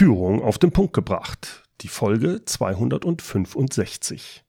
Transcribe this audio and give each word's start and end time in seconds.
Führung 0.00 0.40
auf 0.40 0.56
den 0.56 0.72
Punkt 0.72 0.94
gebracht. 0.94 1.68
Die 1.82 1.88
Folge 1.88 2.42
265. 2.46 4.42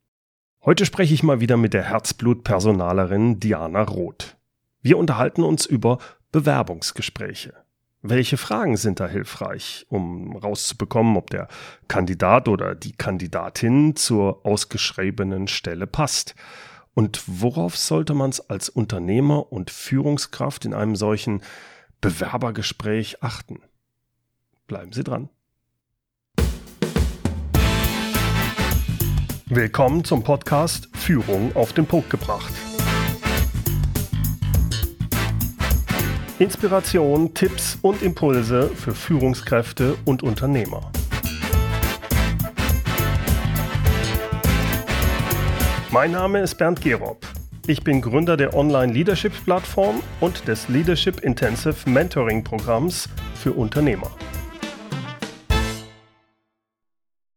Heute 0.63 0.85
spreche 0.85 1.13
ich 1.13 1.23
mal 1.23 1.41
wieder 1.41 1.57
mit 1.57 1.73
der 1.73 1.83
Herzblut-Personalerin 1.83 3.41
Diana 3.41 3.81
Roth. 3.81 4.37
Wir 4.81 4.97
unterhalten 4.97 5.43
uns 5.43 5.65
über 5.65 5.97
Bewerbungsgespräche. 6.31 7.53
Welche 8.01 8.37
Fragen 8.37 8.77
sind 8.77 9.01
da 9.01 9.09
hilfreich, 9.09 9.85
um 9.89 10.37
rauszubekommen, 10.37 11.17
ob 11.17 11.29
der 11.31 11.49
Kandidat 11.89 12.47
oder 12.47 12.73
die 12.73 12.93
Kandidatin 12.93 13.97
zur 13.97 14.45
ausgeschriebenen 14.45 15.49
Stelle 15.49 15.85
passt? 15.85 16.33
Und 16.93 17.23
worauf 17.27 17.75
sollte 17.75 18.13
man 18.13 18.29
es 18.29 18.39
als 18.39 18.69
Unternehmer 18.69 19.51
und 19.51 19.69
Führungskraft 19.69 20.63
in 20.63 20.73
einem 20.73 20.95
solchen 20.95 21.41
Bewerbergespräch 21.99 23.21
achten? 23.21 23.59
Bleiben 24.67 24.93
Sie 24.93 25.03
dran. 25.03 25.27
Willkommen 29.53 30.05
zum 30.05 30.23
Podcast 30.23 30.87
Führung 30.93 31.53
auf 31.57 31.73
den 31.73 31.85
Punkt 31.85 32.09
gebracht. 32.09 32.53
Inspiration, 36.39 37.33
Tipps 37.33 37.77
und 37.81 38.01
Impulse 38.01 38.69
für 38.69 38.95
Führungskräfte 38.95 39.97
und 40.05 40.23
Unternehmer. 40.23 40.89
Mein 45.91 46.13
Name 46.13 46.39
ist 46.39 46.55
Bernd 46.55 46.79
Gerob. 46.79 47.27
Ich 47.67 47.83
bin 47.83 47.99
Gründer 47.99 48.37
der 48.37 48.55
Online-Leadership-Plattform 48.55 50.01
und 50.21 50.47
des 50.47 50.69
Leadership 50.69 51.19
Intensive 51.25 51.89
Mentoring-Programms 51.89 53.09
für 53.35 53.51
Unternehmer. 53.51 54.11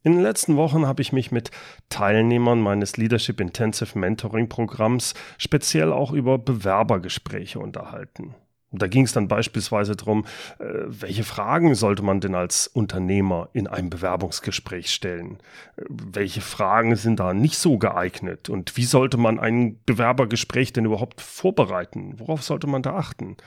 In 0.05 0.13
den 0.13 0.21
letzten 0.21 0.57
Wochen 0.57 0.87
habe 0.87 1.01
ich 1.01 1.15
mich 1.15 1.33
mit 1.33 1.51
Teilnehmern 1.89 2.61
meines 2.61 2.99
Leadership 2.99 3.41
Intensive 3.41 3.99
Mentoring 3.99 4.51
Programms 4.51 5.15
speziell 5.39 5.95
auch 5.95 6.13
über 6.13 6.37
Bewerbergespräche 6.37 7.59
unterhalten. 7.59 8.35
Da 8.71 8.87
ging 8.87 9.05
es 9.05 9.13
dann 9.13 9.29
beispielsweise 9.29 9.97
darum, 9.97 10.27
äh, 10.59 10.65
welche 10.87 11.25
Fragen 11.25 11.75
sollte 11.75 12.03
man 12.03 12.21
denn 12.21 12.35
als 12.35 12.67
Unternehmer 12.67 13.49
in 13.55 13.67
einem 13.67 13.89
Bewerbungsgespräch 13.89 14.91
stellen? 14.91 15.39
Äh, 15.77 15.85
welche 15.89 16.43
Fragen 16.43 16.97
sind 16.97 17.19
da 17.19 17.33
nicht 17.33 17.57
so 17.57 17.79
geeignet? 17.79 18.51
Und 18.51 18.77
wie 18.77 18.85
sollte 18.85 19.17
man 19.17 19.41
ein 19.41 19.81
Bewerbergespräch 19.87 20.75
denn 20.75 20.85
überhaupt 20.85 21.23
vorbereiten? 21.23 22.19
Worauf 22.19 22.43
sollte 22.43 22.67
man 22.67 22.83
da 22.83 22.95
achten? 22.95 23.39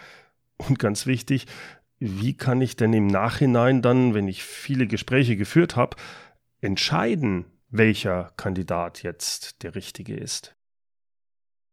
Und 0.57 0.79
ganz 0.79 1.05
wichtig, 1.05 1.45
wie 1.99 2.35
kann 2.35 2.61
ich 2.61 2.75
denn 2.75 2.93
im 2.93 3.07
Nachhinein 3.07 3.81
dann, 3.81 4.13
wenn 4.13 4.27
ich 4.27 4.43
viele 4.43 4.87
Gespräche 4.87 5.35
geführt 5.35 5.75
habe, 5.75 5.97
entscheiden, 6.61 7.45
welcher 7.69 8.31
Kandidat 8.37 9.03
jetzt 9.03 9.63
der 9.63 9.75
richtige 9.75 10.15
ist. 10.15 10.55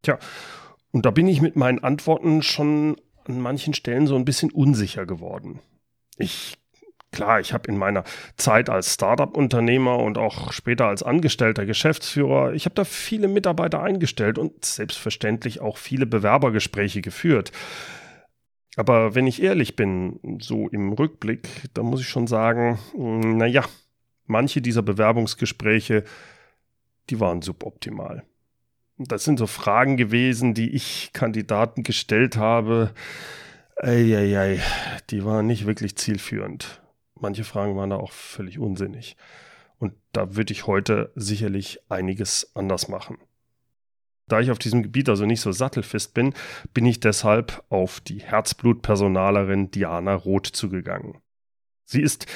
Tja, 0.03 0.19
und 0.91 1.07
da 1.07 1.11
bin 1.11 1.29
ich 1.29 1.41
mit 1.41 1.57
meinen 1.57 1.83
Antworten 1.83 2.43
schon 2.43 2.97
an 3.25 3.41
manchen 3.41 3.75
Stellen 3.75 4.07
so 4.07 4.17
ein 4.17 4.25
bisschen 4.25 4.51
unsicher 4.51 5.07
geworden. 5.07 5.61
Ich 6.19 6.59
Klar, 7.15 7.39
ich 7.39 7.53
habe 7.53 7.69
in 7.69 7.79
meiner 7.79 8.03
Zeit 8.37 8.69
als 8.69 8.95
Startup-Unternehmer 8.95 10.01
und 10.01 10.19
auch 10.19 10.53
später 10.53 10.87
als 10.87 11.05
angestellter 11.05 11.65
Geschäftsführer, 11.65 12.55
ich 12.55 12.65
habe 12.65 12.75
da 12.75 12.83
viele 12.83 13.29
Mitarbeiter 13.29 13.81
eingestellt 13.81 14.37
und 14.37 14.65
selbstverständlich 14.65 15.61
auch 15.61 15.77
viele 15.77 16.07
Bewerbergespräche 16.07 17.03
geführt. 17.03 17.53
Aber 18.75 19.15
wenn 19.15 19.29
ich 19.29 19.41
ehrlich 19.41 19.77
bin, 19.77 20.39
so 20.41 20.69
im 20.71 20.93
Rückblick, 20.93 21.49
da 21.75 21.85
muss 21.85 22.01
ich 22.01 22.09
schon 22.09 22.27
sagen, 22.27 22.81
naja, 22.97 23.63
manche 24.27 24.61
dieser 24.61 24.83
Bewerbungsgespräche, 24.83 26.05
die 27.11 27.21
waren 27.21 27.43
suboptimal. 27.43 28.25
Das 28.97 29.25
sind 29.25 29.39
so 29.39 29.47
Fragen 29.47 29.97
gewesen, 29.97 30.55
die 30.55 30.71
ich 30.71 31.11
Kandidaten 31.13 31.83
gestellt 31.83 32.37
habe. 32.37 32.93
Eieiei, 33.77 34.61
die 35.11 35.25
waren 35.25 35.47
nicht 35.47 35.67
wirklich 35.67 35.97
zielführend. 35.97 36.81
Manche 37.19 37.45
Fragen 37.45 37.77
waren 37.77 37.91
da 37.91 37.97
auch 37.97 38.13
völlig 38.13 38.59
unsinnig. 38.59 39.17
Und 39.79 39.95
da 40.13 40.37
würde 40.37 40.53
ich 40.53 40.67
heute 40.67 41.13
sicherlich 41.17 41.81
einiges 41.89 42.55
anders 42.55 42.89
machen. 42.89 43.19
Da 44.29 44.41
ich 44.41 44.51
auf 44.51 44.59
diesem 44.59 44.83
Gebiet 44.83 45.09
also 45.09 45.27
nicht 45.27 45.41
so 45.41 45.53
sattelfest 45.53 46.15
bin, 46.15 46.33
bin 46.73 46.87
ich 46.87 47.01
deshalb 47.01 47.63
auf 47.69 48.01
die 48.01 48.21
Herzblutpersonalerin 48.21 49.71
Diana 49.71 50.15
Roth 50.15 50.47
zugegangen. 50.47 51.19
Sie 51.85 52.01
ist 52.01 52.27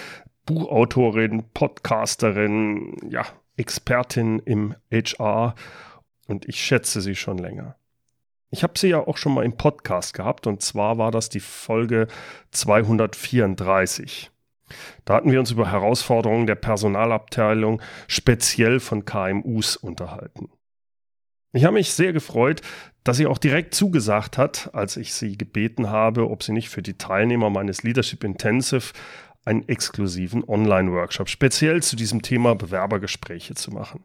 Buchautorin, 0.48 1.44
Podcasterin, 1.52 2.96
ja, 3.10 3.26
Expertin 3.58 4.38
im 4.38 4.74
HR 4.90 5.54
und 6.26 6.48
ich 6.48 6.58
schätze 6.58 7.02
sie 7.02 7.14
schon 7.14 7.36
länger. 7.36 7.76
Ich 8.48 8.62
habe 8.62 8.78
sie 8.78 8.88
ja 8.88 9.06
auch 9.06 9.18
schon 9.18 9.34
mal 9.34 9.44
im 9.44 9.58
Podcast 9.58 10.14
gehabt 10.14 10.46
und 10.46 10.62
zwar 10.62 10.96
war 10.96 11.10
das 11.10 11.28
die 11.28 11.40
Folge 11.40 12.08
234. 12.52 14.30
Da 15.04 15.16
hatten 15.16 15.30
wir 15.30 15.38
uns 15.38 15.50
über 15.50 15.70
Herausforderungen 15.70 16.46
der 16.46 16.54
Personalabteilung 16.54 17.82
speziell 18.06 18.80
von 18.80 19.04
KMUs 19.04 19.76
unterhalten. 19.76 20.48
Ich 21.52 21.64
habe 21.64 21.74
mich 21.74 21.92
sehr 21.92 22.14
gefreut, 22.14 22.62
dass 23.04 23.18
sie 23.18 23.26
auch 23.26 23.38
direkt 23.38 23.74
zugesagt 23.74 24.38
hat, 24.38 24.70
als 24.74 24.96
ich 24.96 25.12
sie 25.12 25.36
gebeten 25.36 25.90
habe, 25.90 26.30
ob 26.30 26.42
sie 26.42 26.52
nicht 26.52 26.68
für 26.70 26.82
die 26.82 26.96
Teilnehmer 26.96 27.50
meines 27.50 27.82
Leadership 27.82 28.24
Intensive 28.24 28.92
einen 29.44 29.68
exklusiven 29.68 30.44
Online-Workshop 30.44 31.28
speziell 31.28 31.82
zu 31.82 31.96
diesem 31.96 32.22
Thema 32.22 32.54
Bewerbergespräche 32.54 33.54
zu 33.54 33.70
machen. 33.70 34.04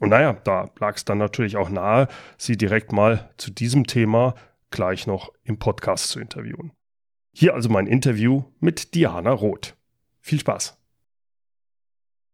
Und 0.00 0.10
naja, 0.10 0.32
da 0.44 0.70
lag 0.78 0.96
es 0.96 1.04
dann 1.04 1.18
natürlich 1.18 1.56
auch 1.56 1.68
nahe, 1.68 2.08
Sie 2.38 2.56
direkt 2.56 2.92
mal 2.92 3.30
zu 3.36 3.50
diesem 3.50 3.86
Thema 3.86 4.34
gleich 4.70 5.06
noch 5.06 5.32
im 5.44 5.58
Podcast 5.58 6.08
zu 6.08 6.20
interviewen. 6.20 6.72
Hier 7.32 7.54
also 7.54 7.68
mein 7.68 7.86
Interview 7.86 8.44
mit 8.60 8.94
Diana 8.94 9.30
Roth. 9.30 9.76
Viel 10.20 10.40
Spaß! 10.40 10.76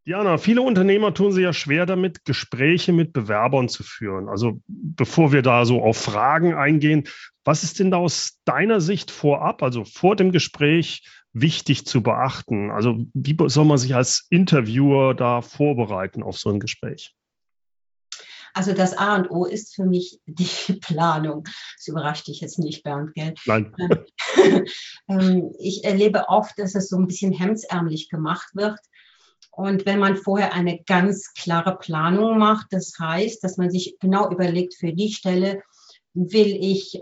Diana, 0.07 0.39
viele 0.39 0.63
Unternehmer 0.63 1.13
tun 1.13 1.33
sich 1.33 1.43
ja 1.43 1.53
schwer 1.53 1.85
damit, 1.85 2.25
Gespräche 2.25 2.93
mit 2.93 3.13
Bewerbern 3.13 3.69
zu 3.69 3.83
führen. 3.83 4.29
Also 4.29 4.61
bevor 4.69 5.33
wir 5.33 5.43
da 5.43 5.65
so 5.65 5.83
auf 5.83 5.97
Fragen 5.97 6.55
eingehen, 6.55 7.09
was 7.45 7.65
ist 7.65 7.81
denn 7.81 7.91
da 7.91 7.97
aus 7.97 8.41
deiner 8.45 8.81
Sicht 8.81 9.11
vorab, 9.11 9.65
also 9.65 9.85
vor 9.85 10.15
dem 10.15 10.31
Gespräch, 10.31 11.03
wichtig 11.41 11.87
zu 11.87 12.03
beachten? 12.03 12.71
Also 12.71 13.07
wie 13.15 13.37
soll 13.47 13.65
man 13.65 13.79
sich 13.79 13.95
als 13.95 14.27
Interviewer 14.31 15.15
da 15.15 15.43
vorbereiten 15.43 16.23
auf 16.23 16.39
so 16.39 16.51
ein 16.51 16.61
Gespräch? 16.61 17.15
Also 18.55 18.73
das 18.73 18.97
A 18.97 19.17
und 19.17 19.31
O 19.31 19.45
ist 19.45 19.75
für 19.75 19.85
mich 19.85 20.19
die 20.27 20.73
Planung. 20.81 21.45
Das 21.77 21.89
überrascht 21.89 22.27
dich 22.27 22.41
jetzt 22.41 22.59
nicht, 22.59 22.83
Bernd, 22.83 23.15
gell? 23.15 23.35
Nein. 23.45 23.75
Ähm, 25.09 25.55
ich 25.61 25.85
erlebe 25.85 26.29
oft, 26.29 26.59
dass 26.59 26.75
es 26.75 26.89
so 26.89 26.97
ein 26.97 27.07
bisschen 27.07 27.33
hemdsärmlich 27.33 28.09
gemacht 28.09 28.49
wird. 28.55 28.77
Und 29.53 29.87
wenn 29.87 30.01
man 30.01 30.17
vorher 30.17 30.53
eine 30.53 30.83
ganz 30.83 31.33
klare 31.33 31.79
Planung 31.79 32.39
macht, 32.39 32.67
das 32.71 32.93
heißt, 32.99 33.43
dass 33.45 33.57
man 33.57 33.71
sich 33.71 33.97
genau 34.01 34.31
überlegt, 34.33 34.75
für 34.75 34.93
die 34.93 35.13
Stelle 35.13 35.63
will 36.13 36.59
ich 36.61 37.01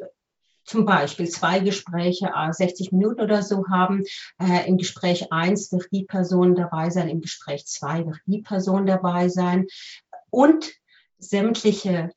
zum 0.64 0.84
Beispiel 0.84 1.28
zwei 1.28 1.60
Gespräche, 1.60 2.30
60 2.50 2.92
äh, 2.92 2.96
Minuten 2.96 3.20
oder 3.20 3.42
so 3.42 3.66
haben. 3.68 4.04
Äh, 4.40 4.66
Im 4.68 4.78
Gespräch 4.78 5.32
eins 5.32 5.70
wird 5.72 5.88
die 5.92 6.04
Person 6.04 6.54
dabei 6.54 6.90
sein, 6.90 7.08
im 7.08 7.20
Gespräch 7.20 7.66
zwei 7.66 8.04
wird 8.06 8.18
die 8.26 8.42
Person 8.42 8.86
dabei 8.86 9.28
sein. 9.28 9.66
Und 10.30 10.72
sämtliche 11.18 12.10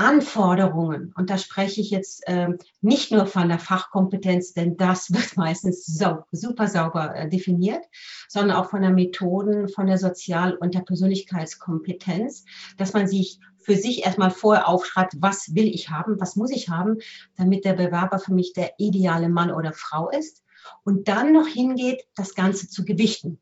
Anforderungen, 0.00 1.12
und 1.14 1.28
da 1.28 1.36
spreche 1.36 1.82
ich 1.82 1.90
jetzt 1.90 2.26
äh, 2.26 2.48
nicht 2.80 3.12
nur 3.12 3.26
von 3.26 3.50
der 3.50 3.58
Fachkompetenz, 3.58 4.54
denn 4.54 4.78
das 4.78 5.12
wird 5.12 5.36
meistens 5.36 5.84
sau 5.84 6.24
super 6.32 6.68
sauber 6.68 7.14
äh, 7.14 7.28
definiert, 7.28 7.84
sondern 8.26 8.56
auch 8.56 8.70
von 8.70 8.80
der 8.80 8.92
Methoden, 8.92 9.68
von 9.68 9.86
der 9.86 9.98
Sozial- 9.98 10.56
und 10.56 10.74
der 10.74 10.80
Persönlichkeitskompetenz, 10.80 12.46
dass 12.78 12.94
man 12.94 13.08
sich 13.08 13.40
für 13.58 13.76
sich 13.76 14.06
erstmal 14.06 14.30
vorher 14.30 14.68
aufschreibt, 14.68 15.16
was 15.20 15.54
will 15.54 15.66
ich 15.66 15.90
haben, 15.90 16.18
was 16.18 16.34
muss 16.34 16.50
ich 16.50 16.70
haben, 16.70 16.96
damit 17.36 17.66
der 17.66 17.74
Bewerber 17.74 18.18
für 18.18 18.32
mich 18.32 18.54
der 18.54 18.72
ideale 18.78 19.28
Mann 19.28 19.50
oder 19.52 19.74
Frau 19.74 20.08
ist. 20.08 20.42
Und 20.82 21.08
dann 21.08 21.34
noch 21.34 21.46
hingeht, 21.46 22.04
das 22.14 22.34
Ganze 22.34 22.68
zu 22.68 22.86
gewichten. 22.86 23.38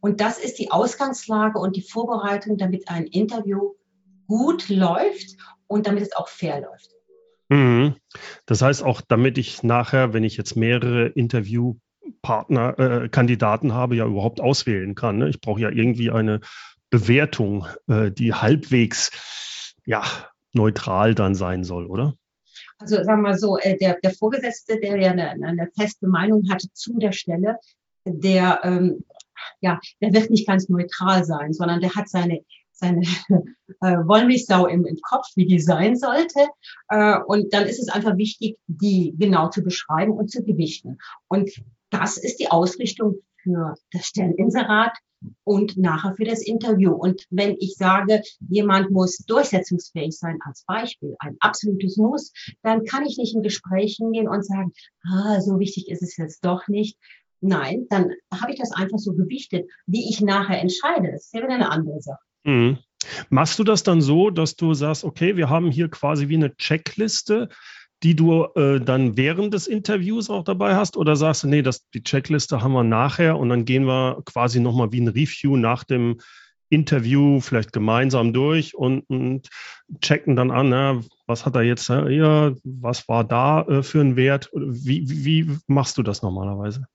Und 0.00 0.22
das 0.22 0.38
ist 0.38 0.58
die 0.58 0.70
Ausgangslage 0.70 1.58
und 1.58 1.76
die 1.76 1.82
Vorbereitung, 1.82 2.56
damit 2.56 2.88
ein 2.88 3.06
Interview 3.06 3.74
gut 4.30 4.68
läuft 4.68 5.36
und 5.66 5.88
damit 5.88 6.04
es 6.04 6.12
auch 6.12 6.28
fair 6.28 6.60
läuft. 6.60 6.90
Mhm. 7.48 7.96
Das 8.46 8.62
heißt 8.62 8.84
auch, 8.84 9.00
damit 9.00 9.38
ich 9.38 9.64
nachher, 9.64 10.12
wenn 10.12 10.22
ich 10.22 10.36
jetzt 10.36 10.54
mehrere 10.54 11.08
Interviewpartner, 11.08 12.78
äh, 12.78 13.08
Kandidaten 13.08 13.74
habe, 13.74 13.96
ja 13.96 14.06
überhaupt 14.06 14.40
auswählen 14.40 14.94
kann. 14.94 15.18
Ne? 15.18 15.28
Ich 15.28 15.40
brauche 15.40 15.60
ja 15.60 15.68
irgendwie 15.68 16.12
eine 16.12 16.40
Bewertung, 16.90 17.66
äh, 17.88 18.12
die 18.12 18.32
halbwegs 18.32 19.74
ja, 19.84 20.04
neutral 20.52 21.16
dann 21.16 21.34
sein 21.34 21.64
soll, 21.64 21.86
oder? 21.86 22.14
Also 22.78 23.02
sagen 23.02 23.22
wir 23.22 23.30
mal 23.30 23.38
so, 23.38 23.58
äh, 23.58 23.76
der, 23.78 23.98
der 24.00 24.12
Vorgesetzte, 24.12 24.78
der 24.78 24.96
ja 24.96 25.10
eine, 25.10 25.30
eine 25.30 25.68
feste 25.76 26.06
Meinung 26.06 26.48
hatte 26.50 26.68
zu 26.72 26.98
der 26.98 27.12
Stelle, 27.12 27.56
der 28.04 28.60
ähm, 28.62 29.04
ja, 29.60 29.80
der 30.00 30.12
wird 30.12 30.30
nicht 30.30 30.46
ganz 30.46 30.68
neutral 30.68 31.24
sein, 31.24 31.52
sondern 31.52 31.80
der 31.80 31.94
hat 31.94 32.08
seine 32.08 32.40
seine 32.80 33.02
äh, 33.80 33.96
Wollmilchsau 34.06 34.66
im, 34.66 34.84
im 34.84 34.96
Kopf, 35.02 35.26
wie 35.36 35.46
die 35.46 35.60
sein 35.60 35.96
sollte. 35.96 36.48
Äh, 36.88 37.18
und 37.26 37.52
dann 37.52 37.66
ist 37.66 37.78
es 37.78 37.88
einfach 37.88 38.16
wichtig, 38.16 38.58
die 38.66 39.14
genau 39.16 39.48
zu 39.48 39.62
beschreiben 39.62 40.12
und 40.12 40.30
zu 40.30 40.42
gewichten. 40.42 40.98
Und 41.28 41.50
das 41.90 42.16
ist 42.16 42.40
die 42.40 42.50
Ausrichtung 42.50 43.16
für 43.42 43.74
das 43.92 44.06
Stelleninserat 44.06 44.96
und 45.44 45.76
nachher 45.76 46.14
für 46.14 46.24
das 46.24 46.42
Interview. 46.42 46.92
Und 46.92 47.26
wenn 47.30 47.56
ich 47.58 47.74
sage, 47.74 48.22
jemand 48.48 48.90
muss 48.90 49.18
durchsetzungsfähig 49.18 50.16
sein, 50.16 50.38
als 50.44 50.64
Beispiel, 50.66 51.14
ein 51.18 51.36
absolutes 51.40 51.96
Muss, 51.96 52.32
dann 52.62 52.84
kann 52.84 53.04
ich 53.04 53.18
nicht 53.18 53.34
in 53.34 53.42
Gespräch 53.42 53.96
hingehen 53.96 54.28
und 54.28 54.44
sagen, 54.44 54.72
ah, 55.04 55.40
so 55.40 55.58
wichtig 55.58 55.88
ist 55.90 56.02
es 56.02 56.16
jetzt 56.16 56.44
doch 56.44 56.68
nicht. 56.68 56.98
Nein, 57.42 57.86
dann 57.88 58.12
habe 58.32 58.52
ich 58.52 58.58
das 58.58 58.72
einfach 58.72 58.98
so 58.98 59.12
gewichtet. 59.14 59.68
Wie 59.86 60.08
ich 60.08 60.20
nachher 60.20 60.60
entscheide, 60.60 61.12
das 61.12 61.26
ist 61.26 61.34
ja 61.34 61.42
wieder 61.42 61.54
eine 61.54 61.70
andere 61.70 62.00
Sache. 62.00 62.20
Mhm. 62.44 62.78
Machst 63.30 63.58
du 63.58 63.64
das 63.64 63.82
dann 63.82 64.02
so, 64.02 64.30
dass 64.30 64.56
du 64.56 64.74
sagst, 64.74 65.04
okay, 65.04 65.36
wir 65.36 65.48
haben 65.48 65.70
hier 65.70 65.88
quasi 65.88 66.28
wie 66.28 66.36
eine 66.36 66.54
Checkliste, 66.56 67.48
die 68.02 68.14
du 68.14 68.44
äh, 68.54 68.80
dann 68.80 69.16
während 69.16 69.54
des 69.54 69.66
Interviews 69.66 70.30
auch 70.30 70.44
dabei 70.44 70.74
hast? 70.74 70.96
Oder 70.96 71.16
sagst 71.16 71.44
du, 71.44 71.48
nee, 71.48 71.62
das, 71.62 71.88
die 71.90 72.02
Checkliste 72.02 72.62
haben 72.62 72.72
wir 72.72 72.84
nachher 72.84 73.38
und 73.38 73.48
dann 73.48 73.64
gehen 73.64 73.84
wir 73.84 74.22
quasi 74.24 74.60
nochmal 74.60 74.92
wie 74.92 75.00
ein 75.00 75.08
Review 75.08 75.56
nach 75.56 75.84
dem 75.84 76.18
Interview 76.70 77.40
vielleicht 77.40 77.72
gemeinsam 77.72 78.32
durch 78.32 78.76
und, 78.76 79.00
und 79.10 79.48
checken 80.00 80.36
dann 80.36 80.50
an, 80.50 80.70
ja, 80.70 81.00
was 81.26 81.44
hat 81.44 81.56
er 81.56 81.62
jetzt 81.62 81.86
hier, 81.86 82.56
was 82.62 83.08
war 83.08 83.24
da 83.24 83.62
äh, 83.62 83.82
für 83.82 84.00
ein 84.00 84.16
Wert? 84.16 84.50
Wie, 84.54 85.04
wie 85.08 85.56
machst 85.66 85.98
du 85.98 86.02
das 86.02 86.22
normalerweise? 86.22 86.86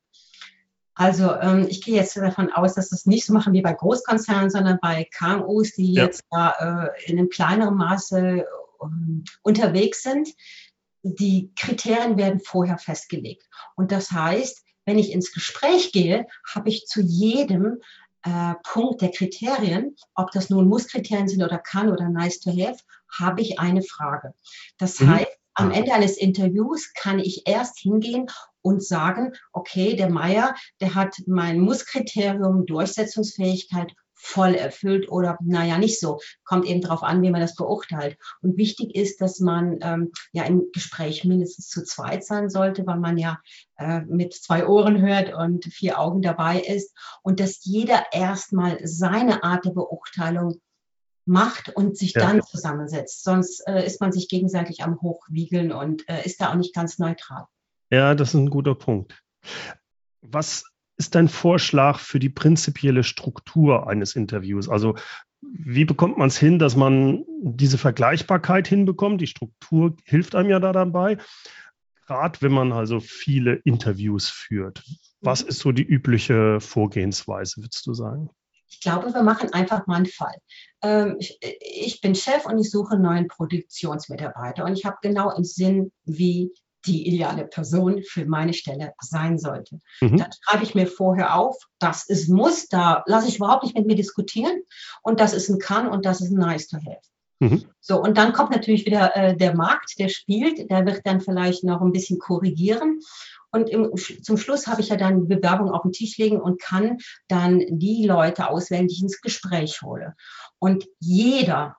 Also 0.95 1.35
ähm, 1.35 1.67
ich 1.69 1.81
gehe 1.81 1.95
jetzt 1.95 2.15
davon 2.15 2.51
aus, 2.51 2.73
dass 2.73 2.89
das 2.89 3.05
nicht 3.05 3.25
so 3.25 3.33
machen 3.33 3.53
wie 3.53 3.61
bei 3.61 3.73
Großkonzernen, 3.73 4.49
sondern 4.49 4.79
bei 4.81 5.07
KMUs, 5.13 5.73
die 5.73 5.93
ja. 5.93 6.05
jetzt 6.05 6.23
da 6.31 6.51
äh, 6.95 7.11
in 7.11 7.19
einem 7.19 7.29
kleineren 7.29 7.75
Maße 7.75 8.45
ähm, 8.81 9.23
unterwegs 9.43 10.03
sind. 10.03 10.29
Die 11.03 11.51
Kriterien 11.55 12.17
werden 12.17 12.39
vorher 12.39 12.77
festgelegt. 12.77 13.43
Und 13.75 13.91
das 13.91 14.11
heißt, 14.11 14.63
wenn 14.85 14.97
ich 14.97 15.11
ins 15.11 15.33
Gespräch 15.33 15.91
gehe, 15.91 16.27
habe 16.53 16.69
ich 16.69 16.85
zu 16.85 17.01
jedem 17.01 17.81
äh, 18.23 18.53
Punkt 18.63 19.01
der 19.01 19.11
Kriterien, 19.11 19.95
ob 20.15 20.31
das 20.31 20.49
nun 20.49 20.67
Muss-Kriterien 20.67 21.27
sind 21.27 21.43
oder 21.43 21.57
kann 21.59 21.91
oder 21.91 22.09
nice 22.09 22.39
to 22.39 22.51
have, 22.51 22.79
habe 23.11 23.41
ich 23.41 23.59
eine 23.59 23.81
Frage. 23.81 24.33
Das 24.77 24.99
mhm. 24.99 25.09
heißt, 25.09 25.37
am 25.55 25.71
Ende 25.71 25.93
eines 25.93 26.17
Interviews 26.17 26.93
kann 26.93 27.19
ich 27.19 27.47
erst 27.47 27.79
hingehen 27.79 28.27
und 28.65 28.83
sagen, 28.83 29.33
okay, 29.53 29.95
der 29.95 30.09
Meier, 30.09 30.55
der 30.81 30.95
hat 30.95 31.15
mein 31.27 31.59
Musskriterium 31.59 32.65
Durchsetzungsfähigkeit 32.65 33.93
voll 34.15 34.55
erfüllt 34.55 35.07
oder 35.09 35.37
naja, 35.43 35.77
nicht 35.77 35.99
so. 35.99 36.19
Kommt 36.43 36.65
eben 36.65 36.81
darauf 36.81 37.03
an, 37.03 37.21
wie 37.21 37.29
man 37.29 37.41
das 37.41 37.53
beurteilt. 37.53 38.17
Und 38.41 38.57
wichtig 38.57 38.95
ist, 38.95 39.21
dass 39.21 39.39
man 39.39 39.77
ähm, 39.81 40.11
ja 40.31 40.45
im 40.45 40.63
Gespräch 40.73 41.25
mindestens 41.25 41.69
zu 41.69 41.83
zweit 41.83 42.25
sein 42.25 42.49
sollte, 42.49 42.87
weil 42.87 42.97
man 42.97 43.19
ja 43.19 43.39
äh, 43.77 44.01
mit 44.01 44.33
zwei 44.33 44.65
Ohren 44.67 44.99
hört 44.99 45.31
und 45.31 45.65
vier 45.65 45.99
Augen 45.99 46.23
dabei 46.23 46.59
ist. 46.59 46.91
Und 47.21 47.39
dass 47.39 47.63
jeder 47.65 48.03
erstmal 48.13 48.79
seine 48.83 49.43
Art 49.43 49.65
der 49.65 49.71
Beurteilung 49.71 50.59
macht 51.25 51.69
und 51.69 51.95
sich 51.95 52.13
ja. 52.15 52.21
dann 52.21 52.41
zusammensetzt. 52.41 53.23
Sonst 53.23 53.67
äh, 53.67 53.85
ist 53.85 54.01
man 54.01 54.11
sich 54.11 54.27
gegenseitig 54.27 54.81
am 54.81 54.99
Hochwiegeln 55.01 55.71
und 55.71 56.09
äh, 56.09 56.25
ist 56.25 56.41
da 56.41 56.49
auch 56.49 56.55
nicht 56.55 56.73
ganz 56.73 56.97
neutral. 56.97 57.45
Ja, 57.95 58.13
das 58.13 58.29
ist 58.29 58.33
ein 58.33 58.49
guter 58.49 58.75
Punkt. 58.75 59.23
Was 60.21 60.65
ist 60.97 61.15
dein 61.15 61.29
Vorschlag 61.29 61.97
für 61.99 62.19
die 62.19 62.27
prinzipielle 62.27 63.03
Struktur 63.03 63.87
eines 63.87 64.17
Interviews? 64.17 64.67
Also 64.67 64.95
wie 65.41 65.85
bekommt 65.85 66.17
man 66.17 66.27
es 66.27 66.37
hin, 66.37 66.59
dass 66.59 66.75
man 66.75 67.23
diese 67.41 67.77
Vergleichbarkeit 67.77 68.67
hinbekommt? 68.67 69.21
Die 69.21 69.27
Struktur 69.27 69.95
hilft 70.03 70.35
einem 70.35 70.49
ja 70.49 70.59
da 70.59 70.73
dabei, 70.73 71.19
gerade 72.05 72.41
wenn 72.41 72.51
man 72.51 72.73
also 72.73 72.99
viele 72.99 73.61
Interviews 73.63 74.29
führt. 74.29 74.83
Was 75.21 75.43
mhm. 75.43 75.49
ist 75.49 75.59
so 75.59 75.71
die 75.71 75.83
übliche 75.83 76.59
Vorgehensweise, 76.59 77.61
würdest 77.61 77.87
du 77.87 77.93
sagen? 77.93 78.29
Ich 78.67 78.81
glaube, 78.81 79.13
wir 79.13 79.23
machen 79.23 79.53
einfach 79.53 79.87
mal 79.87 79.95
einen 79.95 80.05
Fall. 80.05 80.35
Ähm, 80.81 81.15
ich, 81.19 82.01
bin 82.01 82.13
Chef 82.13 82.45
und 82.45 82.59
ich 82.59 82.69
suche 82.69 82.95
einen 82.95 83.03
neuen 83.03 83.29
Produktionsmitarbeiter 83.29 84.65
und 84.65 84.73
ich 84.73 84.83
habe 84.83 84.97
genau 85.01 85.33
im 85.33 85.45
Sinn, 85.45 85.93
wie 86.03 86.51
die 86.85 87.07
ideale 87.07 87.45
Person 87.45 88.03
für 88.03 88.25
meine 88.25 88.53
Stelle 88.53 88.93
sein 88.99 89.37
sollte. 89.37 89.79
Mhm. 90.01 90.17
Dann 90.17 90.29
schreibe 90.41 90.63
ich 90.63 90.75
mir 90.75 90.87
vorher 90.87 91.35
auf, 91.35 91.57
das 91.79 92.07
ist 92.07 92.29
muss, 92.29 92.67
da 92.67 93.03
lasse 93.07 93.27
ich 93.27 93.37
überhaupt 93.37 93.63
nicht 93.63 93.75
mit 93.75 93.87
mir 93.87 93.95
diskutieren 93.95 94.61
und 95.01 95.19
das 95.19 95.33
ist 95.33 95.49
ein 95.49 95.59
kann 95.59 95.87
und 95.87 96.05
das 96.05 96.21
ist 96.21 96.31
ein 96.31 96.39
nice 96.39 96.67
to 96.67 96.77
have. 96.77 97.01
Mhm. 97.39 97.65
So, 97.81 98.01
und 98.01 98.17
dann 98.17 98.33
kommt 98.33 98.51
natürlich 98.51 98.85
wieder 98.85 99.15
äh, 99.15 99.35
der 99.35 99.55
Markt, 99.55 99.99
der 99.99 100.09
spielt, 100.09 100.69
der 100.69 100.85
wird 100.85 101.01
dann 101.05 101.21
vielleicht 101.21 101.63
noch 101.63 101.81
ein 101.81 101.91
bisschen 101.91 102.19
korrigieren. 102.19 102.99
Und 103.51 103.69
im, 103.69 103.91
zum 103.95 104.37
Schluss 104.37 104.67
habe 104.67 104.81
ich 104.81 104.89
ja 104.89 104.97
dann 104.97 105.21
die 105.21 105.35
Bewerbung 105.35 105.69
auf 105.71 105.83
den 105.83 105.91
Tisch 105.91 106.17
legen 106.17 106.39
und 106.39 106.61
kann 106.61 106.97
dann 107.27 107.63
die 107.69 108.05
Leute 108.05 108.49
auswählen, 108.49 108.87
die 108.87 108.95
ich 108.95 109.01
ins 109.01 109.21
Gespräch 109.21 109.81
hole. 109.81 110.15
Und 110.59 110.85
jeder 110.99 111.77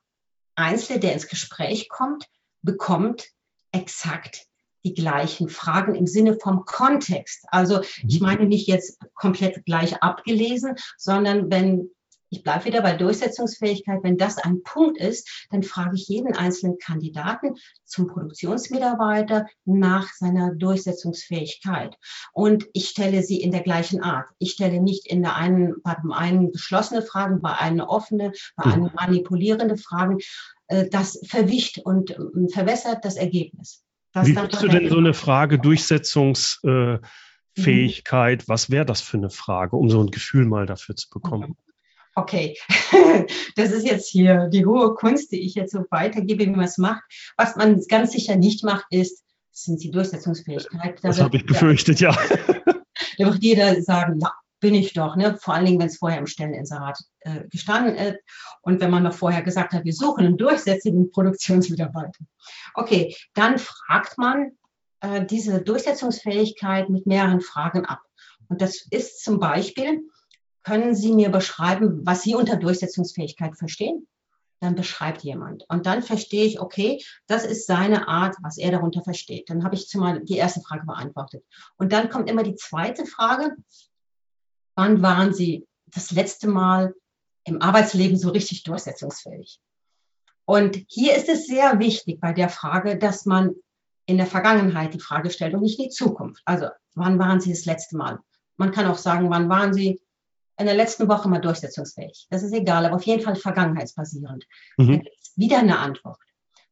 Einzelne, 0.54 1.00
der 1.00 1.12
ins 1.12 1.28
Gespräch 1.28 1.88
kommt, 1.88 2.26
bekommt 2.62 3.28
exakt 3.72 4.46
die 4.86 4.94
gleichen 4.94 5.48
Fragen 5.48 5.94
im 5.94 6.06
Sinne 6.06 6.38
vom 6.40 6.64
Kontext. 6.64 7.44
Also 7.48 7.80
ich 8.06 8.20
mhm. 8.20 8.26
meine 8.26 8.46
nicht 8.46 8.68
jetzt 8.68 8.98
komplett 9.14 9.64
gleich 9.64 10.02
abgelesen, 10.02 10.76
sondern 10.96 11.50
wenn 11.50 11.90
ich 12.28 12.42
bleibe 12.42 12.64
wieder 12.64 12.82
bei 12.82 12.92
Durchsetzungsfähigkeit. 12.92 14.00
Wenn 14.02 14.16
das 14.16 14.38
ein 14.38 14.62
Punkt 14.64 14.98
ist, 14.98 15.46
dann 15.50 15.62
frage 15.62 15.94
ich 15.94 16.08
jeden 16.08 16.34
einzelnen 16.34 16.76
Kandidaten 16.78 17.54
zum 17.84 18.08
Produktionsmitarbeiter 18.08 19.46
nach 19.64 20.12
seiner 20.12 20.52
Durchsetzungsfähigkeit. 20.52 21.96
Und 22.32 22.66
ich 22.72 22.88
stelle 22.88 23.22
sie 23.22 23.40
in 23.40 23.52
der 23.52 23.62
gleichen 23.62 24.02
Art. 24.02 24.26
Ich 24.38 24.52
stelle 24.52 24.80
nicht 24.80 25.06
in 25.06 25.22
der 25.22 25.36
einen, 25.36 25.80
bei 25.82 25.94
dem 25.94 26.12
einen 26.12 26.50
geschlossene 26.50 27.02
Fragen, 27.02 27.40
bei 27.40 27.54
einem 27.54 27.80
offene, 27.80 28.32
bei 28.56 28.72
einem 28.72 28.90
manipulierende 28.92 29.76
Fragen. 29.76 30.18
Äh, 30.68 30.88
das 30.88 31.20
verwischt 31.24 31.78
und 31.78 32.10
ähm, 32.10 32.48
verwässert 32.48 33.04
das 33.04 33.16
Ergebnis. 33.16 33.85
Das 34.16 34.26
Wie 34.26 34.34
würdest 34.34 34.62
du 34.62 34.68
denn 34.68 34.88
so 34.88 34.96
eine 34.96 35.12
Frage 35.12 35.58
Durchsetzungsfähigkeit, 35.58 38.40
mhm. 38.40 38.44
was 38.46 38.70
wäre 38.70 38.86
das 38.86 39.02
für 39.02 39.18
eine 39.18 39.28
Frage, 39.28 39.76
um 39.76 39.90
so 39.90 40.00
ein 40.00 40.10
Gefühl 40.10 40.46
mal 40.46 40.64
dafür 40.64 40.96
zu 40.96 41.10
bekommen? 41.10 41.54
okay, 42.14 42.56
das 43.56 43.72
ist 43.72 43.86
jetzt 43.86 44.08
hier 44.08 44.48
die 44.48 44.64
hohe 44.64 44.94
Kunst, 44.94 45.32
die 45.32 45.42
ich 45.42 45.54
jetzt 45.54 45.72
so 45.72 45.84
weitergebe, 45.90 46.46
wie 46.46 46.50
man 46.50 46.64
es 46.64 46.78
macht. 46.78 47.02
Was 47.36 47.56
man 47.56 47.78
ganz 47.90 48.12
sicher 48.12 48.36
nicht 48.36 48.64
macht, 48.64 48.86
ist, 48.88 49.22
sind 49.52 49.82
die 49.82 49.90
Durchsetzungsfähigkeit. 49.90 50.98
Da 51.02 51.08
das 51.08 51.20
habe 51.20 51.36
ich 51.36 51.44
befürchtet, 51.44 52.00
ja. 52.00 52.16
Da 53.18 53.26
wird 53.26 53.42
jeder 53.42 53.82
sagen, 53.82 54.18
ja, 54.20 54.32
bin 54.60 54.74
ich 54.74 54.94
doch, 54.94 55.16
ne? 55.16 55.36
vor 55.36 55.54
allen 55.54 55.66
Dingen, 55.66 55.78
wenn 55.78 55.88
es 55.88 55.98
vorher 55.98 56.18
im 56.18 56.26
Stelleninserat 56.26 56.98
äh, 57.20 57.44
gestanden 57.48 57.94
ist 57.94 58.18
und 58.62 58.80
wenn 58.80 58.90
man 58.90 59.02
noch 59.02 59.12
vorher 59.12 59.42
gesagt 59.42 59.72
hat, 59.72 59.84
wir 59.84 59.92
suchen 59.92 60.24
einen 60.24 60.38
durchsetzenden 60.38 61.10
Produktionsmitarbeiter. 61.10 62.24
Okay, 62.74 63.14
dann 63.34 63.58
fragt 63.58 64.18
man 64.18 64.52
äh, 65.00 65.24
diese 65.24 65.60
Durchsetzungsfähigkeit 65.60 66.88
mit 66.88 67.06
mehreren 67.06 67.40
Fragen 67.40 67.84
ab. 67.84 68.00
Und 68.48 68.62
das 68.62 68.86
ist 68.90 69.22
zum 69.22 69.38
Beispiel, 69.38 70.02
können 70.62 70.94
Sie 70.94 71.12
mir 71.12 71.30
beschreiben, 71.30 72.00
was 72.04 72.22
Sie 72.22 72.34
unter 72.34 72.56
Durchsetzungsfähigkeit 72.56 73.56
verstehen? 73.56 74.06
Dann 74.60 74.74
beschreibt 74.74 75.22
jemand. 75.22 75.64
Und 75.68 75.86
dann 75.86 76.02
verstehe 76.02 76.46
ich, 76.46 76.60
okay, 76.60 77.02
das 77.26 77.44
ist 77.44 77.66
seine 77.66 78.08
Art, 78.08 78.36
was 78.42 78.56
er 78.56 78.70
darunter 78.70 79.02
versteht. 79.02 79.50
Dann 79.50 79.64
habe 79.64 79.74
ich 79.74 79.86
zumal 79.86 80.24
die 80.24 80.38
erste 80.38 80.62
Frage 80.62 80.86
beantwortet. 80.86 81.44
Und 81.76 81.92
dann 81.92 82.08
kommt 82.08 82.30
immer 82.30 82.42
die 82.42 82.56
zweite 82.56 83.04
Frage. 83.04 83.54
Wann 84.76 85.02
waren 85.02 85.34
Sie 85.34 85.66
das 85.86 86.12
letzte 86.12 86.48
Mal 86.48 86.94
im 87.44 87.60
Arbeitsleben 87.60 88.16
so 88.16 88.30
richtig 88.30 88.62
durchsetzungsfähig? 88.62 89.58
Und 90.44 90.84
hier 90.88 91.16
ist 91.16 91.28
es 91.28 91.46
sehr 91.46 91.78
wichtig 91.80 92.20
bei 92.20 92.32
der 92.32 92.48
Frage, 92.48 92.98
dass 92.98 93.26
man 93.26 93.54
in 94.04 94.18
der 94.18 94.26
Vergangenheit 94.26 94.94
die 94.94 95.00
Frage 95.00 95.30
stellt 95.30 95.54
und 95.54 95.62
nicht 95.62 95.78
in 95.78 95.86
die 95.86 95.90
Zukunft. 95.90 96.42
Also, 96.44 96.68
wann 96.94 97.18
waren 97.18 97.40
Sie 97.40 97.50
das 97.50 97.64
letzte 97.64 97.96
Mal? 97.96 98.20
Man 98.56 98.70
kann 98.70 98.86
auch 98.86 98.98
sagen, 98.98 99.28
wann 99.30 99.48
waren 99.48 99.74
Sie 99.74 100.00
in 100.58 100.66
der 100.66 100.74
letzten 100.74 101.08
Woche 101.08 101.28
mal 101.28 101.40
durchsetzungsfähig. 101.40 102.26
Das 102.30 102.42
ist 102.42 102.52
egal, 102.52 102.86
aber 102.86 102.96
auf 102.96 103.02
jeden 103.02 103.22
Fall 103.22 103.36
vergangenheitsbasierend. 103.36 104.46
Mhm. 104.76 105.02
wieder 105.34 105.58
eine 105.58 105.78
Antwort. 105.78 106.18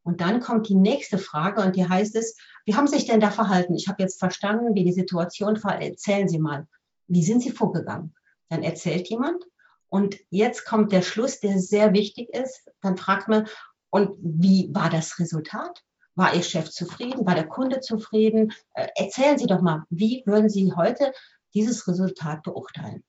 Und 0.03 0.21
dann 0.21 0.41
kommt 0.41 0.69
die 0.69 0.75
nächste 0.75 1.19
Frage 1.19 1.63
und 1.63 1.77
die 1.77 1.89
heißt 1.89 2.15
es, 2.17 2.37
wie 2.67 2.75
haben 2.75 2.87
Sie 2.87 2.97
sich 2.97 3.07
denn 3.07 3.21
da 3.21 3.31
verhalten? 3.31 3.75
Ich 3.75 3.89
habe 3.89 4.03
jetzt 4.03 4.19
verstanden, 4.19 4.75
wie 4.75 4.85
die 4.85 4.93
Situation 4.93 5.63
war. 5.65 5.81
Erzählen 5.81 6.29
Sie 6.29 6.39
mal, 6.39 6.67
wie 7.07 7.25
sind 7.25 7.43
Sie 7.43 7.51
vorgegangen? 7.51 8.15
Dann 8.49 8.63
erzählt 8.63 9.09
jemand 9.09 9.45
und 9.89 10.17
jetzt 10.31 10.65
kommt 10.65 10.93
der 10.93 11.03
Schluss, 11.03 11.41
der 11.41 11.59
sehr 11.59 11.93
wichtig 11.93 12.29
ist. 12.31 12.69
Dann 12.81 12.97
fragt 12.97 13.29
man, 13.29 13.47
und 13.91 14.17
wie 14.21 14.71
war 14.73 14.91
das 14.91 15.19
Resultat? 15.19 15.83
War 16.17 16.35
Ihr 16.35 16.43
Chef 16.43 16.71
zufrieden? 16.71 17.27
War 17.27 17.35
der 17.35 17.47
Kunde 17.47 17.81
zufrieden? 17.81 18.53
Äh, 18.73 18.89
erzählen 18.97 19.39
Sie 19.39 19.47
doch 19.47 19.61
mal, 19.61 19.85
wie 19.91 20.23
würden 20.27 20.49
Sie 20.49 20.73
heute 20.73 21.13
dieses 21.55 21.87
Resultat 21.87 22.43
beurteilen? 22.43 23.05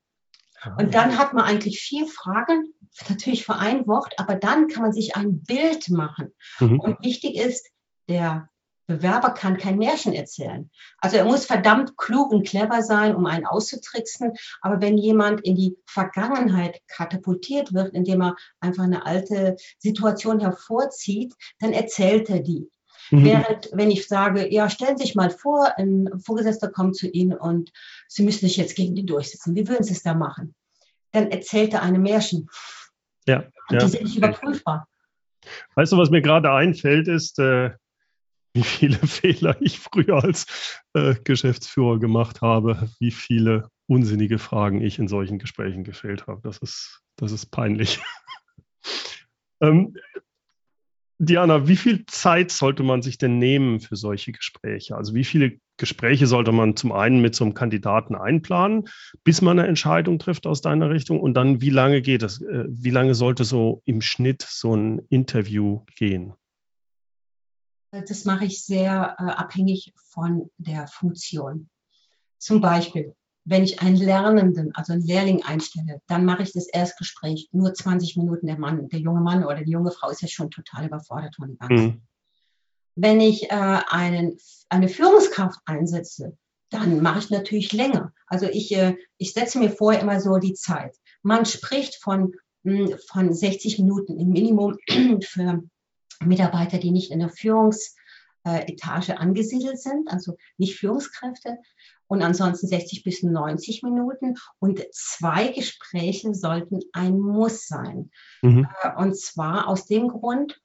Und 0.77 0.95
dann 0.95 1.17
hat 1.17 1.33
man 1.33 1.43
eigentlich 1.43 1.79
vier 1.79 2.07
Fragen, 2.07 2.73
natürlich 3.09 3.45
für 3.45 3.55
ein 3.55 3.87
Wort, 3.87 4.13
aber 4.17 4.35
dann 4.35 4.67
kann 4.67 4.83
man 4.83 4.93
sich 4.93 5.15
ein 5.15 5.43
Bild 5.43 5.89
machen. 5.89 6.33
Mhm. 6.59 6.79
Und 6.79 7.03
wichtig 7.03 7.35
ist, 7.35 7.67
der 8.07 8.49
Bewerber 8.87 9.31
kann 9.31 9.57
kein 9.57 9.77
Märchen 9.77 10.13
erzählen. 10.13 10.69
Also 10.99 11.17
er 11.17 11.25
muss 11.25 11.45
verdammt 11.45 11.97
klug 11.97 12.31
und 12.31 12.47
clever 12.47 12.83
sein, 12.83 13.15
um 13.15 13.25
einen 13.25 13.45
auszutricksen. 13.45 14.33
Aber 14.61 14.81
wenn 14.81 14.97
jemand 14.97 15.41
in 15.41 15.55
die 15.55 15.77
Vergangenheit 15.85 16.79
katapultiert 16.87 17.73
wird, 17.73 17.93
indem 17.93 18.21
er 18.21 18.35
einfach 18.59 18.83
eine 18.83 19.05
alte 19.05 19.55
Situation 19.79 20.39
hervorzieht, 20.39 21.33
dann 21.59 21.73
erzählt 21.73 22.29
er 22.29 22.41
die. 22.41 22.69
Mhm. 23.11 23.25
Während, 23.25 23.69
wenn 23.71 23.91
ich 23.91 24.07
sage, 24.07 24.51
ja, 24.51 24.69
stellen 24.69 24.97
Sie 24.97 25.05
sich 25.05 25.15
mal 25.15 25.29
vor, 25.29 25.77
ein 25.77 26.09
Vorgesetzter 26.23 26.69
kommt 26.69 26.95
zu 26.95 27.07
Ihnen 27.07 27.37
und 27.37 27.71
Sie 28.07 28.23
müssen 28.23 28.47
sich 28.47 28.57
jetzt 28.57 28.75
gegen 28.75 28.95
die 28.95 29.05
durchsetzen. 29.05 29.55
Wie 29.55 29.67
würden 29.67 29.83
Sie 29.83 29.93
es 29.93 30.03
da 30.03 30.13
machen? 30.13 30.55
Dann 31.11 31.31
erzählt 31.31 31.73
er 31.73 31.81
eine 31.81 31.99
Märchen. 31.99 32.49
Ja. 33.27 33.45
Und 33.69 33.75
ja. 33.75 33.79
die 33.79 33.87
sind 33.87 34.03
nicht 34.03 34.17
überprüfbar. 34.17 34.87
Weißt 35.75 35.91
du, 35.91 35.97
was 35.97 36.09
mir 36.09 36.21
gerade 36.21 36.51
einfällt, 36.51 37.07
ist, 37.07 37.39
äh, 37.39 37.71
wie 38.55 38.63
viele 38.63 38.97
Fehler 39.07 39.57
ich 39.59 39.79
früher 39.79 40.23
als 40.23 40.81
äh, 40.93 41.13
Geschäftsführer 41.23 41.99
gemacht 41.99 42.41
habe, 42.41 42.89
wie 42.99 43.11
viele 43.11 43.69
unsinnige 43.87 44.39
Fragen 44.39 44.81
ich 44.81 44.97
in 44.97 45.07
solchen 45.07 45.37
Gesprächen 45.37 45.83
gestellt 45.83 46.25
habe. 46.25 46.41
Das 46.41 46.57
ist, 46.57 47.01
das 47.17 47.31
ist 47.31 47.47
peinlich. 47.47 47.99
ähm, 49.61 49.95
Diana, 51.17 51.67
wie 51.67 51.77
viel 51.77 52.05
Zeit 52.07 52.51
sollte 52.51 52.83
man 52.83 53.01
sich 53.01 53.17
denn 53.17 53.37
nehmen 53.37 53.79
für 53.79 53.95
solche 53.95 54.31
Gespräche? 54.31 54.97
Also 54.97 55.15
wie 55.15 55.23
viele 55.23 55.59
Gespräche 55.77 56.27
sollte 56.27 56.51
man 56.51 56.75
zum 56.75 56.91
einen 56.91 57.21
mit 57.21 57.35
so 57.35 57.45
einem 57.45 57.53
Kandidaten 57.53 58.15
einplanen, 58.15 58.89
bis 59.23 59.41
man 59.41 59.59
eine 59.59 59.67
Entscheidung 59.67 60.19
trifft 60.19 60.45
aus 60.47 60.61
deiner 60.61 60.89
Richtung? 60.89 61.19
Und 61.19 61.35
dann, 61.35 61.61
wie 61.61 61.69
lange 61.69 62.01
geht 62.01 62.21
das? 62.21 62.41
Äh, 62.41 62.65
wie 62.67 62.89
lange 62.89 63.15
sollte 63.15 63.43
so 63.43 63.81
im 63.85 64.01
Schnitt 64.01 64.41
so 64.41 64.75
ein 64.75 64.99
Interview 65.09 65.85
gehen? 65.95 66.33
Das 68.07 68.25
mache 68.25 68.45
ich 68.45 68.63
sehr 68.63 69.15
äh, 69.19 69.23
abhängig 69.23 69.93
von 69.95 70.49
der 70.57 70.87
Funktion. 70.87 71.69
Zum 72.37 72.61
Beispiel, 72.61 73.15
wenn 73.45 73.63
ich 73.63 73.81
einen 73.81 73.95
Lernenden, 73.95 74.73
also 74.75 74.93
einen 74.93 75.05
Lehrling 75.05 75.43
einstelle, 75.43 76.01
dann 76.07 76.25
mache 76.25 76.43
ich 76.43 76.51
das 76.51 76.67
Erstgespräch 76.67 77.49
nur 77.51 77.73
20 77.73 78.17
Minuten. 78.17 78.47
Der 78.47 78.57
Mann, 78.57 78.89
der 78.89 78.99
junge 78.99 79.21
Mann 79.21 79.45
oder 79.45 79.63
die 79.63 79.71
junge 79.71 79.91
Frau 79.91 80.09
ist 80.09 80.21
ja 80.21 80.27
schon 80.27 80.49
total 80.49 80.87
überfordert 80.87 81.35
von 81.35 81.49
dem 81.49 81.57
Ganzen. 81.57 81.85
Mhm. 81.85 82.01
Wenn 82.95 83.21
ich 83.21 83.51
äh, 83.51 83.79
einen, 83.89 84.37
eine 84.69 84.89
Führungskraft 84.89 85.59
einsetze, 85.65 86.37
dann 86.69 87.01
mache 87.01 87.19
ich 87.19 87.29
natürlich 87.29 87.71
länger. 87.71 88.13
Also 88.25 88.47
ich, 88.47 88.75
äh, 88.75 88.95
ich 89.17 89.33
setze 89.33 89.59
mir 89.59 89.69
vorher 89.69 90.01
immer 90.01 90.19
so 90.19 90.37
die 90.37 90.53
Zeit. 90.53 90.95
Man 91.21 91.45
spricht 91.45 91.95
von, 91.95 92.33
mh, 92.63 92.89
hm, 92.89 92.97
von 93.07 93.33
60 93.33 93.79
Minuten 93.79 94.19
im 94.19 94.29
Minimum 94.29 94.77
für 95.21 95.63
Mitarbeiter, 96.23 96.77
die 96.77 96.91
nicht 96.91 97.11
in 97.11 97.19
der 97.19 97.29
Führungsetage 97.29 99.19
angesiedelt 99.19 99.79
sind, 99.79 100.09
also 100.09 100.37
nicht 100.57 100.77
Führungskräfte 100.77 101.57
und 102.07 102.21
ansonsten 102.21 102.67
60 102.67 103.03
bis 103.03 103.23
90 103.23 103.83
Minuten. 103.83 104.35
Und 104.59 104.81
zwei 104.93 105.49
Gespräche 105.49 106.33
sollten 106.33 106.79
ein 106.93 107.19
Muss 107.19 107.67
sein. 107.67 108.11
Mhm. 108.41 108.67
Äh, 108.81 108.95
und 108.97 109.17
zwar 109.17 109.67
aus 109.67 109.85
dem 109.85 110.07
Grund, 110.07 110.61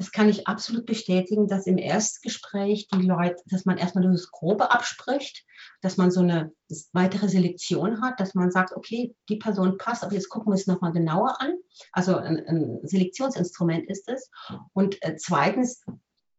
das 0.00 0.12
kann 0.12 0.30
ich 0.30 0.48
absolut 0.48 0.86
bestätigen, 0.86 1.46
dass 1.46 1.66
im 1.66 1.76
Erstgespräch 1.76 2.88
die 2.88 3.06
Leute, 3.06 3.36
dass 3.44 3.66
man 3.66 3.76
erstmal 3.76 4.10
das 4.10 4.30
Grobe 4.30 4.70
abspricht, 4.70 5.44
dass 5.82 5.98
man 5.98 6.10
so 6.10 6.20
eine 6.20 6.52
weitere 6.94 7.28
Selektion 7.28 8.00
hat, 8.00 8.18
dass 8.18 8.34
man 8.34 8.50
sagt, 8.50 8.74
okay, 8.74 9.14
die 9.28 9.36
Person 9.36 9.76
passt, 9.76 10.02
aber 10.02 10.14
jetzt 10.14 10.30
gucken 10.30 10.52
wir 10.52 10.54
es 10.54 10.66
nochmal 10.66 10.92
genauer 10.92 11.38
an. 11.42 11.52
Also 11.92 12.16
ein, 12.16 12.38
ein 12.46 12.78
Selektionsinstrument 12.82 13.90
ist 13.90 14.08
es. 14.08 14.30
Und 14.72 14.96
äh, 15.02 15.16
zweitens, 15.16 15.84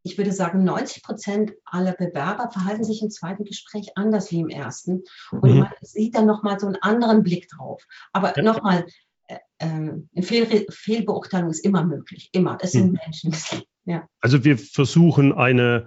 ich 0.02 0.18
würde 0.18 0.32
sagen, 0.32 0.64
90 0.64 1.04
Prozent 1.04 1.54
aller 1.64 1.94
Bewerber 1.94 2.50
verhalten 2.50 2.84
sich 2.84 3.04
im 3.04 3.12
zweiten 3.12 3.44
Gespräch 3.44 3.92
anders 3.94 4.32
wie 4.32 4.40
im 4.40 4.50
ersten. 4.50 5.04
Und 5.30 5.54
mhm. 5.54 5.60
man 5.60 5.74
sieht 5.82 6.16
dann 6.16 6.26
nochmal 6.26 6.60
so 6.60 6.66
einen 6.66 6.82
anderen 6.82 7.22
Blick 7.22 7.48
drauf. 7.48 7.86
Aber 8.12 8.34
nochmal, 8.42 8.88
äh, 9.60 9.68
äh 10.16 10.22
Fehl, 10.22 10.66
Fehlbeurteilung 10.70 11.50
ist 11.50 11.66
immer 11.66 11.86
möglich. 11.86 12.30
Immer. 12.32 12.58
Es 12.62 12.72
sind 12.74 12.94
mhm. 12.94 13.00
Menschen. 13.04 13.64
Ja. 13.86 14.08
Also 14.20 14.44
wir 14.44 14.58
versuchen 14.58 15.34
eine 15.34 15.86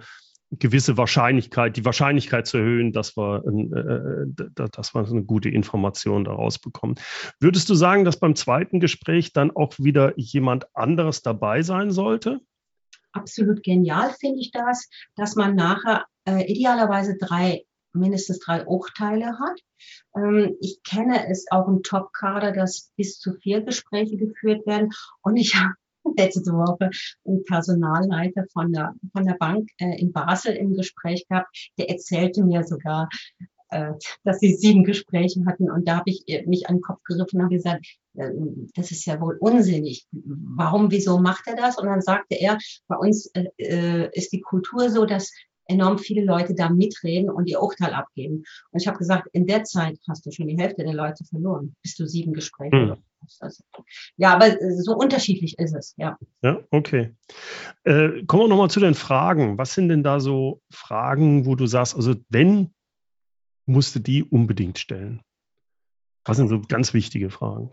gewisse 0.51 0.97
Wahrscheinlichkeit, 0.97 1.75
die 1.75 1.85
Wahrscheinlichkeit 1.85 2.47
zu 2.47 2.57
erhöhen, 2.57 2.91
dass 2.93 3.17
wir, 3.17 3.43
äh, 3.45 4.69
dass 4.71 4.93
wir 4.93 5.07
eine 5.07 5.23
gute 5.23 5.49
Information 5.49 6.23
daraus 6.23 6.59
bekommen. 6.59 6.95
Würdest 7.39 7.69
du 7.69 7.75
sagen, 7.75 8.05
dass 8.05 8.19
beim 8.19 8.35
zweiten 8.35 8.79
Gespräch 8.79 9.33
dann 9.33 9.51
auch 9.51 9.73
wieder 9.77 10.13
jemand 10.17 10.67
anderes 10.75 11.21
dabei 11.21 11.61
sein 11.61 11.91
sollte? 11.91 12.41
absolut 13.15 13.63
genial 13.63 14.13
finde 14.19 14.39
ich 14.39 14.51
das, 14.51 14.89
dass 15.15 15.35
man 15.35 15.55
nachher 15.55 16.05
äh, 16.27 16.51
idealerweise 16.51 17.17
drei 17.17 17.65
mindestens 17.95 18.39
drei 18.39 18.65
Urteile 18.65 19.37
hat. 19.39 19.59
Ähm, 20.15 20.55
ich 20.61 20.81
kenne 20.83 21.29
es 21.29 21.45
auch 21.51 21.67
im 21.67 21.83
Top-Kader, 21.83 22.51
dass 22.51 22.91
bis 22.95 23.19
zu 23.19 23.33
vier 23.33 23.61
Gespräche 23.61 24.17
geführt 24.17 24.65
werden. 24.65 24.89
Und 25.21 25.37
ich 25.37 25.55
habe 25.55 25.73
letzte 26.17 26.51
Woche 26.51 26.89
einen 27.25 27.43
Personalleiter 27.45 28.45
von 28.53 28.71
der, 28.71 28.93
von 29.11 29.25
der 29.25 29.35
Bank 29.35 29.69
äh, 29.79 29.99
in 29.99 30.11
Basel 30.11 30.55
im 30.55 30.73
Gespräch 30.75 31.25
gehabt. 31.27 31.71
Der 31.77 31.89
erzählte 31.89 32.43
mir 32.43 32.63
sogar, 32.63 33.09
äh, 33.69 33.93
dass 34.23 34.39
sie 34.39 34.53
sieben 34.53 34.83
Gespräche 34.83 35.43
hatten. 35.45 35.71
Und 35.71 35.87
da 35.87 35.97
habe 35.97 36.09
ich 36.09 36.23
äh, 36.27 36.45
mich 36.45 36.69
an 36.69 36.75
den 36.75 36.81
Kopf 36.81 37.01
gegriffen 37.03 37.41
und 37.41 37.49
gesagt, 37.49 37.85
das 38.75 38.91
ist 38.91 39.05
ja 39.05 39.19
wohl 39.19 39.35
unsinnig. 39.41 40.07
Warum, 40.11 40.89
wieso 40.89 41.19
macht 41.19 41.47
er 41.47 41.57
das? 41.57 41.77
Und 41.77 41.87
dann 41.87 41.99
sagte 41.99 42.35
er, 42.35 42.57
bei 42.87 42.95
uns 42.95 43.29
äh, 43.33 44.09
ist 44.13 44.31
die 44.31 44.39
Kultur 44.39 44.89
so, 44.89 45.05
dass 45.05 45.33
enorm 45.67 45.97
viele 45.97 46.23
Leute 46.23 46.53
da 46.55 46.69
mitreden 46.69 47.29
und 47.29 47.47
ihr 47.47 47.61
Urteil 47.61 47.93
abgeben. 47.93 48.43
Und 48.71 48.81
ich 48.81 48.87
habe 48.87 48.97
gesagt, 48.97 49.27
in 49.33 49.47
der 49.47 49.63
Zeit 49.63 49.99
hast 50.07 50.25
du 50.25 50.31
schon 50.31 50.47
die 50.47 50.57
Hälfte 50.57 50.83
der 50.83 50.93
Leute 50.93 51.23
verloren, 51.25 51.75
bis 51.81 51.95
du 51.95 52.07
sieben 52.07 52.33
Gespräche 52.33 52.75
hm. 52.75 52.95
also, 53.39 53.63
Ja, 54.17 54.33
aber 54.33 54.55
so 54.81 54.95
unterschiedlich 54.95 55.57
ist 55.57 55.73
es, 55.73 55.93
ja. 55.97 56.17
Ja, 56.41 56.59
okay. 56.71 57.15
Äh, 57.83 58.23
kommen 58.25 58.43
wir 58.43 58.47
nochmal 58.47 58.69
zu 58.69 58.79
den 58.79 58.95
Fragen. 58.95 59.57
Was 59.57 59.73
sind 59.73 59.89
denn 59.89 60.03
da 60.03 60.19
so 60.19 60.61
Fragen, 60.69 61.45
wo 61.45 61.55
du 61.55 61.67
sagst, 61.67 61.95
also 61.95 62.15
wenn 62.29 62.73
musste 63.65 63.99
die 63.99 64.23
unbedingt 64.23 64.79
stellen? 64.79 65.21
Was 66.23 66.37
sind 66.37 66.47
so 66.47 66.61
ganz 66.61 66.93
wichtige 66.93 67.29
Fragen? 67.29 67.71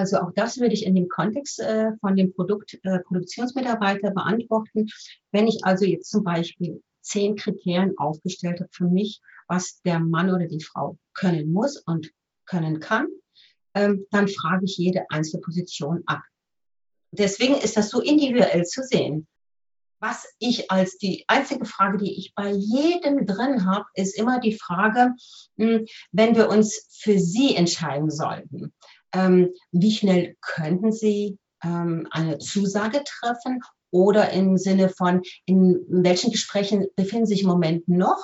Also 0.00 0.16
auch 0.16 0.32
das 0.34 0.58
würde 0.58 0.72
ich 0.72 0.86
in 0.86 0.94
dem 0.94 1.10
Kontext 1.10 1.60
äh, 1.60 1.90
von 2.00 2.16
dem 2.16 2.32
Produkt, 2.32 2.80
äh, 2.84 3.00
Produktionsmitarbeiter 3.00 4.12
beantworten. 4.12 4.88
Wenn 5.30 5.46
ich 5.46 5.62
also 5.64 5.84
jetzt 5.84 6.10
zum 6.10 6.24
Beispiel 6.24 6.82
zehn 7.02 7.36
Kriterien 7.36 7.98
aufgestellt 7.98 8.60
habe 8.60 8.70
für 8.72 8.86
mich, 8.86 9.20
was 9.46 9.82
der 9.82 10.00
Mann 10.00 10.30
oder 10.30 10.46
die 10.46 10.64
Frau 10.64 10.96
können 11.12 11.52
muss 11.52 11.76
und 11.76 12.10
können 12.46 12.80
kann, 12.80 13.08
ähm, 13.74 14.06
dann 14.10 14.26
frage 14.26 14.64
ich 14.64 14.78
jede 14.78 15.04
einzelne 15.10 15.42
Position 15.42 16.02
ab. 16.06 16.22
Deswegen 17.10 17.56
ist 17.56 17.76
das 17.76 17.90
so 17.90 18.00
individuell 18.00 18.64
zu 18.64 18.82
sehen 18.82 19.28
was 20.00 20.26
ich 20.38 20.70
als 20.70 20.96
die 20.96 21.24
einzige 21.28 21.66
Frage, 21.66 21.98
die 21.98 22.18
ich 22.18 22.34
bei 22.34 22.50
jedem 22.50 23.26
drin 23.26 23.66
habe, 23.66 23.84
ist 23.94 24.18
immer 24.18 24.40
die 24.40 24.54
Frage, 24.54 25.14
hm, 25.58 25.86
wenn 26.10 26.34
wir 26.34 26.48
uns 26.48 26.86
für 26.90 27.18
Sie 27.18 27.54
entscheiden 27.54 28.10
sollten, 28.10 28.72
ähm, 29.12 29.50
wie 29.72 29.92
schnell 29.92 30.36
könnten 30.40 30.92
Sie 30.92 31.38
ähm, 31.62 32.06
eine 32.10 32.38
Zusage 32.38 33.02
treffen 33.04 33.60
oder 33.90 34.30
im 34.30 34.56
Sinne 34.56 34.88
von, 34.88 35.22
in 35.46 35.80
welchen 35.88 36.30
Gesprächen 36.30 36.86
befinden 36.96 37.26
Sie 37.26 37.34
sich 37.34 37.42
im 37.42 37.48
Moment 37.48 37.88
noch? 37.88 38.22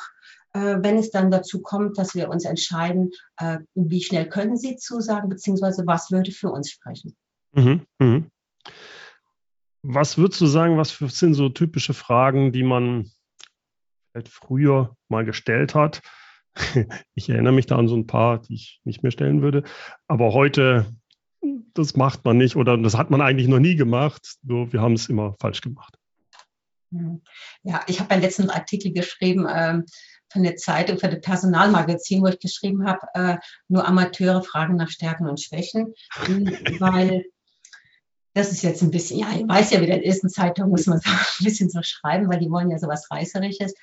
Äh, 0.52 0.78
wenn 0.80 0.96
es 0.96 1.10
dann 1.10 1.30
dazu 1.30 1.60
kommt, 1.60 1.98
dass 1.98 2.14
wir 2.14 2.28
uns 2.30 2.44
entscheiden, 2.44 3.10
äh, 3.36 3.58
wie 3.74 4.02
schnell 4.02 4.28
können 4.28 4.56
Sie 4.56 4.76
zusagen, 4.76 5.28
beziehungsweise 5.28 5.86
was 5.86 6.10
würde 6.10 6.32
für 6.32 6.50
uns 6.50 6.70
sprechen? 6.70 7.16
Mhm, 7.52 7.86
mh. 7.98 8.22
Was 9.82 10.18
würdest 10.18 10.40
du 10.40 10.46
sagen, 10.46 10.78
was 10.78 10.96
sind 10.98 11.34
so 11.34 11.48
typische 11.48 11.94
Fragen, 11.94 12.52
die 12.52 12.64
man 12.64 13.10
vielleicht 14.10 14.28
früher 14.28 14.96
mal 15.08 15.24
gestellt 15.24 15.74
hat? 15.74 16.00
Ich 17.14 17.28
erinnere 17.28 17.52
mich 17.52 17.66
da 17.66 17.76
an 17.76 17.88
so 17.88 17.96
ein 17.96 18.06
paar, 18.06 18.40
die 18.40 18.54
ich 18.54 18.80
nicht 18.84 19.02
mehr 19.02 19.12
stellen 19.12 19.42
würde. 19.42 19.62
Aber 20.08 20.32
heute, 20.32 20.86
das 21.74 21.96
macht 21.96 22.24
man 22.24 22.38
nicht 22.38 22.56
oder 22.56 22.76
das 22.76 22.96
hat 22.96 23.10
man 23.10 23.20
eigentlich 23.20 23.48
noch 23.48 23.58
nie 23.58 23.76
gemacht. 23.76 24.36
Nur 24.42 24.72
wir 24.72 24.80
haben 24.80 24.94
es 24.94 25.08
immer 25.08 25.36
falsch 25.40 25.60
gemacht. 25.60 25.98
Ja, 27.62 27.82
ich 27.86 28.00
habe 28.00 28.10
einen 28.10 28.22
letzten 28.22 28.50
Artikel 28.50 28.92
geschrieben 28.92 29.46
ähm, 29.52 29.84
von 30.28 30.42
der 30.42 30.56
Zeitung, 30.56 30.98
für 30.98 31.08
das 31.08 31.20
Personalmagazin, 31.20 32.22
wo 32.22 32.28
ich 32.28 32.38
geschrieben 32.38 32.86
habe, 32.86 33.06
äh, 33.14 33.36
nur 33.68 33.86
Amateure 33.86 34.42
fragen 34.42 34.76
nach 34.76 34.88
Stärken 34.88 35.28
und 35.28 35.40
Schwächen, 35.40 35.94
weil 36.78 37.24
das 38.34 38.52
ist 38.52 38.62
jetzt 38.62 38.82
ein 38.82 38.90
bisschen, 38.90 39.18
ja, 39.18 39.28
ich 39.34 39.48
weiß 39.48 39.70
ja, 39.70 39.80
wie 39.80 39.90
ist, 39.90 40.22
in 40.22 40.28
Zeitung 40.28 40.70
muss 40.70 40.86
man 40.86 41.00
so 41.04 41.10
ein 41.10 41.44
bisschen 41.44 41.70
so 41.70 41.82
schreiben, 41.82 42.28
weil 42.28 42.38
die 42.38 42.50
wollen 42.50 42.70
ja 42.70 42.78
sowas 42.78 43.10
Reißerisches. 43.10 43.74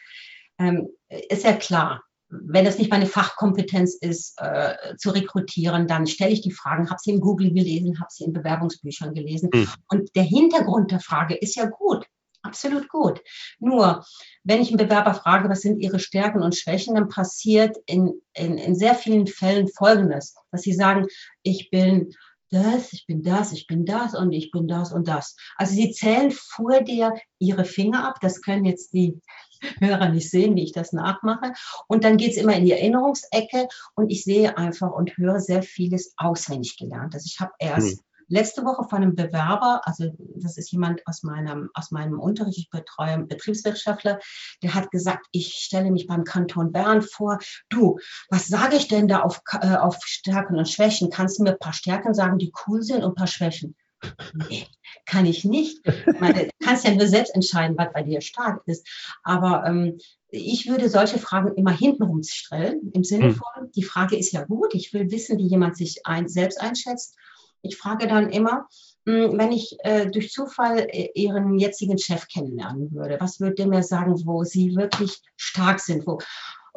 Ähm, 0.59 0.89
ist 1.09 1.43
ja 1.43 1.53
klar, 1.53 2.03
wenn 2.45 2.65
das 2.65 2.77
nicht 2.77 2.91
meine 2.91 3.05
Fachkompetenz 3.05 3.95
ist, 3.95 4.33
äh, 4.37 4.95
zu 4.97 5.11
rekrutieren, 5.11 5.87
dann 5.87 6.07
stelle 6.07 6.31
ich 6.31 6.41
die 6.41 6.51
Fragen, 6.51 6.89
habe 6.89 6.99
sie 7.01 7.11
in 7.11 7.21
Google 7.21 7.53
gelesen, 7.53 7.99
habe 7.99 8.09
sie 8.09 8.23
in 8.23 8.33
Bewerbungsbüchern 8.33 9.13
gelesen. 9.13 9.49
Mhm. 9.53 9.67
Und 9.89 10.15
der 10.15 10.23
Hintergrund 10.23 10.91
der 10.91 10.99
Frage 10.99 11.35
ist 11.35 11.55
ja 11.55 11.65
gut, 11.65 12.05
absolut 12.41 12.89
gut. 12.89 13.21
Nur, 13.59 14.05
wenn 14.43 14.61
ich 14.61 14.69
einen 14.69 14.77
Bewerber 14.77 15.13
frage, 15.13 15.49
was 15.49 15.61
sind 15.61 15.79
ihre 15.79 15.99
Stärken 15.99 16.41
und 16.41 16.55
Schwächen, 16.55 16.95
dann 16.95 17.09
passiert 17.09 17.77
in, 17.85 18.13
in, 18.33 18.57
in 18.57 18.75
sehr 18.75 18.95
vielen 18.95 19.27
Fällen 19.27 19.67
Folgendes, 19.67 20.35
dass 20.51 20.61
sie 20.61 20.73
sagen, 20.73 21.07
ich 21.41 21.69
bin 21.69 22.13
das, 22.51 22.93
ich 22.93 23.07
bin 23.07 23.23
das, 23.23 23.51
ich 23.51 23.65
bin 23.65 23.83
das 23.85 24.13
und 24.13 24.31
ich 24.31 24.51
bin 24.51 24.67
das 24.67 24.91
und 24.93 25.07
das. 25.07 25.35
Also 25.55 25.73
sie 25.73 25.91
zählen 25.91 26.31
vor 26.31 26.81
dir 26.81 27.15
ihre 27.39 27.65
Finger 27.65 28.07
ab. 28.07 28.17
Das 28.21 28.41
können 28.41 28.65
jetzt 28.65 28.93
die 28.93 29.19
Hörer 29.79 30.09
nicht 30.09 30.29
sehen, 30.29 30.55
wie 30.55 30.63
ich 30.63 30.71
das 30.71 30.93
nachmache. 30.93 31.53
Und 31.87 32.03
dann 32.03 32.17
geht 32.17 32.31
es 32.31 32.37
immer 32.37 32.55
in 32.55 32.65
die 32.65 32.71
Erinnerungsecke 32.71 33.67
und 33.95 34.09
ich 34.09 34.23
sehe 34.23 34.57
einfach 34.57 34.91
und 34.91 35.17
höre 35.17 35.39
sehr 35.39 35.63
vieles 35.63 36.13
auswendig 36.17 36.77
gelernt. 36.77 37.13
Also 37.13 37.25
ich 37.27 37.39
habe 37.39 37.51
erst 37.59 37.97
hm 37.97 37.99
letzte 38.27 38.63
Woche 38.65 38.87
von 38.87 39.01
einem 39.01 39.15
Bewerber, 39.15 39.81
also 39.85 40.11
das 40.37 40.57
ist 40.57 40.71
jemand 40.71 41.05
aus 41.07 41.23
meinem, 41.23 41.69
aus 41.73 41.91
meinem 41.91 42.19
Unterricht, 42.19 42.57
ich 42.57 42.69
betreue 42.69 43.09
einen 43.09 43.27
Betriebswirtschaftler, 43.27 44.19
der 44.61 44.73
hat 44.73 44.91
gesagt, 44.91 45.27
ich 45.31 45.53
stelle 45.53 45.91
mich 45.91 46.07
beim 46.07 46.23
Kanton 46.23 46.71
Bern 46.71 47.01
vor, 47.01 47.39
du, 47.69 47.99
was 48.29 48.47
sage 48.47 48.75
ich 48.75 48.87
denn 48.87 49.07
da 49.07 49.21
auf, 49.21 49.41
äh, 49.61 49.75
auf 49.75 49.97
Stärken 50.03 50.57
und 50.57 50.69
Schwächen? 50.69 51.09
Kannst 51.09 51.39
du 51.39 51.43
mir 51.43 51.51
ein 51.51 51.59
paar 51.59 51.73
Stärken 51.73 52.13
sagen, 52.13 52.37
die 52.37 52.51
cool 52.65 52.81
sind 52.81 53.03
und 53.03 53.11
ein 53.11 53.15
paar 53.15 53.27
Schwächen? 53.27 53.75
Nee, 54.49 54.67
kann 55.05 55.25
ich 55.25 55.45
nicht. 55.45 55.79
Ich 55.85 56.19
meine, 56.19 56.45
du 56.45 56.49
kannst 56.63 56.85
ja 56.85 56.93
nur 56.93 57.07
selbst 57.07 57.33
entscheiden, 57.35 57.77
was 57.77 57.93
bei 57.93 58.03
dir 58.03 58.21
stark 58.21 58.61
ist. 58.65 58.87
Aber 59.23 59.65
ähm, 59.65 59.97
ich 60.29 60.67
würde 60.67 60.89
solche 60.89 61.19
Fragen 61.19 61.55
immer 61.55 61.71
hintenrum 61.71 62.23
stellen, 62.23 62.91
im 62.93 63.03
Sinne 63.03 63.27
hm. 63.27 63.35
von, 63.35 63.71
die 63.75 63.83
Frage 63.83 64.17
ist 64.17 64.31
ja 64.31 64.43
gut, 64.43 64.73
ich 64.73 64.93
will 64.93 65.11
wissen, 65.11 65.37
wie 65.37 65.47
jemand 65.47 65.77
sich 65.77 66.05
ein, 66.05 66.27
selbst 66.27 66.59
einschätzt 66.59 67.15
ich 67.63 67.77
frage 67.77 68.07
dann 68.07 68.29
immer, 68.29 68.67
hm, 69.05 69.37
wenn 69.37 69.51
ich 69.51 69.77
äh, 69.79 70.11
durch 70.11 70.31
Zufall 70.31 70.79
äh, 70.89 71.09
Ihren 71.15 71.57
jetzigen 71.57 71.97
Chef 71.97 72.27
kennenlernen 72.27 72.91
würde, 72.91 73.17
was 73.19 73.39
würde 73.39 73.55
der 73.55 73.67
mir 73.67 73.83
sagen, 73.83 74.13
wo 74.25 74.43
Sie 74.43 74.75
wirklich 74.75 75.21
stark 75.35 75.79
sind, 75.79 76.05
wo, 76.05 76.19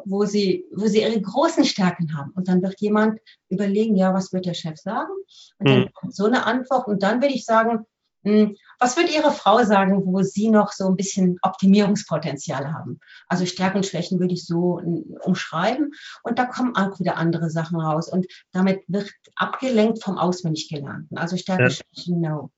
wo, 0.05 0.25
Sie, 0.25 0.65
wo 0.73 0.87
Sie 0.87 1.01
Ihre 1.01 1.19
großen 1.19 1.65
Stärken 1.65 2.17
haben? 2.17 2.31
Und 2.31 2.47
dann 2.47 2.61
wird 2.61 2.79
jemand 2.79 3.19
überlegen, 3.49 3.95
ja, 3.95 4.13
was 4.13 4.33
wird 4.33 4.45
der 4.45 4.53
Chef 4.53 4.77
sagen? 4.77 5.11
Und 5.59 5.69
dann 5.69 5.79
mhm. 5.81 5.93
kommt 5.93 6.15
so 6.15 6.25
eine 6.25 6.45
Antwort. 6.45 6.87
Und 6.87 7.03
dann 7.03 7.21
würde 7.21 7.33
ich 7.33 7.45
sagen, 7.45 7.85
hm, 8.23 8.57
was 8.79 8.97
würde 8.97 9.13
Ihre 9.13 9.31
Frau 9.31 9.63
sagen, 9.63 10.05
wo 10.05 10.21
Sie 10.21 10.49
noch 10.49 10.71
so 10.71 10.87
ein 10.87 10.97
bisschen 10.97 11.37
Optimierungspotenzial 11.41 12.73
haben? 12.73 12.99
Also 13.27 13.45
Stärken 13.45 13.77
und 13.77 13.85
Schwächen 13.85 14.19
würde 14.19 14.33
ich 14.33 14.45
so 14.45 14.81
umschreiben 15.23 15.91
und 16.23 16.37
da 16.37 16.45
kommen 16.45 16.75
auch 16.75 16.99
wieder 16.99 17.15
andere 17.17 17.49
Sachen 17.49 17.79
raus 17.79 18.09
und 18.11 18.27
damit 18.51 18.81
wird 18.87 19.11
abgelenkt 19.35 20.03
vom 20.03 20.17
Auswendiggelernten. 20.17 21.17
Also 21.17 21.37
Stärken, 21.37 21.63
ja. 21.63 21.69
Schwächen, 21.69 22.21
no. 22.21 22.51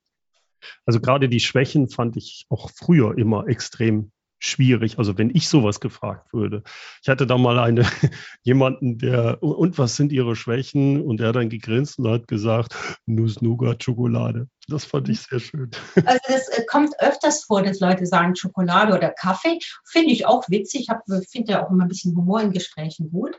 Also 0.85 0.99
gerade 0.99 1.29
die 1.29 1.39
Schwächen 1.39 1.87
fand 1.89 2.17
ich 2.17 2.45
auch 2.49 2.71
früher 2.71 3.17
immer 3.17 3.47
extrem 3.47 4.11
schwierig. 4.39 4.97
Also 4.97 5.17
wenn 5.17 5.29
ich 5.33 5.47
sowas 5.47 5.79
gefragt 5.79 6.33
würde. 6.33 6.63
Ich 7.01 7.09
hatte 7.09 7.27
da 7.27 7.37
mal 7.37 7.59
eine, 7.59 7.85
jemanden, 8.43 8.97
der, 8.97 9.43
und 9.43 9.77
was 9.77 9.95
sind 9.95 10.11
Ihre 10.11 10.35
Schwächen? 10.35 11.01
Und 11.01 11.21
er 11.21 11.29
hat 11.29 11.35
dann 11.35 11.49
gegrinst 11.49 11.99
und 11.99 12.09
hat 12.09 12.27
gesagt, 12.27 12.73
Nuss-Nougat-Schokolade. 13.05 14.47
Das 14.67 14.85
fand 14.85 15.09
ich 15.09 15.21
sehr 15.21 15.39
schön. 15.39 15.71
Also 16.05 16.19
das 16.27 16.47
äh, 16.49 16.63
kommt 16.65 16.93
öfters 16.99 17.43
vor, 17.43 17.61
dass 17.61 17.79
Leute 17.79 18.05
sagen 18.05 18.35
Schokolade 18.35 18.93
oder 18.95 19.09
Kaffee. 19.09 19.59
Finde 19.85 20.11
ich 20.11 20.25
auch 20.25 20.43
witzig. 20.47 20.87
Ich 20.89 21.29
finde 21.29 21.51
ja 21.51 21.65
auch 21.65 21.71
immer 21.71 21.83
ein 21.83 21.89
bisschen 21.89 22.15
Humor 22.15 22.41
in 22.41 22.51
Gesprächen 22.51 23.11
gut 23.11 23.37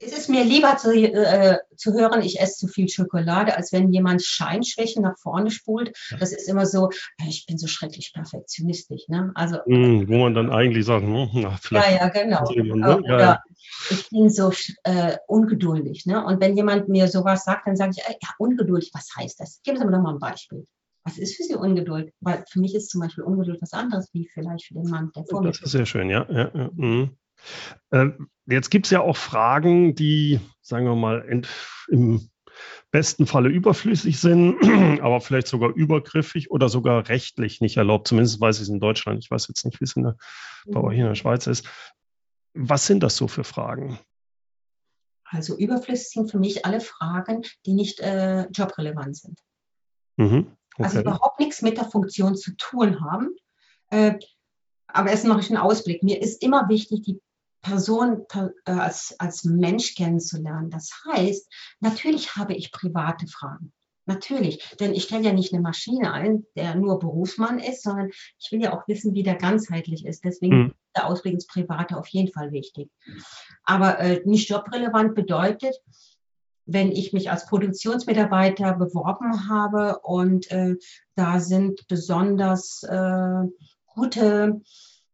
es 0.00 0.12
ist 0.12 0.28
mir 0.28 0.44
lieber 0.44 0.76
zu, 0.76 0.92
äh, 0.92 1.58
zu 1.76 1.92
hören, 1.92 2.22
ich 2.22 2.40
esse 2.40 2.66
zu 2.66 2.68
viel 2.68 2.88
Schokolade, 2.88 3.56
als 3.56 3.72
wenn 3.72 3.92
jemand 3.92 4.22
Scheinschwächen 4.22 5.02
nach 5.02 5.18
vorne 5.18 5.50
spult. 5.50 5.96
Das 6.18 6.32
ist 6.32 6.48
immer 6.48 6.66
so, 6.66 6.90
ich 7.26 7.46
bin 7.46 7.58
so 7.58 7.66
schrecklich 7.66 8.12
perfektionistisch. 8.12 9.08
Ne? 9.08 9.32
Also, 9.34 9.58
mm, 9.66 10.08
wo 10.08 10.18
man 10.18 10.34
dann 10.34 10.50
eigentlich 10.50 10.86
sagt, 10.86 11.04
hm, 11.04 11.28
na, 11.34 11.56
vielleicht. 11.60 11.90
Ja, 11.90 11.96
ja, 11.96 12.08
genau. 12.08 12.50
Jemand, 12.50 12.80
ne? 12.80 12.98
Oder 12.98 13.20
ja, 13.20 13.42
ich 13.90 14.08
bin 14.10 14.30
so 14.30 14.52
äh, 14.84 15.16
ungeduldig. 15.26 16.06
Ne? 16.06 16.24
Und 16.24 16.40
wenn 16.40 16.56
jemand 16.56 16.88
mir 16.88 17.08
sowas 17.08 17.44
sagt, 17.44 17.66
dann 17.66 17.76
sage 17.76 17.92
ich, 17.96 18.04
äh, 18.04 18.14
ja, 18.22 18.28
ungeduldig, 18.38 18.90
was 18.94 19.08
heißt 19.16 19.40
das? 19.40 19.60
Geben 19.64 19.78
Sie 19.78 19.84
mir 19.84 19.92
doch 19.92 20.02
mal 20.02 20.14
ein 20.14 20.20
Beispiel. 20.20 20.64
Was 21.04 21.18
ist 21.18 21.36
für 21.36 21.42
Sie 21.42 21.54
Ungeduld? 21.54 22.12
Weil 22.20 22.44
für 22.48 22.60
mich 22.60 22.74
ist 22.74 22.90
zum 22.90 23.00
Beispiel 23.00 23.24
Ungeduld 23.24 23.60
was 23.62 23.72
anderes, 23.72 24.10
wie 24.12 24.28
vielleicht 24.32 24.66
für 24.66 24.74
den 24.74 24.88
Mann, 24.90 25.10
der 25.16 25.24
vor 25.24 25.40
mir 25.40 25.48
Das 25.48 25.60
ist 25.60 25.72
sehr 25.72 25.86
schön, 25.86 26.10
ja. 26.10 26.26
ja, 26.30 26.50
ja. 26.54 26.70
Mhm. 26.74 27.16
Äh, 27.90 28.08
jetzt 28.46 28.70
gibt 28.70 28.86
es 28.86 28.90
ja 28.90 29.00
auch 29.00 29.16
Fragen, 29.16 29.94
die, 29.94 30.40
sagen 30.60 30.86
wir 30.86 30.94
mal, 30.94 31.20
im 31.88 32.30
besten 32.90 33.26
Falle 33.26 33.48
überflüssig 33.48 34.20
sind, 34.20 34.58
aber 35.02 35.20
vielleicht 35.20 35.48
sogar 35.48 35.70
übergriffig 35.70 36.50
oder 36.50 36.68
sogar 36.68 37.08
rechtlich 37.08 37.60
nicht 37.60 37.76
erlaubt. 37.76 38.08
Zumindest 38.08 38.40
weiß 38.40 38.56
ich 38.56 38.62
es 38.62 38.68
in 38.68 38.80
Deutschland. 38.80 39.22
Ich 39.22 39.30
weiß 39.30 39.48
jetzt 39.48 39.64
nicht, 39.64 39.80
wie 39.80 39.84
es 39.84 39.96
in 39.96 40.04
der, 40.04 40.16
bei 40.66 40.80
euch 40.80 40.98
in 40.98 41.04
der 41.04 41.14
Schweiz 41.14 41.46
ist. 41.46 41.68
Was 42.54 42.86
sind 42.86 43.02
das 43.02 43.16
so 43.16 43.28
für 43.28 43.44
Fragen? 43.44 43.98
Also 45.24 45.56
überflüssig 45.56 46.08
sind 46.08 46.30
für 46.30 46.38
mich 46.38 46.64
alle 46.64 46.80
Fragen, 46.80 47.42
die 47.66 47.74
nicht 47.74 48.00
äh, 48.00 48.48
jobrelevant 48.48 49.16
sind. 49.16 49.38
Mhm, 50.16 50.34
also 50.34 50.46
okay. 50.76 50.84
Also 50.84 51.00
überhaupt 51.00 51.40
nichts 51.40 51.60
mit 51.60 51.76
der 51.76 51.84
Funktion 51.84 52.34
zu 52.34 52.56
tun 52.56 53.00
haben. 53.02 53.36
Äh, 53.90 54.14
aber 54.86 55.10
erst 55.10 55.26
mache 55.26 55.40
ich 55.40 55.50
einen 55.50 55.58
Ausblick. 55.58 56.02
Mir 56.02 56.22
ist 56.22 56.42
immer 56.42 56.68
wichtig, 56.70 57.02
die 57.02 57.20
Person 57.62 58.24
äh, 58.34 58.70
als, 58.70 59.14
als 59.18 59.44
Mensch 59.44 59.94
kennenzulernen. 59.94 60.70
Das 60.70 60.90
heißt, 61.12 61.50
natürlich 61.80 62.36
habe 62.36 62.54
ich 62.54 62.72
private 62.72 63.26
Fragen. 63.26 63.72
Natürlich, 64.06 64.74
denn 64.80 64.94
ich 64.94 65.02
stelle 65.02 65.24
ja 65.24 65.32
nicht 65.34 65.52
eine 65.52 65.60
Maschine 65.60 66.14
ein, 66.14 66.46
der 66.56 66.74
nur 66.74 66.98
Berufsmann 66.98 67.58
ist, 67.58 67.82
sondern 67.82 68.08
ich 68.38 68.50
will 68.50 68.62
ja 68.62 68.72
auch 68.72 68.88
wissen, 68.88 69.12
wie 69.12 69.22
der 69.22 69.34
ganzheitlich 69.34 70.06
ist. 70.06 70.24
Deswegen 70.24 70.56
mhm. 70.56 70.74
der 70.96 71.06
Ausblick 71.08 71.34
ins 71.34 71.46
Private 71.46 71.98
auf 71.98 72.08
jeden 72.08 72.32
Fall 72.32 72.50
wichtig. 72.50 72.90
Aber 73.64 73.98
äh, 73.98 74.22
nicht 74.24 74.48
jobrelevant 74.48 75.14
bedeutet, 75.14 75.76
wenn 76.64 76.90
ich 76.90 77.12
mich 77.12 77.30
als 77.30 77.44
Produktionsmitarbeiter 77.46 78.74
beworben 78.74 79.48
habe 79.50 79.98
und 79.98 80.50
äh, 80.50 80.76
da 81.14 81.38
sind 81.38 81.86
besonders 81.88 82.82
äh, 82.84 83.42
gute 83.94 84.62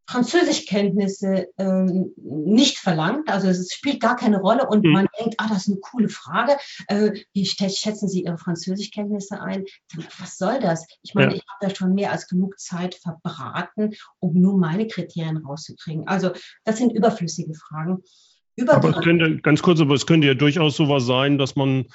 Französischkenntnisse 0.07 1.47
ähm, 1.57 2.13
nicht 2.17 2.77
verlangt. 2.77 3.29
Also 3.29 3.47
es 3.47 3.73
spielt 3.73 3.99
gar 3.99 4.15
keine 4.15 4.39
Rolle 4.39 4.67
und 4.67 4.83
mhm. 4.83 4.91
man 4.91 5.07
denkt, 5.19 5.35
ah, 5.37 5.47
das 5.47 5.59
ist 5.59 5.69
eine 5.69 5.79
coole 5.79 6.09
Frage. 6.09 6.57
Äh, 6.87 7.11
wie 7.33 7.45
schätzen 7.45 8.07
Sie 8.07 8.23
Ihre 8.23 8.37
Französischkenntnisse 8.37 9.41
ein? 9.41 9.65
Was 10.19 10.37
soll 10.37 10.59
das? 10.59 10.85
Ich 11.01 11.15
meine, 11.15 11.31
ja. 11.31 11.37
ich 11.37 11.43
habe 11.47 11.69
da 11.69 11.75
schon 11.75 11.93
mehr 11.93 12.11
als 12.11 12.27
genug 12.27 12.59
Zeit 12.59 12.95
verbraten, 12.95 13.95
um 14.19 14.33
nur 14.39 14.57
meine 14.57 14.87
Kriterien 14.87 15.37
rauszukriegen. 15.37 16.07
Also 16.07 16.31
das 16.63 16.77
sind 16.77 16.93
überflüssige 16.93 17.53
Fragen. 17.53 18.03
aber 18.67 18.89
es 18.89 19.03
könnte, 19.03 19.37
ganz 19.39 19.61
kurz, 19.61 19.79
aber 19.79 19.95
es 19.95 20.05
könnte 20.05 20.27
ja 20.27 20.33
durchaus 20.33 20.75
sowas 20.75 21.05
sein, 21.05 21.37
dass 21.37 21.55
man 21.55 21.85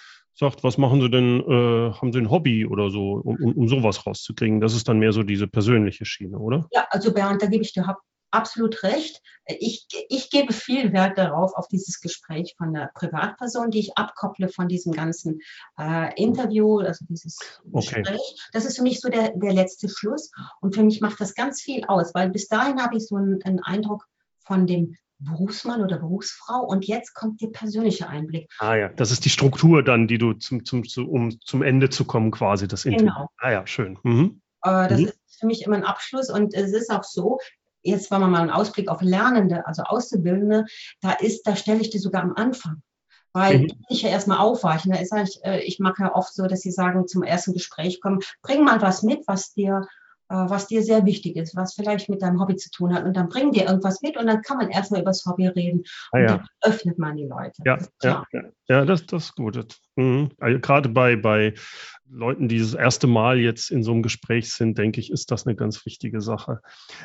sagt, 0.41 0.65
was 0.65 0.77
machen 0.77 1.01
Sie 1.01 1.11
denn, 1.11 1.41
äh, 1.41 1.93
haben 1.93 2.13
Sie 2.13 2.19
ein 2.19 2.31
Hobby 2.31 2.67
oder 2.67 2.91
so, 2.91 3.13
um, 3.13 3.37
um, 3.37 3.69
sowas 3.69 4.05
rauszukriegen? 4.07 4.61
Das 4.61 4.75
ist 4.75 4.89
dann 4.89 4.99
mehr 4.99 5.13
so 5.13 5.23
diese 5.23 5.47
persönliche 5.47 6.05
Schiene, 6.05 6.39
oder? 6.39 6.67
Ja, 6.73 6.87
also 6.91 7.15
Bernd, 7.15 7.43
da 7.43 7.47
gebe 7.47 7.63
ich 7.63 7.73
dir 7.73 7.87
absolut 8.31 8.83
recht. 8.83 9.21
Ich, 9.47 9.87
ich 10.09 10.31
gebe 10.31 10.53
viel 10.53 10.93
Wert 10.93 11.19
darauf, 11.19 11.55
auf 11.55 11.69
dieses 11.69 12.01
Gespräch 12.01 12.55
von 12.57 12.73
der 12.73 12.91
Privatperson, 12.95 13.71
die 13.71 13.81
ich 13.81 13.97
abkopple 13.97 14.49
von 14.49 14.69
diesem 14.69 14.93
ganzen 14.93 15.41
äh, 15.79 16.15
Interview, 16.21 16.79
also 16.79 17.05
dieses 17.09 17.39
okay. 17.73 18.03
Gespräch. 18.03 18.49
Das 18.53 18.65
ist 18.65 18.77
für 18.77 18.83
mich 18.83 19.01
so 19.01 19.09
der, 19.09 19.33
der 19.37 19.53
letzte 19.53 19.89
Schluss. 19.89 20.31
Und 20.61 20.75
für 20.75 20.83
mich 20.83 21.01
macht 21.01 21.21
das 21.21 21.35
ganz 21.35 21.61
viel 21.61 21.85
aus, 21.87 22.15
weil 22.15 22.31
bis 22.31 22.49
dahin 22.49 22.81
habe 22.83 22.97
ich 22.97 23.07
so 23.07 23.17
einen, 23.17 23.43
einen 23.43 23.61
Eindruck 23.61 24.07
von 24.39 24.67
dem 24.67 24.97
Berufsmann 25.21 25.83
oder 25.83 25.99
Berufsfrau 25.99 26.65
und 26.65 26.87
jetzt 26.87 27.15
kommt 27.15 27.41
der 27.41 27.49
persönliche 27.49 28.09
Einblick. 28.09 28.51
Ah 28.59 28.75
ja, 28.75 28.89
das 28.89 29.11
ist 29.11 29.25
die 29.25 29.31
Struktur 29.31 29.83
dann, 29.83 30.09
die 30.09 30.19
du 30.19 30.33
zum, 30.33 30.65
zum, 30.65 30.87
zu, 30.89 31.09
um 31.11 31.41
zum 31.41 31.63
Ende 31.63 31.91
zu 31.91 32.05
kommen, 32.05 32.31
quasi 32.31 32.67
das 32.67 32.85
Interview. 32.85 33.07
Genau. 33.07 33.29
Ah 33.39 33.51
ja, 33.51 33.67
schön. 33.67 33.99
Mhm. 34.03 34.41
Äh, 34.63 34.89
das 34.89 35.01
mhm. 35.01 35.07
ist 35.07 35.19
für 35.39 35.47
mich 35.47 35.63
immer 35.65 35.77
ein 35.77 35.85
Abschluss 35.85 36.31
und 36.31 36.55
es 36.55 36.73
ist 36.73 36.91
auch 36.91 37.05
so, 37.05 37.39
jetzt 37.83 38.11
machen 38.11 38.23
wir 38.23 38.29
mal 38.29 38.41
einen 38.43 38.51
Ausblick 38.51 38.89
auf 38.89 39.03
Lernende, 39.03 39.67
also 39.67 39.83
Auszubildende, 39.83 40.65
da 41.01 41.13
ist, 41.13 41.47
da 41.47 41.57
stelle 41.57 41.81
ich 41.81 41.91
die 41.91 41.99
sogar 41.99 42.23
am 42.23 42.35
Anfang. 42.35 42.83
Weil 43.33 43.61
mhm. 43.61 43.73
ich 43.89 44.03
ja 44.03 44.09
erstmal 44.09 44.39
aufweichen. 44.39 44.91
Da 44.91 44.99
ist 44.99 45.13
äh, 45.45 45.61
ich 45.61 45.79
mache 45.79 46.03
ja 46.03 46.15
oft 46.15 46.35
so, 46.35 46.47
dass 46.47 46.63
sie 46.63 46.73
sagen, 46.73 47.07
zum 47.07 47.23
ersten 47.23 47.53
Gespräch 47.53 48.01
kommen, 48.01 48.21
bring 48.43 48.65
mal 48.65 48.83
was 48.83 49.05
mit, 49.05 49.23
was 49.29 49.53
dir 49.53 49.87
was 50.35 50.67
dir 50.67 50.83
sehr 50.83 51.05
wichtig 51.05 51.37
ist, 51.37 51.57
was 51.57 51.75
vielleicht 51.75 52.09
mit 52.09 52.23
deinem 52.23 52.41
Hobby 52.41 52.57
zu 52.57 52.71
tun 52.71 52.95
hat. 52.95 53.05
Und 53.05 53.17
dann 53.17 53.29
bringen 53.29 53.53
dir 53.53 53.67
irgendwas 53.67 54.01
mit 54.03 54.17
und 54.17 54.27
dann 54.27 54.43
kann 54.43 54.59
man 54.59 54.71
erstmal 54.71 55.01
über 55.01 55.11
das 55.11 55.25
Hobby 55.27 55.47
reden. 55.49 55.83
Ah, 56.13 56.19
und 56.19 56.23
ja. 56.23 56.27
dann 56.29 56.47
öffnet 56.63 56.99
man 56.99 57.17
die 57.17 57.27
Leute. 57.27 57.63
Ja, 57.65 57.79
ja, 58.03 58.25
ja, 58.33 58.43
ja, 58.69 58.85
das, 58.85 59.07
das 59.07 59.25
ist 59.25 59.35
gut. 59.35 59.67
Mhm. 59.97 60.31
Also 60.39 60.61
gerade 60.61 60.89
bei, 60.89 61.17
bei 61.17 61.55
Leuten, 62.13 62.49
die 62.49 62.59
das 62.59 62.75
erste 62.75 63.07
Mal 63.07 63.39
jetzt 63.39 63.71
in 63.71 63.83
so 63.83 63.93
einem 63.93 64.03
Gespräch 64.03 64.53
sind, 64.53 64.79
denke 64.79 65.01
ich, 65.01 65.11
ist 65.11 65.31
das 65.31 65.47
eine 65.47 65.55
ganz 65.55 65.85
wichtige 65.87 66.21
Sache. 66.21 66.61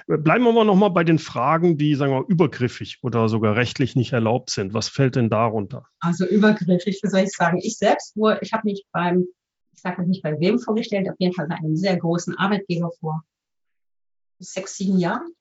Bleiben 0.07 0.43
wir 0.43 0.51
mal 0.51 0.65
nochmal 0.65 0.89
bei 0.89 1.03
den 1.03 1.19
Fragen, 1.19 1.77
die, 1.77 1.95
sagen 1.95 2.11
wir, 2.11 2.25
übergriffig 2.27 2.99
oder 3.01 3.29
sogar 3.29 3.55
rechtlich 3.55 3.95
nicht 3.95 4.13
erlaubt 4.13 4.49
sind. 4.49 4.73
Was 4.73 4.89
fällt 4.89 5.15
denn 5.15 5.29
darunter? 5.29 5.85
Also 5.99 6.25
übergriffig, 6.25 6.99
wie 7.03 7.07
soll 7.07 7.21
ich 7.21 7.31
sagen? 7.31 7.59
Ich 7.61 7.77
selbst, 7.77 8.17
nur, 8.17 8.41
ich 8.41 8.53
habe 8.53 8.63
mich 8.65 8.85
beim, 8.91 9.27
ich 9.75 9.81
sage 9.81 10.03
nicht 10.03 10.23
bei 10.23 10.39
wem 10.39 10.59
vorgestellt, 10.59 11.09
auf 11.09 11.15
jeden 11.19 11.33
Fall 11.33 11.47
bei 11.47 11.55
einem 11.55 11.75
sehr 11.75 11.97
großen 11.97 12.37
Arbeitgeber 12.37 12.91
vor 12.99 13.23
sechs, 14.39 14.77
sieben 14.77 14.97
Jahren. 14.97 15.33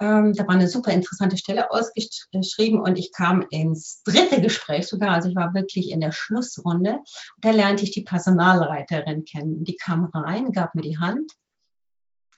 Ähm, 0.00 0.32
da 0.32 0.46
war 0.46 0.54
eine 0.54 0.68
super 0.68 0.92
interessante 0.92 1.36
Stelle 1.36 1.70
ausgeschrieben 1.70 2.80
und 2.80 2.98
ich 2.98 3.12
kam 3.12 3.46
ins 3.50 4.02
dritte 4.02 4.40
Gespräch 4.40 4.88
sogar. 4.88 5.10
Also 5.10 5.28
ich 5.28 5.36
war 5.36 5.54
wirklich 5.54 5.90
in 5.90 6.00
der 6.00 6.12
Schlussrunde. 6.12 6.98
Da 7.38 7.50
lernte 7.50 7.84
ich 7.84 7.92
die 7.92 8.02
Personalleiterin 8.02 9.24
kennen. 9.24 9.64
Die 9.64 9.76
kam 9.76 10.06
rein, 10.06 10.52
gab 10.52 10.74
mir 10.74 10.82
die 10.82 10.98
Hand, 10.98 11.32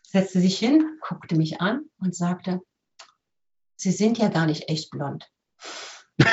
setzte 0.03 0.40
sich 0.40 0.59
hin, 0.59 0.98
guckte 1.00 1.37
mich 1.37 1.61
an 1.61 1.87
und 1.98 2.14
sagte, 2.14 2.61
Sie 3.77 3.90
sind 3.90 4.18
ja 4.18 4.29
gar 4.29 4.46
nicht 4.46 4.68
echt 4.68 4.90
blond. 4.90 5.29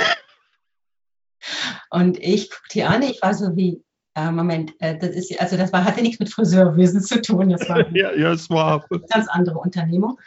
und 1.89 2.19
ich 2.19 2.49
guckte 2.49 2.73
die 2.73 2.83
an, 2.83 3.01
ich 3.01 3.21
war 3.21 3.33
so 3.33 3.55
wie, 3.55 3.83
äh, 4.15 4.31
Moment, 4.31 4.73
äh, 4.79 4.97
das 4.97 5.11
ist 5.11 5.39
also 5.39 5.57
das 5.57 5.71
war, 5.71 5.85
hatte 5.85 6.01
nichts 6.01 6.19
mit 6.19 6.29
Friseurwesen 6.29 7.01
zu 7.01 7.21
tun. 7.21 7.49
Das 7.49 7.67
war 7.69 7.79
ja, 7.95 8.13
ja, 8.13 8.33
es 8.33 8.49
war 8.49 8.85
eine 8.89 8.99
ganz 9.01 9.27
andere 9.29 9.59
Unternehmung. 9.59 10.19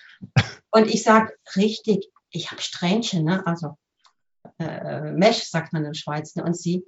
Und 0.70 0.86
ich 0.86 1.02
sage, 1.02 1.32
richtig, 1.56 2.08
ich 2.30 2.50
habe 2.50 2.62
Strähnchen, 2.62 3.24
ne? 3.24 3.46
also 3.46 3.76
äh, 4.58 5.12
Mesh, 5.12 5.44
sagt 5.44 5.72
man 5.72 5.84
in 5.84 5.94
Schweiz. 5.94 6.34
Ne? 6.34 6.44
Und 6.44 6.56
sie, 6.56 6.84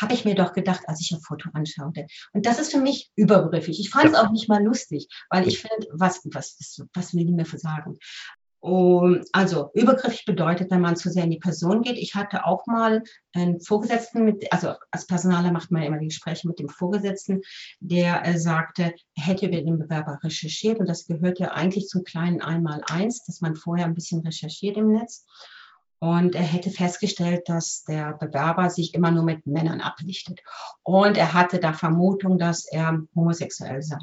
habe 0.00 0.14
ich 0.14 0.24
mir 0.24 0.34
doch 0.34 0.52
gedacht, 0.52 0.82
als 0.86 1.00
ich 1.00 1.12
ein 1.12 1.20
Foto 1.20 1.50
anschaute. 1.52 2.06
Und 2.32 2.46
das 2.46 2.58
ist 2.58 2.72
für 2.72 2.80
mich 2.80 3.10
übergriffig. 3.16 3.80
Ich 3.80 3.90
fand 3.90 4.06
es 4.06 4.14
auch 4.14 4.30
nicht 4.30 4.48
mal 4.48 4.62
lustig, 4.62 5.08
weil 5.30 5.48
ich 5.48 5.60
finde, 5.60 5.86
was, 5.92 6.20
was, 6.32 6.82
was 6.94 7.14
will 7.14 7.24
die 7.24 7.32
mir 7.32 7.46
sagen? 7.46 7.98
Um, 8.60 9.20
also 9.32 9.70
übergriffig 9.74 10.24
bedeutet, 10.24 10.72
wenn 10.72 10.80
man 10.80 10.96
zu 10.96 11.10
sehr 11.10 11.22
in 11.22 11.30
die 11.30 11.38
Person 11.38 11.82
geht. 11.82 11.96
Ich 11.96 12.16
hatte 12.16 12.44
auch 12.44 12.66
mal 12.66 13.04
einen 13.32 13.60
Vorgesetzten 13.60 14.24
mit, 14.24 14.52
also 14.52 14.74
als 14.90 15.06
Personaler 15.06 15.52
macht 15.52 15.70
man 15.70 15.84
immer 15.84 15.98
die 15.98 16.08
Gespräche 16.08 16.48
mit 16.48 16.58
dem 16.58 16.68
Vorgesetzten, 16.68 17.42
der 17.78 18.26
äh, 18.26 18.36
sagte, 18.36 18.94
er 19.14 19.22
hätte 19.22 19.46
über 19.46 19.60
den 19.60 19.78
Bewerber 19.78 20.18
recherchiert 20.24 20.80
und 20.80 20.88
das 20.88 21.06
gehört 21.06 21.38
ja 21.38 21.52
eigentlich 21.52 21.86
zum 21.86 22.02
kleinen 22.02 22.42
Einmaleins, 22.42 23.24
dass 23.24 23.40
man 23.40 23.54
vorher 23.54 23.86
ein 23.86 23.94
bisschen 23.94 24.22
recherchiert 24.22 24.76
im 24.76 24.92
Netz. 24.92 25.24
Und 26.00 26.34
er 26.34 26.42
hätte 26.42 26.70
festgestellt, 26.70 27.48
dass 27.48 27.84
der 27.84 28.14
Bewerber 28.14 28.70
sich 28.70 28.94
immer 28.94 29.10
nur 29.10 29.24
mit 29.24 29.46
Männern 29.46 29.80
ablichtet. 29.80 30.40
Und 30.82 31.16
er 31.16 31.32
hatte 31.32 31.58
da 31.58 31.72
Vermutung, 31.72 32.38
dass 32.38 32.66
er 32.66 33.02
homosexuell 33.14 33.82
sei. 33.82 33.98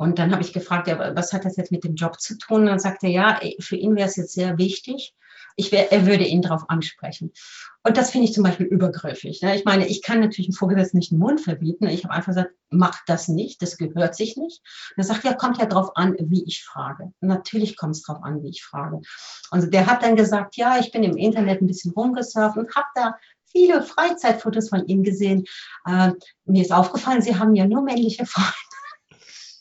Und 0.00 0.18
dann 0.18 0.32
habe 0.32 0.40
ich 0.40 0.54
gefragt, 0.54 0.88
ja, 0.88 1.14
was 1.14 1.34
hat 1.34 1.44
das 1.44 1.58
jetzt 1.58 1.72
mit 1.72 1.84
dem 1.84 1.94
Job 1.94 2.18
zu 2.18 2.38
tun? 2.38 2.62
Und 2.62 2.66
dann 2.68 2.78
sagte 2.78 3.06
er, 3.06 3.12
ja, 3.12 3.40
für 3.60 3.76
ihn 3.76 3.96
wäre 3.96 4.08
es 4.08 4.16
jetzt 4.16 4.32
sehr 4.32 4.56
wichtig. 4.56 5.14
Ich 5.56 5.72
wär, 5.72 5.92
er 5.92 6.06
würde 6.06 6.24
ihn 6.24 6.40
darauf 6.40 6.70
ansprechen. 6.70 7.34
Und 7.82 7.98
das 7.98 8.10
finde 8.10 8.26
ich 8.26 8.32
zum 8.32 8.42
Beispiel 8.42 8.64
übergriffig. 8.64 9.42
Ne? 9.42 9.54
Ich 9.56 9.66
meine, 9.66 9.86
ich 9.86 10.00
kann 10.00 10.20
natürlich 10.20 10.48
einen 10.48 10.56
Vorgesetzten 10.56 10.96
nicht 10.96 11.10
den 11.10 11.18
Mund 11.18 11.42
verbieten. 11.42 11.86
Ich 11.86 12.04
habe 12.04 12.14
einfach 12.14 12.28
gesagt, 12.28 12.52
mach 12.70 12.98
das 13.06 13.28
nicht, 13.28 13.60
das 13.60 13.76
gehört 13.76 14.16
sich 14.16 14.38
nicht. 14.38 14.62
Und 14.96 14.96
er 14.96 15.04
sagt, 15.04 15.24
ja, 15.24 15.34
kommt 15.34 15.58
ja 15.58 15.66
drauf 15.66 15.90
an, 15.96 16.16
wie 16.18 16.44
ich 16.46 16.64
frage. 16.64 17.12
Natürlich 17.20 17.76
kommt 17.76 17.94
es 17.94 18.02
drauf 18.02 18.22
an, 18.22 18.42
wie 18.42 18.48
ich 18.48 18.64
frage. 18.64 19.02
Und 19.50 19.74
der 19.74 19.86
hat 19.86 20.02
dann 20.02 20.16
gesagt, 20.16 20.56
ja, 20.56 20.78
ich 20.78 20.92
bin 20.92 21.04
im 21.04 21.18
Internet 21.18 21.60
ein 21.60 21.66
bisschen 21.66 21.92
rumgesurft 21.92 22.56
und 22.56 22.74
habe 22.74 22.88
da 22.94 23.16
viele 23.44 23.82
Freizeitfotos 23.82 24.70
von 24.70 24.86
ihm 24.86 25.02
gesehen. 25.02 25.44
Äh, 25.84 26.12
mir 26.46 26.62
ist 26.62 26.72
aufgefallen, 26.72 27.20
Sie 27.20 27.36
haben 27.36 27.54
ja 27.54 27.66
nur 27.66 27.82
männliche 27.82 28.24
Freunde 28.24 28.54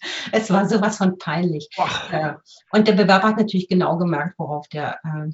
es 0.31 0.49
war 0.51 0.67
sowas 0.67 0.97
von 0.97 1.17
peinlich. 1.17 1.69
Äh, 2.12 2.33
und 2.71 2.88
der 2.88 2.93
Bewerber 2.93 3.29
hat 3.29 3.38
natürlich 3.38 3.67
genau 3.67 3.97
gemerkt, 3.97 4.35
worauf 4.38 4.67
der 4.67 4.99
äh, 5.03 5.31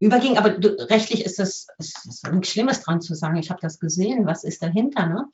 überging. 0.00 0.38
Aber 0.38 0.50
du, 0.50 0.68
rechtlich 0.88 1.24
ist 1.24 1.38
das 1.38 1.68
ist 1.78 2.30
nichts 2.30 2.50
Schlimmes 2.50 2.80
dran 2.82 3.00
zu 3.00 3.14
sagen, 3.14 3.36
ich 3.36 3.50
habe 3.50 3.60
das 3.60 3.78
gesehen, 3.78 4.26
was 4.26 4.44
ist 4.44 4.62
dahinter. 4.62 5.06
Ne? 5.06 5.26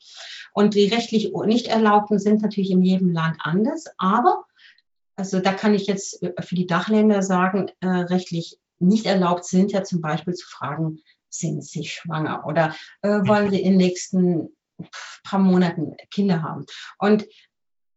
Und 0.53 0.73
die 0.73 0.87
rechtlich 0.87 1.33
nicht 1.45 1.67
erlaubten 1.67 2.19
sind 2.19 2.41
natürlich 2.41 2.71
in 2.71 2.83
jedem 2.83 3.11
Land 3.11 3.37
anders. 3.39 3.85
Aber, 3.97 4.45
also 5.15 5.39
da 5.39 5.53
kann 5.53 5.73
ich 5.73 5.87
jetzt 5.87 6.25
für 6.39 6.55
die 6.55 6.67
Dachländer 6.67 7.21
sagen, 7.21 7.71
äh, 7.81 7.87
rechtlich 7.87 8.57
nicht 8.79 9.05
erlaubt 9.05 9.45
sind 9.45 9.71
ja 9.71 9.83
zum 9.83 10.01
Beispiel 10.01 10.33
zu 10.33 10.47
fragen, 10.47 10.99
sind 11.29 11.63
Sie 11.63 11.85
schwanger 11.85 12.45
oder 12.45 12.75
äh, 13.01 13.19
wollen 13.25 13.51
Sie 13.51 13.61
in 13.61 13.71
den 13.71 13.77
nächsten 13.77 14.55
paar 15.23 15.39
Monaten 15.39 15.95
Kinder 16.11 16.41
haben? 16.41 16.65
Und 16.97 17.25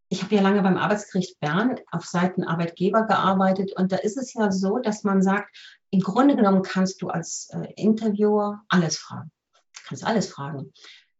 ich 0.08 0.22
habe 0.22 0.34
ja 0.34 0.42
lange 0.42 0.62
beim 0.62 0.78
Arbeitsgericht 0.78 1.38
Bern 1.40 1.76
auf 1.90 2.04
Seiten 2.04 2.44
Arbeitgeber 2.44 3.04
gearbeitet 3.06 3.72
und 3.76 3.92
da 3.92 3.96
ist 3.96 4.16
es 4.16 4.32
ja 4.34 4.50
so, 4.50 4.78
dass 4.78 5.04
man 5.04 5.22
sagt, 5.22 5.54
im 5.90 6.00
Grunde 6.00 6.36
genommen 6.36 6.62
kannst 6.62 7.02
du 7.02 7.08
als 7.08 7.50
äh, 7.52 7.72
Interviewer 7.76 8.62
alles 8.68 8.96
fragen. 8.96 9.30
Du 9.52 9.80
kannst 9.88 10.04
alles 10.04 10.28
fragen. 10.28 10.72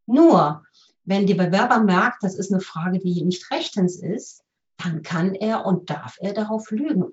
Nur, 0.07 0.65
wenn 1.05 1.27
der 1.27 1.35
Bewerber 1.35 1.81
merkt, 1.81 2.23
das 2.23 2.35
ist 2.35 2.53
eine 2.53 2.61
Frage, 2.61 2.99
die 2.99 3.23
nicht 3.23 3.51
rechtens 3.51 4.03
ist, 4.03 4.43
dann 4.79 5.03
kann 5.03 5.35
er 5.35 5.67
und 5.67 5.91
darf 5.91 6.17
er 6.21 6.33
darauf 6.33 6.71
lügen. 6.71 7.13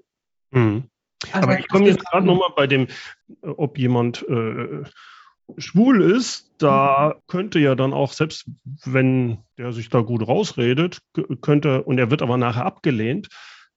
Mhm. 0.51 0.89
Also, 1.31 1.47
Aber 1.47 1.59
ich 1.59 1.67
komme 1.67 1.87
jetzt 1.87 2.05
gerade 2.05 2.25
nochmal 2.25 2.51
bei 2.55 2.67
dem, 2.67 2.87
äh, 3.41 3.47
ob 3.47 3.77
jemand 3.77 4.23
äh, 4.29 4.83
schwul 5.57 6.01
ist, 6.01 6.51
da 6.57 7.15
könnte 7.27 7.59
ja 7.59 7.75
dann 7.75 7.93
auch, 7.93 8.13
selbst 8.13 8.45
wenn 8.85 9.39
der 9.57 9.73
sich 9.73 9.89
da 9.89 10.01
gut 10.01 10.27
rausredet, 10.27 10.99
könnte, 11.41 11.83
und 11.83 11.97
er 11.97 12.11
wird 12.11 12.21
aber 12.21 12.37
nachher 12.37 12.65
abgelehnt, 12.65 13.29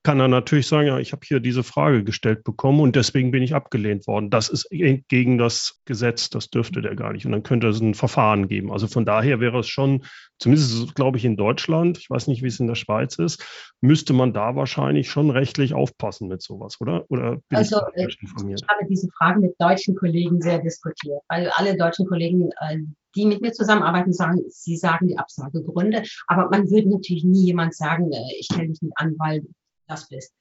kann 0.08 0.20
er 0.20 0.28
natürlich 0.28 0.66
sagen, 0.66 0.86
ja, 0.86 0.98
ich 0.98 1.12
habe 1.12 1.20
hier 1.22 1.38
diese 1.38 1.62
Frage 1.62 2.02
gestellt 2.02 2.42
bekommen 2.42 2.80
und 2.80 2.96
deswegen 2.96 3.30
bin 3.30 3.42
ich 3.42 3.54
abgelehnt 3.54 4.06
worden. 4.06 4.30
Das 4.30 4.48
ist 4.48 4.66
gegen 4.70 5.36
das 5.36 5.82
Gesetz, 5.84 6.30
das 6.30 6.48
dürfte 6.48 6.80
der 6.80 6.96
gar 6.96 7.12
nicht. 7.12 7.26
Und 7.26 7.32
dann 7.32 7.42
könnte 7.42 7.68
es 7.68 7.78
ein 7.78 7.92
Verfahren 7.92 8.48
geben. 8.48 8.72
Also 8.72 8.86
von 8.86 9.04
daher 9.04 9.38
wäre 9.38 9.58
es 9.58 9.68
schon, 9.68 10.06
zumindest 10.38 10.94
glaube 10.94 11.18
ich 11.18 11.26
in 11.26 11.36
Deutschland, 11.36 11.98
ich 11.98 12.08
weiß 12.08 12.26
nicht, 12.28 12.42
wie 12.42 12.46
es 12.46 12.58
in 12.58 12.68
der 12.68 12.74
Schweiz 12.74 13.16
ist, 13.16 13.44
müsste 13.82 14.14
man 14.14 14.32
da 14.32 14.56
wahrscheinlich 14.56 15.10
schon 15.10 15.28
rechtlich 15.28 15.74
aufpassen 15.74 16.28
mit 16.28 16.40
sowas, 16.40 16.80
oder? 16.80 17.04
Oder 17.10 17.42
also 17.52 17.82
ich, 17.94 18.04
äh, 18.04 18.06
ich 18.08 18.62
habe 18.66 18.86
diese 18.88 19.10
Frage 19.10 19.40
mit 19.40 19.56
deutschen 19.58 19.94
Kollegen 19.94 20.40
sehr 20.40 20.60
diskutiert, 20.60 21.20
weil 21.28 21.50
alle 21.56 21.76
deutschen 21.76 22.06
Kollegen 22.06 22.48
äh, 22.60 22.78
die 23.14 23.26
mit 23.26 23.42
mir 23.42 23.52
zusammenarbeiten, 23.52 24.12
sagen, 24.12 24.42
sie 24.48 24.76
sagen 24.76 25.08
die 25.08 25.18
Absagegründe. 25.18 26.02
Aber 26.28 26.48
man 26.50 26.70
würde 26.70 26.90
natürlich 26.90 27.24
nie 27.24 27.46
jemand 27.46 27.74
sagen, 27.74 28.10
äh, 28.12 28.38
ich 28.38 28.46
stelle 28.46 28.68
dich 28.68 28.80
nicht 28.80 28.96
an, 28.96 29.14
weil 29.18 29.42
das 29.88 30.08
bist. 30.08 30.32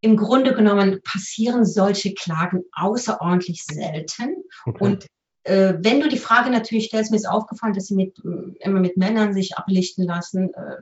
Im 0.00 0.16
Grunde 0.16 0.54
genommen 0.54 1.00
passieren 1.02 1.64
solche 1.64 2.12
Klagen 2.14 2.64
außerordentlich 2.72 3.64
selten. 3.64 4.36
Okay. 4.66 4.84
Und 4.84 5.06
äh, 5.44 5.74
wenn 5.78 6.00
du 6.00 6.08
die 6.08 6.18
Frage 6.18 6.50
natürlich 6.50 6.86
stellst, 6.86 7.10
mir 7.10 7.16
ist 7.16 7.28
aufgefallen, 7.28 7.74
dass 7.74 7.86
sie 7.86 7.94
mit, 7.94 8.18
immer 8.60 8.80
mit 8.80 8.96
Männern 8.96 9.32
sich 9.32 9.56
ablichten 9.56 10.04
lassen 10.04 10.52
äh, 10.54 10.76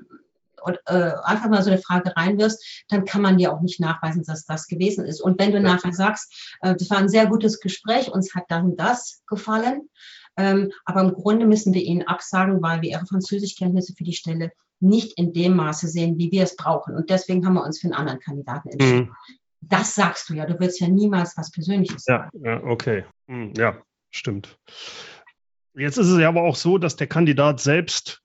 und 0.62 0.78
äh, 0.86 1.12
einfach 1.24 1.48
mal 1.48 1.62
so 1.62 1.70
eine 1.70 1.80
Frage 1.80 2.16
reinwirfst, 2.16 2.84
dann 2.88 3.04
kann 3.04 3.22
man 3.22 3.38
dir 3.38 3.52
auch 3.52 3.60
nicht 3.60 3.80
nachweisen, 3.80 4.24
dass 4.24 4.44
das 4.44 4.68
gewesen 4.68 5.04
ist. 5.04 5.20
Und 5.20 5.40
wenn 5.40 5.50
du 5.50 5.58
ja. 5.58 5.62
nachher 5.62 5.92
sagst, 5.92 6.56
äh, 6.62 6.74
das 6.74 6.90
war 6.90 6.98
ein 6.98 7.08
sehr 7.08 7.26
gutes 7.26 7.60
Gespräch, 7.60 8.10
uns 8.10 8.34
hat 8.34 8.44
dann 8.48 8.76
das 8.76 9.22
gefallen, 9.26 9.88
ähm, 10.36 10.72
aber 10.84 11.02
im 11.02 11.12
Grunde 11.12 11.46
müssen 11.46 11.74
wir 11.74 11.82
ihnen 11.82 12.06
absagen, 12.06 12.62
weil 12.62 12.82
wir 12.82 12.90
ihre 12.90 13.06
Französischkenntnisse 13.06 13.94
für 13.94 14.04
die 14.04 14.14
Stelle 14.14 14.52
nicht 14.82 15.18
in 15.18 15.32
dem 15.32 15.56
Maße 15.56 15.88
sehen, 15.88 16.18
wie 16.18 16.30
wir 16.30 16.42
es 16.42 16.56
brauchen. 16.56 16.94
Und 16.94 17.10
deswegen 17.10 17.46
haben 17.46 17.54
wir 17.54 17.64
uns 17.64 17.80
für 17.80 17.86
einen 17.86 17.94
anderen 17.94 18.20
Kandidaten 18.20 18.68
entschieden. 18.68 19.10
Mhm. 19.10 19.16
Das 19.60 19.94
sagst 19.94 20.28
du 20.28 20.34
ja, 20.34 20.44
du 20.44 20.58
willst 20.58 20.80
ja 20.80 20.88
niemals 20.88 21.36
was 21.36 21.52
Persönliches 21.52 22.04
sagen. 22.04 22.30
Ja, 22.42 22.54
ja 22.54 22.64
okay. 22.64 23.04
Mhm, 23.28 23.52
ja, 23.56 23.76
stimmt. 24.10 24.58
Jetzt 25.74 25.98
ist 25.98 26.08
es 26.08 26.20
ja 26.20 26.28
aber 26.28 26.42
auch 26.42 26.56
so, 26.56 26.78
dass 26.78 26.96
der 26.96 27.06
Kandidat 27.06 27.60
selbst 27.60 28.22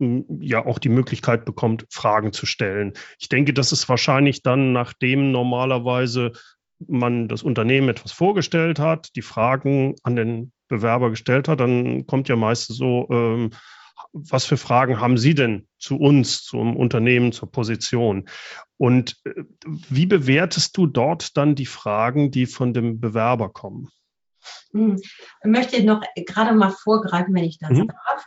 hm, 0.00 0.24
ja 0.40 0.64
auch 0.64 0.78
die 0.78 0.88
Möglichkeit 0.88 1.44
bekommt, 1.44 1.86
Fragen 1.90 2.32
zu 2.32 2.46
stellen. 2.46 2.94
Ich 3.18 3.28
denke, 3.28 3.52
das 3.52 3.72
ist 3.72 3.88
wahrscheinlich 3.88 4.42
dann, 4.42 4.72
nachdem 4.72 5.30
normalerweise 5.30 6.32
man 6.88 7.28
das 7.28 7.42
Unternehmen 7.42 7.90
etwas 7.90 8.12
vorgestellt 8.12 8.78
hat, 8.78 9.14
die 9.14 9.22
Fragen 9.22 9.96
an 10.02 10.16
den 10.16 10.52
Bewerber 10.68 11.10
gestellt 11.10 11.46
hat, 11.46 11.60
dann 11.60 12.06
kommt 12.06 12.28
ja 12.28 12.36
meistens 12.36 12.78
so, 12.78 13.06
ähm, 13.10 13.50
was 14.12 14.44
für 14.44 14.56
Fragen 14.56 15.00
haben 15.00 15.18
Sie 15.18 15.34
denn 15.34 15.66
zu 15.78 15.96
uns, 15.96 16.42
zum 16.42 16.76
Unternehmen, 16.76 17.32
zur 17.32 17.50
Position? 17.50 18.28
Und 18.76 19.20
äh, 19.24 19.44
wie 19.64 20.06
bewertest 20.06 20.76
du 20.76 20.86
dort 20.86 21.36
dann 21.36 21.54
die 21.54 21.66
Fragen, 21.66 22.30
die 22.30 22.46
von 22.46 22.72
dem 22.72 23.00
Bewerber 23.00 23.50
kommen? 23.50 23.88
Hm, 24.72 24.96
ich 24.96 25.50
möchte 25.50 25.82
noch 25.84 26.02
gerade 26.14 26.54
mal 26.54 26.70
vorgreifen, 26.70 27.34
wenn 27.34 27.44
ich 27.44 27.58
das 27.58 27.70
mhm. 27.70 27.88
darf. 27.88 28.26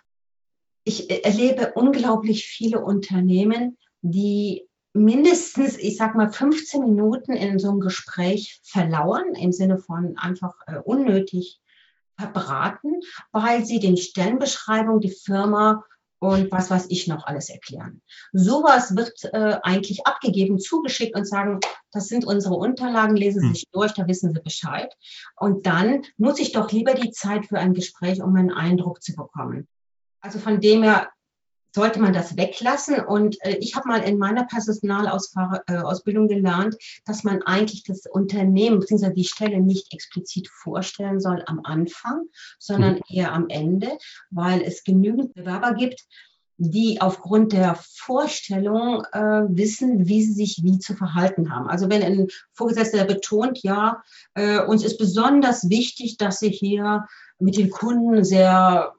Ich 0.83 1.09
äh, 1.09 1.21
erlebe 1.21 1.73
unglaublich 1.73 2.45
viele 2.45 2.79
Unternehmen, 2.79 3.77
die 4.01 4.67
mindestens, 4.93 5.77
ich 5.77 5.97
sag 5.97 6.15
mal, 6.15 6.31
15 6.31 6.81
Minuten 6.81 7.33
in 7.33 7.57
so 7.57 7.69
einem 7.69 7.79
Gespräch 7.79 8.61
verlauern, 8.63 9.33
im 9.35 9.51
Sinne 9.51 9.79
von 9.79 10.17
einfach 10.17 10.55
äh, 10.67 10.77
unnötig 10.77 11.59
verbraten, 12.17 13.01
weil 13.31 13.65
sie 13.65 13.79
den 13.79 13.97
Stellenbeschreibung, 13.97 14.99
die 14.99 15.11
Firma 15.11 15.83
und 16.23 16.51
was 16.53 16.69
weiß 16.69 16.85
ich 16.87 17.07
noch 17.07 17.25
alles 17.25 17.49
erklären. 17.49 18.01
Sowas 18.31 18.95
wird 18.95 19.25
äh, 19.33 19.59
eigentlich 19.61 20.07
abgegeben, 20.07 20.57
zugeschickt 20.57 21.17
und 21.17 21.27
sagen, 21.27 21.59
das 21.91 22.07
sind 22.07 22.25
unsere 22.25 22.55
Unterlagen, 22.55 23.17
lesen 23.17 23.41
Sie 23.41 23.47
hm. 23.47 23.53
sich 23.55 23.67
durch, 23.71 23.91
da 23.93 24.07
wissen 24.07 24.33
Sie 24.33 24.39
Bescheid. 24.39 24.93
Und 25.35 25.65
dann 25.65 26.03
nutze 26.17 26.41
ich 26.41 26.53
doch 26.53 26.71
lieber 26.71 26.93
die 26.93 27.11
Zeit 27.11 27.47
für 27.47 27.59
ein 27.59 27.73
Gespräch, 27.73 28.21
um 28.21 28.35
einen 28.37 28.53
Eindruck 28.53 29.03
zu 29.03 29.13
bekommen. 29.15 29.67
Also 30.21 30.39
von 30.39 30.61
dem 30.61 30.83
her 30.83 31.09
sollte 31.73 31.99
man 31.99 32.13
das 32.13 32.37
weglassen. 32.37 32.99
Und 32.99 33.37
äh, 33.45 33.57
ich 33.59 33.75
habe 33.75 33.87
mal 33.87 34.03
in 34.03 34.17
meiner 34.17 34.45
Personalausbildung 34.45 36.29
äh, 36.29 36.35
gelernt, 36.35 36.75
dass 37.05 37.23
man 37.23 37.41
eigentlich 37.41 37.83
das 37.83 38.05
Unternehmen 38.05 38.79
bzw. 38.79 39.13
die 39.13 39.25
Stelle 39.25 39.59
nicht 39.59 39.93
explizit 39.93 40.47
vorstellen 40.49 41.19
soll 41.19 41.43
am 41.47 41.61
Anfang, 41.63 42.25
sondern 42.59 42.95
mhm. 42.95 43.01
eher 43.09 43.33
am 43.33 43.49
Ende, 43.49 43.97
weil 44.29 44.61
es 44.61 44.83
genügend 44.83 45.33
Bewerber 45.33 45.73
gibt, 45.73 46.05
die 46.57 47.01
aufgrund 47.01 47.51
der 47.51 47.75
Vorstellung 47.75 49.03
äh, 49.11 49.43
wissen, 49.49 50.07
wie 50.07 50.23
sie 50.23 50.33
sich 50.33 50.61
wie 50.63 50.77
zu 50.77 50.95
verhalten 50.95 51.51
haben. 51.53 51.67
Also 51.67 51.89
wenn 51.89 52.03
ein 52.03 52.27
Vorgesetzter 52.53 53.05
betont, 53.05 53.63
ja, 53.63 54.03
äh, 54.35 54.59
uns 54.59 54.85
ist 54.85 54.97
besonders 54.97 55.69
wichtig, 55.69 56.17
dass 56.17 56.39
sie 56.39 56.51
hier 56.51 57.07
mit 57.39 57.57
den 57.57 57.71
Kunden 57.71 58.23
sehr 58.23 58.93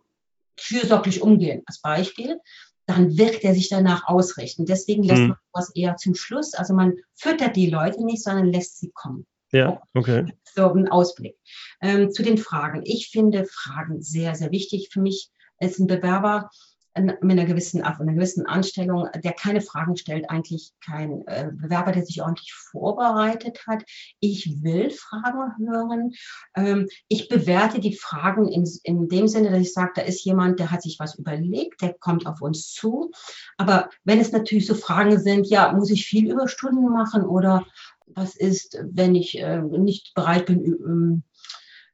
fürsorglich 0.56 1.22
umgehen, 1.22 1.62
als 1.66 1.80
Beispiel, 1.80 2.40
dann 2.87 3.16
wird 3.16 3.42
er 3.44 3.55
sich 3.55 3.68
danach 3.68 4.07
ausrichten. 4.07 4.66
Deswegen 4.66 5.03
lässt 5.03 5.23
hm. 5.23 5.29
man 5.29 5.38
sowas 5.53 5.73
eher 5.75 5.97
zum 5.97 6.14
Schluss. 6.14 6.55
Also 6.55 6.75
man 6.75 6.97
füttert 7.14 7.57
die 7.57 7.70
Leute 7.70 8.05
nicht, 8.05 8.23
sondern 8.23 8.53
lässt 8.53 8.79
sie 8.79 8.90
kommen. 8.92 9.27
Ja, 9.53 9.81
okay. 9.94 10.27
So 10.55 10.73
ein 10.73 10.88
Ausblick. 10.88 11.37
Ähm, 11.81 12.11
zu 12.11 12.23
den 12.23 12.38
Fragen. 12.38 12.83
Ich 12.85 13.11
finde 13.11 13.47
Fragen 13.47 14.03
sehr, 14.03 14.35
sehr 14.35 14.51
wichtig. 14.51 14.88
Für 14.92 15.01
mich 15.01 15.31
ist 15.61 15.79
ein 15.79 15.87
Bewerber 15.87 16.51
mit 16.96 17.22
einer 17.22 17.44
gewissen, 17.44 17.83
auf 17.83 18.00
einer 18.00 18.12
gewissen 18.12 18.46
Anstellung, 18.46 19.09
der 19.16 19.33
keine 19.33 19.61
Fragen 19.61 19.96
stellt, 19.96 20.30
eigentlich 20.30 20.72
kein 20.85 21.26
äh, 21.26 21.50
Bewerber, 21.52 21.92
der 21.92 22.04
sich 22.04 22.22
ordentlich 22.22 22.52
vorbereitet 22.52 23.66
hat. 23.66 23.85
Ich 24.20 24.62
will 24.62 24.90
Fragen 24.90 25.57
hören. 25.59 26.12
Ähm, 26.54 26.88
ich 27.09 27.28
bewerte 27.28 27.80
die 27.80 27.96
Fragen 27.96 28.48
in, 28.48 28.68
in 28.85 29.09
dem 29.09 29.26
Sinne, 29.26 29.50
dass 29.50 29.61
ich 29.61 29.72
sage, 29.72 29.92
da 29.96 30.02
ist 30.02 30.24
jemand, 30.24 30.61
der 30.61 30.70
hat 30.70 30.83
sich 30.83 30.98
was 31.00 31.16
überlegt, 31.16 31.83
der 31.83 31.94
kommt 31.94 32.26
auf 32.26 32.40
uns 32.40 32.72
zu. 32.72 33.11
Aber 33.57 33.88
wenn 34.04 34.20
es 34.20 34.33
natürlich 34.33 34.66
so 34.66 34.74
Fragen 34.74 35.18
sind, 35.18 35.48
ja, 35.48 35.72
muss 35.72 35.90
ich 35.90 36.07
viel 36.07 36.30
Überstunden 36.30 36.88
machen 36.90 37.24
oder 37.24 37.66
was 38.07 38.37
ist, 38.37 38.78
wenn 38.83 39.14
ich 39.14 39.38
äh, 39.38 39.62
nicht 39.62 40.14
bereit 40.14 40.46
bin, 40.46 40.64
ähm, 40.64 41.22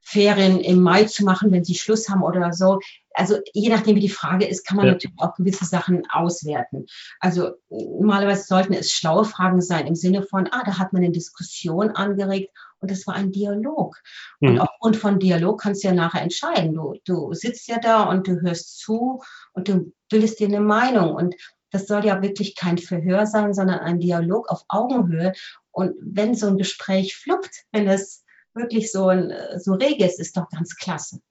Ferien 0.01 0.59
im 0.59 0.81
Mai 0.81 1.05
zu 1.05 1.23
machen, 1.23 1.51
wenn 1.51 1.63
sie 1.63 1.75
Schluss 1.75 2.09
haben 2.09 2.23
oder 2.23 2.51
so. 2.51 2.79
Also 3.13 3.39
je 3.53 3.69
nachdem, 3.69 3.95
wie 3.95 4.01
die 4.01 4.09
Frage 4.09 4.45
ist, 4.45 4.65
kann 4.65 4.77
man 4.77 4.85
ja. 4.85 4.93
natürlich 4.93 5.17
auch 5.19 5.35
gewisse 5.35 5.65
Sachen 5.65 6.03
auswerten. 6.09 6.85
Also 7.19 7.51
normalerweise 7.69 8.43
sollten 8.43 8.73
es 8.73 8.91
schlaue 8.91 9.25
Fragen 9.25 9.61
sein 9.61 9.87
im 9.87 9.95
Sinne 9.95 10.23
von, 10.23 10.47
ah, 10.51 10.63
da 10.65 10.77
hat 10.77 10.93
man 10.93 11.03
eine 11.03 11.11
Diskussion 11.11 11.91
angeregt 11.91 12.51
und 12.79 12.89
das 12.89 13.05
war 13.07 13.15
ein 13.15 13.31
Dialog. 13.31 13.97
Mhm. 14.39 14.49
Und 14.49 14.59
aufgrund 14.59 14.97
von 14.97 15.19
Dialog 15.19 15.61
kannst 15.61 15.83
du 15.83 15.89
ja 15.89 15.93
nachher 15.93 16.21
entscheiden. 16.21 16.73
Du, 16.73 16.95
du 17.05 17.33
sitzt 17.33 17.67
ja 17.67 17.79
da 17.79 18.03
und 18.03 18.27
du 18.27 18.41
hörst 18.41 18.79
zu 18.79 19.21
und 19.53 19.67
du 19.67 19.93
bildest 20.09 20.39
dir 20.39 20.47
eine 20.47 20.61
Meinung. 20.61 21.13
Und 21.13 21.35
das 21.69 21.87
soll 21.87 22.05
ja 22.05 22.21
wirklich 22.21 22.55
kein 22.55 22.77
Verhör 22.77 23.25
sein, 23.27 23.53
sondern 23.53 23.79
ein 23.79 23.99
Dialog 23.99 24.49
auf 24.49 24.63
Augenhöhe. 24.67 25.33
Und 25.71 25.95
wenn 26.01 26.35
so 26.35 26.47
ein 26.47 26.57
Gespräch 26.57 27.15
fluppt, 27.15 27.65
wenn 27.71 27.87
es 27.87 28.23
wirklich 28.53 28.91
so, 28.91 29.07
ein, 29.07 29.33
so 29.57 29.73
rege 29.73 30.05
ist, 30.05 30.19
ist 30.19 30.35
doch 30.35 30.49
ganz 30.49 30.75
klasse. 30.75 31.21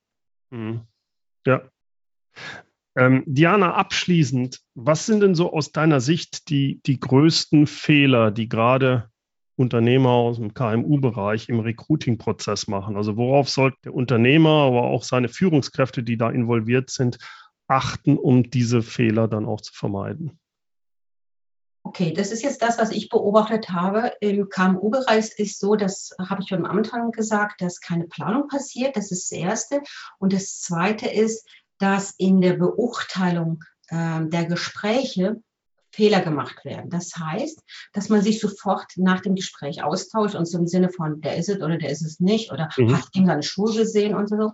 Mhm. 0.51 0.87
Ja. 1.47 1.63
Ähm, 2.97 3.23
Diana, 3.27 3.75
abschließend, 3.75 4.61
was 4.75 5.07
sind 5.07 5.21
denn 5.21 5.35
so 5.35 5.53
aus 5.53 5.73
deiner 5.73 6.01
Sicht 6.01 6.49
die, 6.49 6.81
die 6.87 6.99
größten 6.99 7.67
Fehler, 7.67 8.31
die 8.31 8.49
gerade 8.49 9.11
Unternehmer 9.57 10.11
aus 10.11 10.39
dem 10.39 10.55
KMU-Bereich 10.55 11.49
im 11.49 11.61
Recruiting-Prozess 11.61 12.67
machen? 12.67 12.97
Also 12.97 13.17
worauf 13.17 13.49
sollte 13.49 13.79
der 13.85 13.95
Unternehmer, 13.95 14.65
aber 14.65 14.83
auch 14.83 15.05
seine 15.05 15.29
Führungskräfte, 15.29 16.03
die 16.03 16.17
da 16.17 16.31
involviert 16.31 16.91
sind, 16.91 17.19
achten, 17.69 18.19
um 18.19 18.51
diese 18.51 18.83
Fehler 18.83 19.29
dann 19.29 19.47
auch 19.47 19.61
zu 19.61 19.73
vermeiden? 19.73 20.40
Okay, 21.91 22.13
das 22.13 22.31
ist 22.31 22.45
jetzt 22.45 22.63
das, 22.63 22.79
was 22.79 22.93
ich 22.93 23.09
beobachtet 23.09 23.71
habe. 23.71 24.13
Im 24.21 24.49
KMU-Bereich 24.49 25.33
ist 25.39 25.59
so, 25.59 25.75
das 25.75 26.15
habe 26.21 26.41
ich 26.41 26.49
schon 26.49 26.65
am 26.65 26.71
Anfang 26.71 27.11
gesagt, 27.11 27.61
dass 27.61 27.81
keine 27.81 28.05
Planung 28.05 28.47
passiert. 28.47 28.97
Das 28.97 29.11
ist 29.11 29.33
das 29.33 29.37
Erste. 29.37 29.83
Und 30.21 30.33
das 30.33 30.61
Zweite 30.61 31.09
ist, 31.09 31.49
dass 31.79 32.15
in 32.17 32.41
der 32.41 32.53
Beurteilung 32.53 33.65
äh, 33.89 34.21
der 34.25 34.45
Gespräche 34.45 35.43
Fehler 35.91 36.21
gemacht 36.21 36.65
werden. 36.65 36.91
Das 36.91 37.17
heißt, 37.17 37.61
dass 37.93 38.09
man 38.09 38.23
sich 38.23 38.39
sofort 38.39 38.93
nach 38.95 39.21
dem 39.21 39.35
Gespräch 39.35 39.83
austauscht 39.83 40.37
und 40.37 40.47
so 40.47 40.59
im 40.59 40.69
Sinne 40.69 40.91
von, 40.91 41.21
der 41.21 41.39
ist 41.39 41.49
es 41.49 41.61
oder 41.61 41.77
der 41.77 41.91
ist 41.91 42.03
es 42.03 42.21
nicht 42.21 42.53
oder 42.53 42.69
mhm. 42.77 42.97
hast 42.97 43.17
du 43.17 43.19
ihm 43.19 43.27
seine 43.27 43.43
Schuhe 43.43 43.75
gesehen 43.75 44.15
und 44.15 44.29
so. 44.29 44.53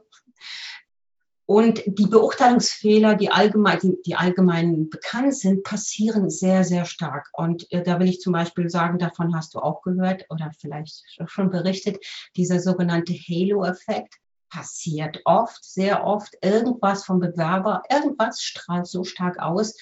Und 1.46 1.82
die 1.86 2.06
Beurteilungsfehler, 2.06 3.14
die 3.14 3.30
allgemein, 3.30 3.78
die, 3.78 3.96
die 4.04 4.16
allgemein 4.16 4.90
bekannt 4.90 5.36
sind, 5.36 5.62
passieren 5.62 6.28
sehr, 6.28 6.64
sehr 6.64 6.84
stark. 6.84 7.28
Und 7.32 7.70
äh, 7.72 7.84
da 7.84 8.00
will 8.00 8.08
ich 8.08 8.20
zum 8.20 8.32
Beispiel 8.32 8.68
sagen, 8.68 8.98
davon 8.98 9.34
hast 9.34 9.54
du 9.54 9.60
auch 9.60 9.82
gehört 9.82 10.26
oder 10.28 10.50
vielleicht 10.58 11.04
schon 11.26 11.50
berichtet, 11.50 12.04
dieser 12.36 12.58
sogenannte 12.58 13.12
Halo-Effekt 13.12 14.16
passiert 14.48 15.20
oft, 15.24 15.64
sehr 15.64 16.04
oft. 16.04 16.36
Irgendwas 16.42 17.04
vom 17.04 17.20
Bewerber, 17.20 17.82
irgendwas 17.90 18.42
strahlt 18.42 18.86
so 18.88 19.04
stark 19.04 19.38
aus 19.38 19.76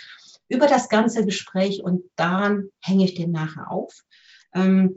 über 0.48 0.66
das 0.66 0.90
ganze 0.90 1.24
Gespräch 1.24 1.83
und 1.83 2.03
daran 2.16 2.68
hänge 2.83 3.05
ich 3.05 3.14
den 3.14 3.31
nachher 3.31 3.70
auf. 3.70 4.05
Ähm, 4.55 4.96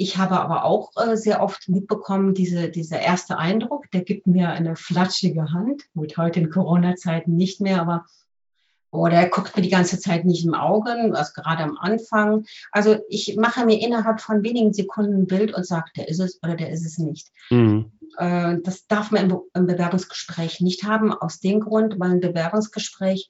ich 0.00 0.16
habe 0.16 0.40
aber 0.40 0.64
auch 0.64 0.92
äh, 0.96 1.14
sehr 1.14 1.42
oft 1.42 1.68
mitbekommen, 1.68 2.32
diese, 2.32 2.70
dieser 2.70 3.00
erste 3.00 3.36
Eindruck, 3.36 3.90
der 3.90 4.00
gibt 4.00 4.26
mir 4.26 4.48
eine 4.48 4.74
flatschige 4.74 5.52
Hand. 5.52 5.82
Gut, 5.94 6.16
heute 6.16 6.40
in 6.40 6.48
Corona-Zeiten 6.48 7.36
nicht 7.36 7.60
mehr, 7.60 7.82
aber 7.82 8.06
oder 8.90 9.16
er 9.16 9.28
guckt 9.28 9.54
mir 9.54 9.62
die 9.62 9.68
ganze 9.68 10.00
Zeit 10.00 10.24
nicht 10.24 10.46
im 10.46 10.54
Auge, 10.54 10.90
also 11.14 11.32
gerade 11.34 11.62
am 11.64 11.76
Anfang. 11.76 12.46
Also 12.72 12.96
ich 13.10 13.36
mache 13.36 13.66
mir 13.66 13.78
innerhalb 13.78 14.22
von 14.22 14.42
wenigen 14.42 14.72
Sekunden 14.72 15.22
ein 15.22 15.26
Bild 15.26 15.52
und 15.52 15.66
sage, 15.66 15.90
der 15.94 16.08
ist 16.08 16.18
es 16.18 16.42
oder 16.42 16.56
der 16.56 16.70
ist 16.70 16.86
es 16.86 16.96
nicht. 16.96 17.28
Mhm. 17.50 17.92
Äh, 18.16 18.56
das 18.62 18.86
darf 18.86 19.10
man 19.10 19.38
im 19.52 19.66
Bewerbungsgespräch 19.66 20.62
nicht 20.62 20.84
haben, 20.84 21.12
aus 21.12 21.40
dem 21.40 21.60
Grund, 21.60 22.00
weil 22.00 22.12
ein 22.12 22.20
Bewerbungsgespräch 22.20 23.28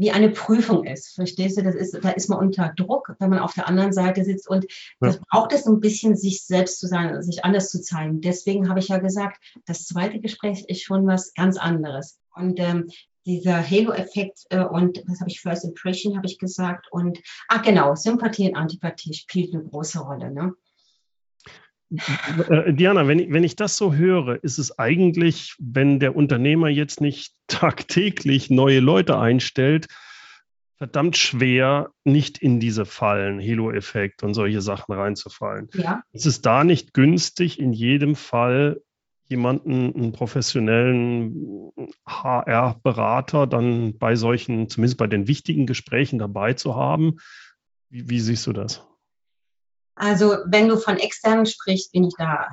wie 0.00 0.10
eine 0.10 0.30
Prüfung 0.30 0.84
ist. 0.84 1.14
Verstehst 1.14 1.58
du? 1.58 1.62
Das 1.62 1.74
ist, 1.74 1.92
da 2.02 2.08
ist 2.10 2.30
man 2.30 2.38
unter 2.38 2.72
Druck, 2.74 3.14
wenn 3.18 3.28
man 3.28 3.38
auf 3.38 3.52
der 3.52 3.68
anderen 3.68 3.92
Seite 3.92 4.24
sitzt 4.24 4.48
und 4.48 4.64
das 4.98 5.16
ja. 5.16 5.20
braucht 5.30 5.52
es 5.52 5.66
ein 5.66 5.78
bisschen, 5.80 6.16
sich 6.16 6.42
selbst 6.42 6.80
zu 6.80 6.86
sein, 6.86 7.22
sich 7.22 7.44
anders 7.44 7.70
zu 7.70 7.82
zeigen. 7.82 8.22
Deswegen 8.22 8.70
habe 8.70 8.80
ich 8.80 8.88
ja 8.88 8.96
gesagt, 8.96 9.42
das 9.66 9.86
zweite 9.86 10.18
Gespräch 10.18 10.64
ist 10.68 10.82
schon 10.82 11.06
was 11.06 11.34
ganz 11.34 11.58
anderes. 11.58 12.18
Und 12.34 12.58
ähm, 12.60 12.88
dieser 13.26 13.62
Halo-Effekt 13.62 14.46
äh, 14.48 14.64
und 14.64 15.02
was 15.06 15.20
habe 15.20 15.28
ich 15.28 15.42
First 15.42 15.64
Impression 15.64 16.16
habe 16.16 16.26
ich 16.26 16.38
gesagt 16.38 16.86
und 16.90 17.18
ah 17.48 17.58
genau 17.58 17.94
Sympathie 17.94 18.48
und 18.48 18.56
Antipathie 18.56 19.12
spielt 19.12 19.52
eine 19.52 19.64
große 19.64 19.98
Rolle. 19.98 20.30
Ne? 20.30 20.54
Äh, 22.48 22.72
Diana, 22.72 23.08
wenn 23.08 23.18
ich, 23.18 23.32
wenn 23.32 23.44
ich 23.44 23.56
das 23.56 23.76
so 23.76 23.94
höre, 23.94 24.42
ist 24.42 24.58
es 24.58 24.78
eigentlich, 24.78 25.54
wenn 25.58 25.98
der 25.98 26.16
Unternehmer 26.16 26.68
jetzt 26.68 27.00
nicht 27.00 27.34
tagtäglich 27.46 28.50
neue 28.50 28.80
Leute 28.80 29.18
einstellt, 29.18 29.86
verdammt 30.76 31.18
schwer, 31.18 31.90
nicht 32.04 32.38
in 32.38 32.58
diese 32.58 32.86
Fallen, 32.86 33.38
Halo-Effekt 33.38 34.22
und 34.22 34.32
solche 34.32 34.62
Sachen 34.62 34.94
reinzufallen. 34.94 35.68
Ja. 35.74 36.02
Ist 36.12 36.26
es 36.26 36.40
da 36.40 36.64
nicht 36.64 36.94
günstig, 36.94 37.60
in 37.60 37.72
jedem 37.72 38.16
Fall 38.16 38.80
jemanden, 39.28 39.94
einen 39.94 40.12
professionellen 40.12 41.70
HR-Berater 42.06 43.46
dann 43.46 43.98
bei 43.98 44.16
solchen, 44.16 44.68
zumindest 44.68 44.98
bei 44.98 45.06
den 45.06 45.28
wichtigen 45.28 45.66
Gesprächen 45.66 46.18
dabei 46.18 46.54
zu 46.54 46.74
haben? 46.76 47.18
Wie, 47.90 48.08
wie 48.08 48.20
siehst 48.20 48.46
du 48.46 48.52
das? 48.52 48.86
Also 50.00 50.38
wenn 50.46 50.68
du 50.68 50.78
von 50.78 50.96
externen 50.96 51.44
sprichst, 51.44 51.92
bin 51.92 52.04
ich 52.04 52.14
da, 52.16 52.48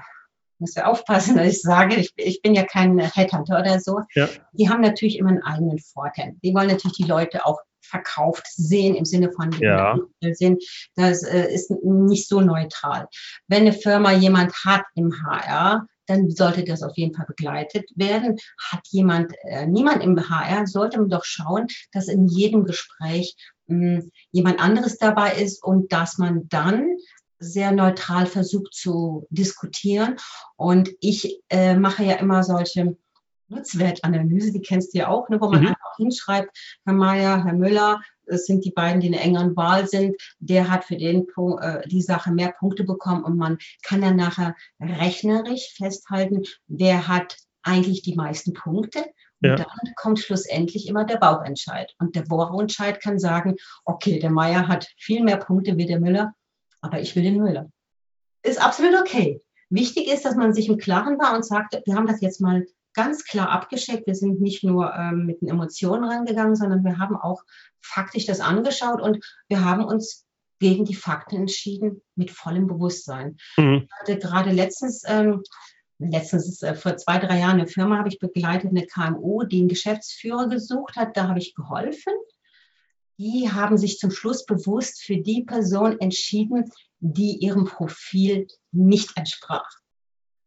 muss 0.60 0.76
ja 0.76 0.86
aufpassen, 0.86 1.38
dass 1.38 1.48
ich 1.48 1.62
sage, 1.62 1.96
ich, 1.96 2.12
ich 2.18 2.42
bin 2.42 2.54
ja 2.54 2.66
kein 2.66 3.00
Headhunter 3.00 3.60
oder 3.60 3.80
so. 3.80 4.02
Ja. 4.16 4.28
Die 4.52 4.70
haben 4.70 4.82
natürlich 4.82 5.18
immer 5.18 5.30
einen 5.30 5.44
eigenen 5.44 5.80
Vorteil. 5.80 6.36
Die 6.44 6.54
wollen 6.54 6.68
natürlich 6.68 6.98
die 6.98 7.04
Leute 7.04 7.46
auch 7.46 7.60
verkauft 7.82 8.46
sehen 8.48 8.96
im 8.96 9.06
Sinne 9.06 9.32
von 9.32 9.52
ja. 9.62 9.98
sehen. 10.34 10.58
Das 10.96 11.24
äh, 11.24 11.48
ist 11.54 11.72
nicht 11.72 12.28
so 12.28 12.42
neutral. 12.42 13.08
Wenn 13.48 13.62
eine 13.62 13.72
Firma 13.72 14.12
jemand 14.12 14.54
hat 14.66 14.84
im 14.96 15.14
HR, 15.24 15.88
dann 16.06 16.30
sollte 16.30 16.66
das 16.66 16.84
auf 16.84 16.98
jeden 16.98 17.16
Fall 17.16 17.28
begleitet 17.28 17.90
werden. 17.96 18.38
Hat 18.72 18.82
jemand, 18.90 19.32
äh, 19.44 19.68
niemand 19.68 20.04
im 20.04 20.30
HR, 20.30 20.68
sollte 20.68 21.00
man 21.00 21.10
doch 21.10 21.24
schauen, 21.24 21.68
dass 21.94 22.10
in 22.10 22.28
jedem 22.28 22.66
Gespräch 22.66 23.38
mh, 23.68 24.00
hm, 24.00 24.12
jemand 24.32 24.60
anderes 24.60 24.98
dabei 24.98 25.34
ist 25.34 25.64
und 25.64 25.94
dass 25.94 26.18
man 26.18 26.50
dann 26.50 26.98
sehr 27.40 27.72
neutral 27.72 28.26
versucht 28.26 28.74
zu 28.74 29.28
diskutieren. 29.30 30.16
Und 30.56 30.90
ich 31.00 31.42
äh, 31.50 31.76
mache 31.76 32.04
ja 32.04 32.16
immer 32.16 32.44
solche 32.44 32.98
Nutzwertanalyse, 33.50 34.52
die 34.52 34.62
kennst 34.62 34.94
du 34.94 35.00
ja 35.00 35.08
auch, 35.08 35.30
ne, 35.30 35.40
wo 35.40 35.50
man 35.50 35.62
mhm. 35.62 35.68
einfach 35.68 35.96
hinschreibt, 35.98 36.50
Herr 36.86 36.94
Mayer, 36.94 37.44
Herr 37.46 37.54
Müller, 37.54 38.02
es 38.26 38.46
sind 38.46 38.66
die 38.66 38.72
beiden, 38.72 39.00
die 39.00 39.08
in 39.08 39.14
der 39.14 39.24
engeren 39.24 39.56
Wahl 39.56 39.88
sind, 39.88 40.16
der 40.40 40.70
hat 40.70 40.84
für 40.84 40.98
den 40.98 41.28
Punkt, 41.28 41.64
äh, 41.64 41.88
die 41.88 42.02
Sache 42.02 42.32
mehr 42.32 42.54
Punkte 42.60 42.84
bekommen 42.84 43.24
und 43.24 43.38
man 43.38 43.58
kann 43.84 44.02
dann 44.02 44.18
nachher 44.18 44.56
rechnerisch 44.80 45.74
festhalten, 45.76 46.44
wer 46.68 47.08
hat 47.08 47.38
eigentlich 47.64 48.02
die 48.02 48.16
meisten 48.16 48.54
Punkte. 48.54 49.06
Und 49.40 49.50
ja. 49.50 49.56
dann 49.56 49.68
kommt 49.96 50.20
schlussendlich 50.20 50.88
immer 50.88 51.06
der 51.06 51.18
Bauchentscheid. 51.18 51.94
Und 52.00 52.16
der 52.16 52.24
Bauchentscheid 52.24 53.00
kann 53.00 53.20
sagen, 53.20 53.56
okay, 53.86 54.20
der 54.20 54.32
Meier 54.32 54.68
hat 54.68 54.88
viel 54.98 55.24
mehr 55.24 55.38
Punkte 55.38 55.78
wie 55.78 55.86
der 55.86 56.00
Müller, 56.00 56.34
aber 56.82 57.00
ich 57.00 57.16
will 57.16 57.24
den 57.24 57.38
Müller. 57.38 57.70
Ist 58.44 58.62
absolut 58.62 58.96
okay. 59.00 59.42
Wichtig 59.70 60.08
ist, 60.08 60.24
dass 60.24 60.36
man 60.36 60.54
sich 60.54 60.70
im 60.70 60.78
Klaren 60.78 61.20
war 61.20 61.36
und 61.36 61.46
sagt, 61.46 61.82
wir 61.86 61.96
haben 61.96 62.08
das 62.08 62.22
jetzt 62.22 62.40
mal 62.40 62.66
ganz 62.94 63.26
klar 63.26 63.50
abgeschickt. 63.50 64.08
Wir 64.08 64.16
sind 64.16 64.42
nicht 64.42 64.64
nur 64.64 64.94
ähm, 64.94 65.26
mit 65.26 65.42
den 65.42 65.50
Emotionen 65.50 66.04
rangegangen, 66.04 66.56
sondern 66.56 66.84
wir 66.84 66.98
haben 66.98 67.16
auch 67.16 67.44
faktisch 67.82 68.26
das 68.26 68.40
angeschaut 68.40 69.02
und 69.02 69.24
wir 69.50 69.64
haben 69.64 69.84
uns 69.84 70.26
gegen 70.60 70.86
die 70.86 70.96
Fakten 70.96 71.36
entschieden 71.36 72.02
mit 72.16 72.32
vollem 72.32 72.68
Bewusstsein. 72.68 73.38
Mhm. 73.58 73.84
Ich 73.86 74.00
hatte 74.00 74.18
gerade 74.18 74.52
letztens, 74.52 75.04
ähm, 75.06 75.44
letztens 76.00 76.62
äh, 76.64 76.74
vor 76.74 76.98
zwei, 76.98 77.20
drei 77.20 77.40
Jahren 77.40 77.60
eine 77.60 77.68
Firma 77.68 77.98
habe 77.98 78.10
ich 78.10 78.20
begleitet, 78.20 78.72
eine 78.72 78.86
KMU, 78.86 79.44
die 79.44 79.60
einen 79.60 79.68
Geschäftsführer 79.68 80.48
gesucht 80.48 80.96
hat. 80.96 81.16
Da 81.16 81.28
habe 81.28 81.40
ich 81.40 81.54
geholfen. 81.54 82.14
Die 83.20 83.52
haben 83.52 83.78
sich 83.78 83.98
zum 83.98 84.12
Schluss 84.12 84.46
bewusst 84.46 85.02
für 85.02 85.18
die 85.18 85.44
Person 85.44 86.00
entschieden, 86.00 86.72
die 87.00 87.38
ihrem 87.38 87.66
Profil 87.66 88.48
nicht 88.72 89.18
entsprach. 89.18 89.70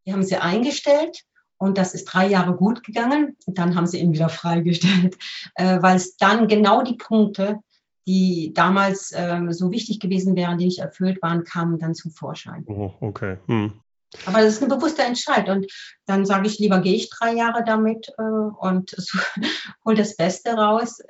Die 0.06 0.12
haben 0.12 0.22
sie 0.22 0.36
eingestellt 0.36 1.24
und 1.58 1.78
das 1.78 1.94
ist 1.94 2.06
drei 2.06 2.26
Jahre 2.26 2.54
gut 2.54 2.82
gegangen. 2.84 3.36
Dann 3.46 3.74
haben 3.74 3.86
sie 3.86 3.98
ihn 3.98 4.12
wieder 4.12 4.28
freigestellt, 4.28 5.16
äh, 5.56 5.82
weil 5.82 5.96
es 5.96 6.16
dann 6.16 6.48
genau 6.48 6.82
die 6.82 6.96
Punkte, 6.96 7.58
die 8.06 8.52
damals 8.54 9.12
äh, 9.12 9.40
so 9.50 9.70
wichtig 9.70 10.00
gewesen 10.00 10.36
wären, 10.36 10.58
die 10.58 10.64
nicht 10.64 10.78
erfüllt 10.78 11.20
waren, 11.22 11.44
kamen 11.44 11.78
dann 11.78 11.94
zum 11.94 12.12
Vorschein. 12.12 12.64
Oh, 12.66 12.92
okay. 13.00 13.38
Hm. 13.46 13.80
Aber 14.26 14.40
das 14.40 14.54
ist 14.54 14.62
ein 14.62 14.68
bewusster 14.68 15.04
Entscheid. 15.04 15.48
Und 15.48 15.66
dann 16.06 16.24
sage 16.24 16.46
ich, 16.48 16.58
lieber 16.58 16.80
gehe 16.80 16.96
ich 16.96 17.10
drei 17.10 17.34
Jahre 17.34 17.62
damit 17.64 18.08
äh, 18.18 18.22
und 18.22 18.96
hol 19.84 19.94
das 19.94 20.16
Beste 20.16 20.54
raus. 20.54 21.02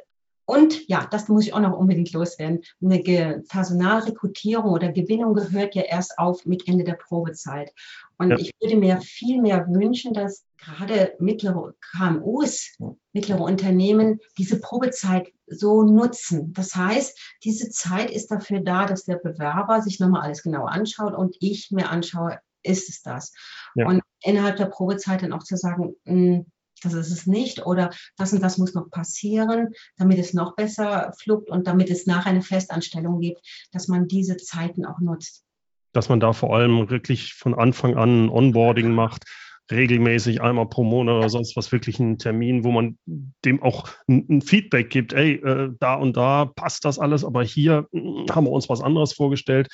Und 0.50 0.88
ja, 0.88 1.06
das 1.08 1.28
muss 1.28 1.46
ich 1.46 1.54
auch 1.54 1.60
noch 1.60 1.78
unbedingt 1.78 2.12
loswerden. 2.12 2.62
Eine 2.82 3.44
Personalrekrutierung 3.48 4.72
oder 4.72 4.90
Gewinnung 4.90 5.34
gehört 5.34 5.76
ja 5.76 5.82
erst 5.82 6.18
auf 6.18 6.44
mit 6.44 6.66
Ende 6.66 6.82
der 6.82 6.94
Probezeit. 6.94 7.72
Und 8.18 8.30
ja. 8.30 8.36
ich 8.36 8.50
würde 8.60 8.76
mir 8.76 9.00
viel 9.00 9.40
mehr 9.40 9.68
wünschen, 9.68 10.12
dass 10.12 10.44
gerade 10.58 11.14
mittlere 11.20 11.74
KMUs, 11.92 12.76
mittlere 13.12 13.42
Unternehmen 13.42 14.18
diese 14.38 14.58
Probezeit 14.58 15.32
so 15.46 15.84
nutzen. 15.84 16.52
Das 16.52 16.74
heißt, 16.74 17.16
diese 17.44 17.70
Zeit 17.70 18.10
ist 18.10 18.32
dafür 18.32 18.58
da, 18.58 18.86
dass 18.86 19.04
der 19.04 19.18
Bewerber 19.18 19.82
sich 19.82 20.00
nochmal 20.00 20.22
alles 20.22 20.42
genau 20.42 20.64
anschaut 20.64 21.14
und 21.14 21.36
ich 21.38 21.70
mir 21.70 21.90
anschaue, 21.90 22.40
ist 22.64 22.88
es 22.88 23.02
das? 23.02 23.32
Ja. 23.76 23.86
Und 23.86 24.02
innerhalb 24.24 24.56
der 24.56 24.66
Probezeit 24.66 25.22
dann 25.22 25.32
auch 25.32 25.44
zu 25.44 25.56
sagen, 25.56 25.94
hm, 26.04 26.46
das 26.80 26.94
ist 26.94 27.10
es 27.10 27.26
nicht 27.26 27.66
oder 27.66 27.90
das 28.16 28.32
und 28.32 28.42
das 28.42 28.58
muss 28.58 28.74
noch 28.74 28.90
passieren, 28.90 29.68
damit 29.96 30.18
es 30.18 30.34
noch 30.34 30.56
besser 30.56 31.12
flugt 31.18 31.50
und 31.50 31.66
damit 31.66 31.90
es 31.90 32.06
nachher 32.06 32.30
eine 32.30 32.42
Festanstellung 32.42 33.20
gibt, 33.20 33.40
dass 33.72 33.88
man 33.88 34.08
diese 34.08 34.36
Zeiten 34.36 34.84
auch 34.84 35.00
nutzt. 35.00 35.44
Dass 35.92 36.08
man 36.08 36.20
da 36.20 36.32
vor 36.32 36.54
allem 36.54 36.88
wirklich 36.90 37.34
von 37.34 37.54
Anfang 37.54 37.96
an 37.96 38.28
Onboarding 38.28 38.92
macht, 38.92 39.24
regelmäßig 39.70 40.40
einmal 40.40 40.68
pro 40.68 40.84
Monat 40.84 41.16
oder 41.16 41.28
sonst 41.28 41.56
was, 41.56 41.72
wirklich 41.72 42.00
einen 42.00 42.18
Termin, 42.18 42.64
wo 42.64 42.70
man 42.72 42.98
dem 43.44 43.62
auch 43.62 43.88
ein, 44.08 44.42
Feedback 44.42 44.90
gibt, 44.90 45.12
ey, 45.12 45.34
äh, 45.34 45.70
da 45.78 45.94
und 45.94 46.16
da 46.16 46.46
passt 46.46 46.84
das 46.84 46.98
alles, 46.98 47.24
aber 47.24 47.44
hier 47.44 47.86
hm, 47.92 48.26
haben 48.30 48.46
wir 48.46 48.52
uns 48.52 48.68
was 48.68 48.80
anderes 48.80 49.12
vorgestellt. 49.12 49.68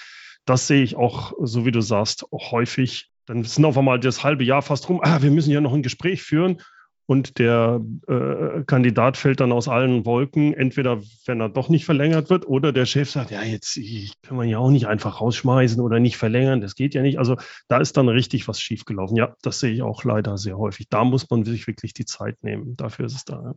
Das 0.45 0.67
sehe 0.67 0.83
ich 0.83 0.97
auch, 0.97 1.33
so 1.41 1.65
wie 1.65 1.73
du 1.73 1.81
sagst, 1.81 2.25
häufig. 2.33 3.11
Dann 3.27 3.43
sind 3.43 3.65
auf 3.65 3.77
einmal 3.77 3.99
das 3.99 4.23
halbe 4.23 4.45
Jahr 4.45 4.63
fast 4.63 4.89
rum, 4.89 5.01
ah, 5.03 5.21
wir 5.21 5.33
müssen 5.33 5.51
ja 5.51 5.61
noch 5.61 5.75
ein 5.75 5.83
Gespräch 5.83 6.23
führen 6.23 6.59
und 7.07 7.39
der 7.39 7.81
äh, 8.09 8.65
Kandidat 8.67 9.17
fällt 9.17 9.39
dann 9.39 9.53
aus 9.53 9.69
allen 9.69 10.05
Wolken, 10.05 10.53
entweder 10.53 11.01
wenn 11.25 11.41
er 11.41 11.49
doch 11.49 11.69
nicht 11.69 11.85
verlängert 11.85 12.31
wird 12.31 12.49
oder 12.49 12.73
der 12.73 12.85
Chef 12.85 13.09
sagt, 13.11 13.31
ja, 13.31 13.43
jetzt 13.43 13.75
können 14.23 14.41
wir 14.41 14.45
ja 14.45 14.59
auch 14.59 14.71
nicht 14.71 14.89
einfach 14.89 15.21
rausschmeißen 15.21 15.81
oder 15.81 16.01
nicht 16.01 16.17
verlängern, 16.17 16.61
das 16.61 16.75
geht 16.75 16.95
ja 16.95 17.03
nicht. 17.03 17.21
Also 17.21 17.37
da 17.69 17.79
ist 17.79 17.97
dann 17.97 18.09
richtig 18.09 18.49
was 18.49 18.61
schiefgelaufen. 18.61 19.17
Ja, 19.17 19.37
das 19.43 19.61
sehe 19.61 19.73
ich 19.73 19.83
auch 19.83 20.03
leider 20.03 20.37
sehr 20.37 20.59
häufig. 20.59 20.89
Da 20.89 21.05
muss 21.05 21.31
man 21.31 21.45
sich 21.45 21.69
wirklich 21.69 21.95
die 21.95 22.07
Zeit 22.07 22.43
nehmen. 22.43 22.77
Dafür 22.77 23.07
ist 23.07 23.15
es 23.15 23.25
da. 23.25 23.41
Ja, 23.41 23.55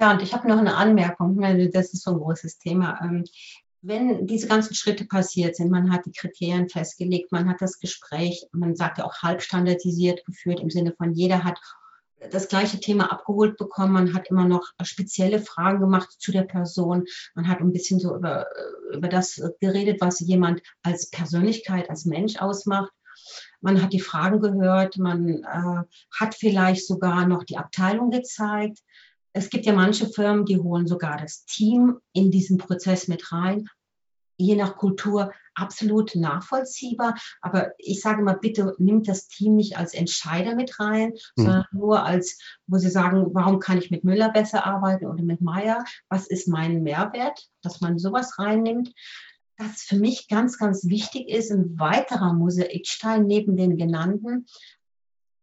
ja 0.00 0.12
und 0.12 0.22
ich 0.22 0.32
habe 0.32 0.46
noch 0.46 0.58
eine 0.58 0.76
Anmerkung. 0.76 1.40
Das 1.72 1.92
ist 1.92 2.04
so 2.04 2.12
ein 2.12 2.18
großes 2.18 2.58
Thema. 2.58 3.00
Ähm, 3.02 3.24
wenn 3.82 4.26
diese 4.28 4.46
ganzen 4.46 4.74
Schritte 4.74 5.06
passiert 5.06 5.56
sind, 5.56 5.70
man 5.70 5.92
hat 5.92 6.06
die 6.06 6.12
Kriterien 6.12 6.68
festgelegt, 6.68 7.32
man 7.32 7.48
hat 7.48 7.60
das 7.60 7.78
Gespräch, 7.78 8.44
man 8.52 8.74
sagt 8.74 8.98
ja 8.98 9.04
auch 9.04 9.22
halbstandardisiert 9.22 10.24
geführt 10.24 10.60
im 10.60 10.70
Sinne 10.70 10.94
von 10.96 11.12
jeder 11.12 11.44
hat 11.44 11.60
das 12.30 12.48
gleiche 12.48 12.80
Thema 12.80 13.12
abgeholt 13.12 13.56
bekommen. 13.56 13.92
Man 13.92 14.14
hat 14.14 14.28
immer 14.30 14.46
noch 14.46 14.72
spezielle 14.82 15.40
Fragen 15.40 15.80
gemacht 15.80 16.10
zu 16.18 16.32
der 16.32 16.42
Person. 16.42 17.04
Man 17.34 17.48
hat 17.48 17.60
ein 17.60 17.72
bisschen 17.72 18.00
so 18.00 18.16
über, 18.16 18.46
über 18.92 19.08
das 19.08 19.40
geredet, 19.60 20.00
was 20.00 20.20
jemand 20.20 20.62
als 20.82 21.10
Persönlichkeit, 21.10 21.90
als 21.90 22.04
Mensch 22.04 22.36
ausmacht. 22.36 22.92
Man 23.60 23.82
hat 23.82 23.92
die 23.92 24.00
Fragen 24.00 24.40
gehört. 24.40 24.98
Man 24.98 25.42
äh, 25.44 25.82
hat 26.18 26.34
vielleicht 26.34 26.86
sogar 26.86 27.26
noch 27.26 27.44
die 27.44 27.58
Abteilung 27.58 28.10
gezeigt. 28.10 28.78
Es 29.32 29.50
gibt 29.50 29.66
ja 29.66 29.74
manche 29.74 30.06
Firmen, 30.06 30.46
die 30.46 30.58
holen 30.58 30.86
sogar 30.86 31.18
das 31.18 31.44
Team 31.44 31.98
in 32.12 32.30
diesen 32.30 32.58
Prozess 32.58 33.08
mit 33.08 33.32
rein 33.32 33.68
je 34.36 34.56
nach 34.56 34.76
Kultur 34.76 35.32
absolut 35.56 36.14
nachvollziehbar. 36.14 37.14
Aber 37.40 37.72
ich 37.78 38.00
sage 38.00 38.22
mal, 38.22 38.38
bitte 38.38 38.74
nimmt 38.78 39.08
das 39.08 39.26
Team 39.28 39.56
nicht 39.56 39.76
als 39.76 39.94
Entscheider 39.94 40.54
mit 40.54 40.78
rein, 40.78 41.10
mhm. 41.10 41.42
sondern 41.42 41.64
nur 41.72 42.04
als, 42.04 42.38
wo 42.66 42.78
Sie 42.78 42.90
sagen, 42.90 43.26
warum 43.32 43.58
kann 43.58 43.78
ich 43.78 43.90
mit 43.90 44.04
Müller 44.04 44.30
besser 44.30 44.64
arbeiten 44.64 45.06
oder 45.06 45.22
mit 45.22 45.40
Meier? 45.40 45.84
Was 46.08 46.26
ist 46.26 46.48
mein 46.48 46.82
Mehrwert? 46.82 47.48
Dass 47.62 47.80
man 47.80 47.98
sowas 47.98 48.38
reinnimmt. 48.38 48.92
Das 49.56 49.82
für 49.82 49.96
mich 49.96 50.28
ganz, 50.28 50.58
ganz 50.58 50.84
wichtig 50.84 51.28
ist, 51.28 51.50
ein 51.50 51.78
weiterer 51.78 52.34
Mosaikstein 52.34 53.26
neben 53.26 53.56
den 53.56 53.78
genannten, 53.78 54.46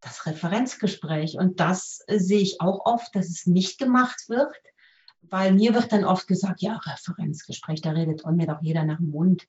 das 0.00 0.24
Referenzgespräch. 0.26 1.36
Und 1.36 1.58
das 1.58 2.04
sehe 2.06 2.40
ich 2.40 2.60
auch 2.60 2.86
oft, 2.86 3.14
dass 3.16 3.28
es 3.28 3.46
nicht 3.46 3.78
gemacht 3.78 4.28
wird 4.28 4.54
weil 5.30 5.52
mir 5.52 5.74
wird 5.74 5.92
dann 5.92 6.04
oft 6.04 6.26
gesagt, 6.26 6.62
ja, 6.62 6.76
Referenzgespräch, 6.76 7.80
da 7.80 7.90
redet 7.90 8.24
mir 8.26 8.46
doch 8.46 8.62
jeder 8.62 8.84
nach 8.84 8.98
dem 8.98 9.10
Mund. 9.10 9.46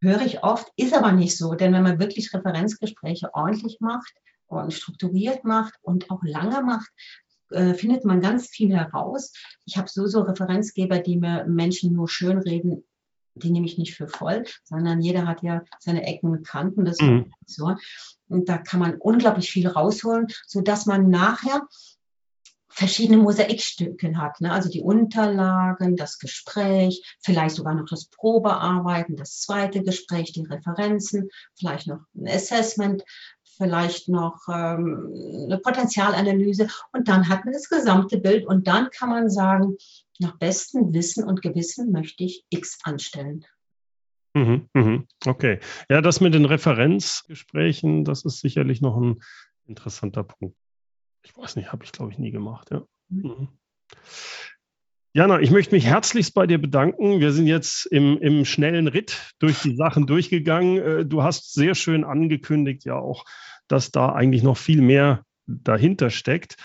Höre 0.00 0.22
ich 0.22 0.42
oft, 0.42 0.72
ist 0.76 0.94
aber 0.94 1.12
nicht 1.12 1.36
so, 1.36 1.54
denn 1.54 1.72
wenn 1.72 1.82
man 1.82 1.98
wirklich 1.98 2.32
Referenzgespräche 2.32 3.30
ordentlich 3.34 3.78
macht 3.80 4.12
und 4.46 4.72
strukturiert 4.72 5.44
macht 5.44 5.74
und 5.82 6.10
auch 6.10 6.22
lange 6.22 6.62
macht, 6.62 6.90
äh, 7.50 7.74
findet 7.74 8.04
man 8.04 8.20
ganz 8.20 8.48
viel 8.48 8.74
heraus. 8.74 9.32
Ich 9.64 9.76
habe 9.76 9.88
so 9.88 10.06
so 10.06 10.20
Referenzgeber, 10.20 10.98
die 10.98 11.16
mir 11.16 11.44
Menschen 11.46 11.94
nur 11.94 12.08
schön 12.08 12.38
reden, 12.38 12.84
die 13.34 13.50
nehme 13.50 13.66
ich 13.66 13.78
nicht 13.78 13.94
für 13.94 14.08
voll, 14.08 14.44
sondern 14.64 15.00
jeder 15.00 15.26
hat 15.26 15.42
ja 15.42 15.62
seine 15.78 16.04
Ecken 16.06 16.30
und 16.30 16.46
Kanten. 16.46 16.84
Das 16.84 16.98
mhm. 17.00 17.32
so. 17.46 17.74
Und 18.28 18.48
da 18.48 18.58
kann 18.58 18.80
man 18.80 18.96
unglaublich 18.96 19.50
viel 19.50 19.66
rausholen, 19.66 20.26
so 20.46 20.60
dass 20.60 20.86
man 20.86 21.08
nachher 21.08 21.66
verschiedene 22.78 23.18
Mosaikstücke 23.18 24.16
hat. 24.16 24.40
Ne? 24.40 24.52
Also 24.52 24.70
die 24.70 24.82
Unterlagen, 24.82 25.96
das 25.96 26.20
Gespräch, 26.20 27.02
vielleicht 27.18 27.56
sogar 27.56 27.74
noch 27.74 27.86
das 27.86 28.06
Probearbeiten, 28.06 29.16
das 29.16 29.40
zweite 29.40 29.82
Gespräch, 29.82 30.32
die 30.32 30.44
Referenzen, 30.44 31.28
vielleicht 31.58 31.88
noch 31.88 32.02
ein 32.14 32.28
Assessment, 32.28 33.02
vielleicht 33.56 34.08
noch 34.08 34.46
ähm, 34.48 35.12
eine 35.46 35.58
Potenzialanalyse 35.58 36.68
und 36.92 37.08
dann 37.08 37.28
hat 37.28 37.44
man 37.44 37.52
das 37.52 37.68
gesamte 37.68 38.18
Bild 38.18 38.46
und 38.46 38.68
dann 38.68 38.90
kann 38.90 39.10
man 39.10 39.28
sagen, 39.28 39.76
nach 40.20 40.38
bestem 40.38 40.94
Wissen 40.94 41.24
und 41.24 41.42
Gewissen 41.42 41.90
möchte 41.90 42.22
ich 42.22 42.44
X 42.48 42.78
anstellen. 42.84 43.44
Mhm, 44.34 44.68
mhm. 44.72 45.08
Okay. 45.26 45.58
Ja, 45.88 46.00
das 46.00 46.20
mit 46.20 46.32
den 46.32 46.44
Referenzgesprächen, 46.44 48.04
das 48.04 48.24
ist 48.24 48.38
sicherlich 48.38 48.80
noch 48.80 48.96
ein 48.96 49.20
interessanter 49.66 50.22
Punkt. 50.22 50.56
Ich 51.28 51.36
weiß 51.36 51.56
nicht, 51.56 51.72
habe 51.72 51.84
ich 51.84 51.92
glaube 51.92 52.10
ich 52.10 52.18
nie 52.18 52.30
gemacht. 52.30 52.70
Ja. 52.70 52.82
Mhm. 53.08 53.22
mhm. 53.22 53.48
Jana, 55.14 55.40
ich 55.40 55.50
möchte 55.50 55.74
mich 55.74 55.86
herzlichst 55.86 56.34
bei 56.34 56.46
dir 56.46 56.58
bedanken. 56.58 57.20
Wir 57.20 57.32
sind 57.32 57.46
jetzt 57.46 57.86
im, 57.86 58.18
im 58.18 58.44
schnellen 58.44 58.86
Ritt 58.86 59.32
durch 59.38 59.60
die 59.62 59.74
Sachen 59.74 60.06
durchgegangen. 60.06 60.78
Äh, 60.78 61.06
du 61.06 61.22
hast 61.22 61.54
sehr 61.54 61.74
schön 61.74 62.04
angekündigt, 62.04 62.84
ja 62.84 62.96
auch, 62.96 63.24
dass 63.68 63.90
da 63.90 64.12
eigentlich 64.12 64.42
noch 64.42 64.56
viel 64.56 64.80
mehr 64.80 65.24
dahinter 65.46 66.10
steckt. 66.10 66.56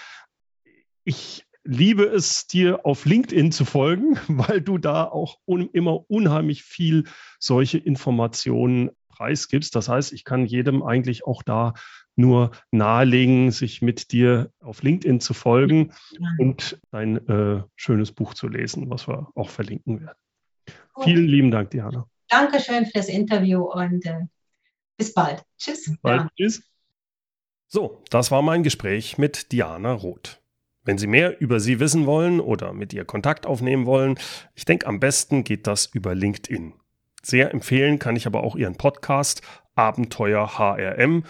Ich 1.04 1.46
liebe 1.64 2.04
es, 2.04 2.46
dir 2.46 2.86
auf 2.86 3.06
LinkedIn 3.06 3.52
zu 3.52 3.66
folgen, 3.66 4.20
weil 4.28 4.62
du 4.62 4.78
da 4.78 5.06
auch 5.06 5.40
un 5.46 5.70
immer 5.72 6.10
unheimlich 6.10 6.64
viel 6.64 7.06
solche 7.40 7.78
Informationen 7.78 8.92
preisgibst. 9.10 9.76
Das 9.76 9.90
heißt, 9.90 10.14
ich 10.14 10.26
kann 10.26 10.46
jedem 10.46 10.84
eigentlich 10.84 11.26
auch 11.26 11.44
da 11.44 11.74
nur 12.16 12.52
nahelegen, 12.72 13.52
sich 13.52 13.82
mit 13.82 14.12
dir 14.12 14.52
auf 14.60 14.84
LinkedIn 14.84 15.20
zu 15.20 15.34
folgen 15.34 15.94
ja. 16.12 16.28
und 16.38 16.80
dein 16.92 17.28
äh, 17.28 17.64
schönes 17.76 18.12
Buch 18.12 18.34
zu 18.34 18.48
lesen, 18.48 18.90
was 18.90 19.08
wir 19.08 19.30
auch 19.36 19.50
verlinken 19.50 20.02
werden. 20.02 20.18
Gut. 20.94 21.06
Vielen 21.06 21.28
lieben 21.28 21.52
Dank, 21.52 21.72
Diana. 21.72 22.08
Dankeschön 22.30 22.86
für 22.86 22.94
das 22.94 23.10
Interview 23.10 23.64
und 23.64 24.06
äh, 24.06 24.22
bis 24.98 25.14
bald. 25.14 25.44
Tschüss. 25.58 25.86
Bis 25.86 25.98
bald. 26.02 26.30
Tschüss. 26.38 26.64
So, 27.68 28.04
das 28.10 28.30
war 28.30 28.42
mein 28.42 28.64
Gespräch 28.64 29.18
mit 29.18 29.52
Diana 29.52 29.94
Roth. 29.94 30.40
Wenn 30.84 30.98
Sie 30.98 31.08
mehr 31.08 31.40
über 31.40 31.60
sie 31.60 31.80
wissen 31.80 32.06
wollen 32.06 32.40
oder 32.40 32.74
mit 32.74 32.94
ihr 32.94 33.06
Kontakt 33.06 33.46
aufnehmen 33.46 33.86
wollen, 33.86 34.20
ich 34.54 34.66
denke, 34.66 34.86
am 34.86 35.00
besten 35.00 35.44
geht 35.44 35.66
das 35.66 35.86
über 35.88 36.14
LinkedIn. 36.14 36.74
Sehr 37.24 37.52
empfehlen 37.52 38.00
kann 38.00 38.18
ich 38.18 38.28
aber 38.28 38.44
auch 38.44 38.58
ihren 38.58 38.76
Podcast 38.76 39.42
Abenteuer 39.76 40.58
HRM 40.58 41.24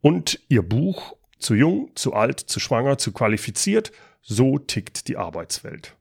und 0.00 0.40
ihr 0.48 0.62
Buch 0.62 1.16
Zu 1.38 1.54
jung, 1.54 1.92
zu 1.94 2.14
alt, 2.14 2.40
zu 2.40 2.58
schwanger, 2.58 2.98
zu 2.98 3.12
qualifiziert, 3.12 3.92
so 4.22 4.58
tickt 4.58 5.06
die 5.06 5.16
Arbeitswelt. 5.16 5.94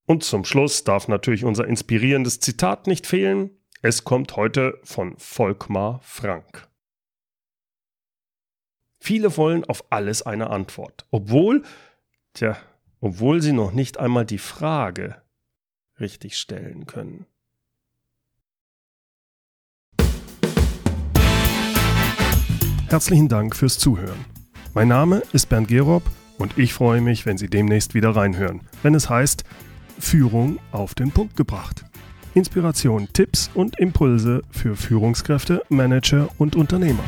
Und 0.06 0.22
zum 0.22 0.44
Schluss 0.44 0.84
darf 0.84 1.08
natürlich 1.08 1.44
unser 1.44 1.66
inspirierendes 1.66 2.40
Zitat 2.40 2.86
nicht 2.86 3.06
fehlen. 3.06 3.50
Es 3.80 4.04
kommt 4.04 4.36
heute 4.36 4.78
von 4.82 5.16
Volkmar 5.16 6.00
Frank. 6.02 6.68
Viele 8.98 9.36
wollen 9.36 9.64
auf 9.64 9.84
alles 9.90 10.22
eine 10.22 10.50
Antwort, 10.50 11.06
obwohl, 11.10 11.62
tja, 12.34 12.56
obwohl 13.00 13.42
sie 13.42 13.52
noch 13.52 13.72
nicht 13.72 13.98
einmal 13.98 14.24
die 14.24 14.38
Frage 14.38 15.22
richtig 16.00 16.38
stellen 16.38 16.86
können. 16.86 17.26
Herzlichen 22.88 23.28
Dank 23.28 23.56
fürs 23.56 23.78
Zuhören. 23.78 24.24
Mein 24.74 24.88
Name 24.88 25.22
ist 25.32 25.48
Bernd 25.48 25.68
Gerob 25.68 26.02
und 26.38 26.58
ich 26.58 26.74
freue 26.74 27.00
mich, 27.00 27.26
wenn 27.26 27.38
Sie 27.38 27.48
demnächst 27.48 27.94
wieder 27.94 28.14
reinhören, 28.14 28.62
wenn 28.82 28.94
es 28.94 29.08
heißt 29.10 29.44
Führung 29.98 30.58
auf 30.72 30.94
den 30.94 31.10
Punkt 31.10 31.36
gebracht. 31.36 31.84
Inspiration, 32.34 33.08
Tipps 33.12 33.50
und 33.54 33.78
Impulse 33.78 34.42
für 34.50 34.76
Führungskräfte, 34.76 35.62
Manager 35.68 36.28
und 36.38 36.56
Unternehmer. 36.56 37.04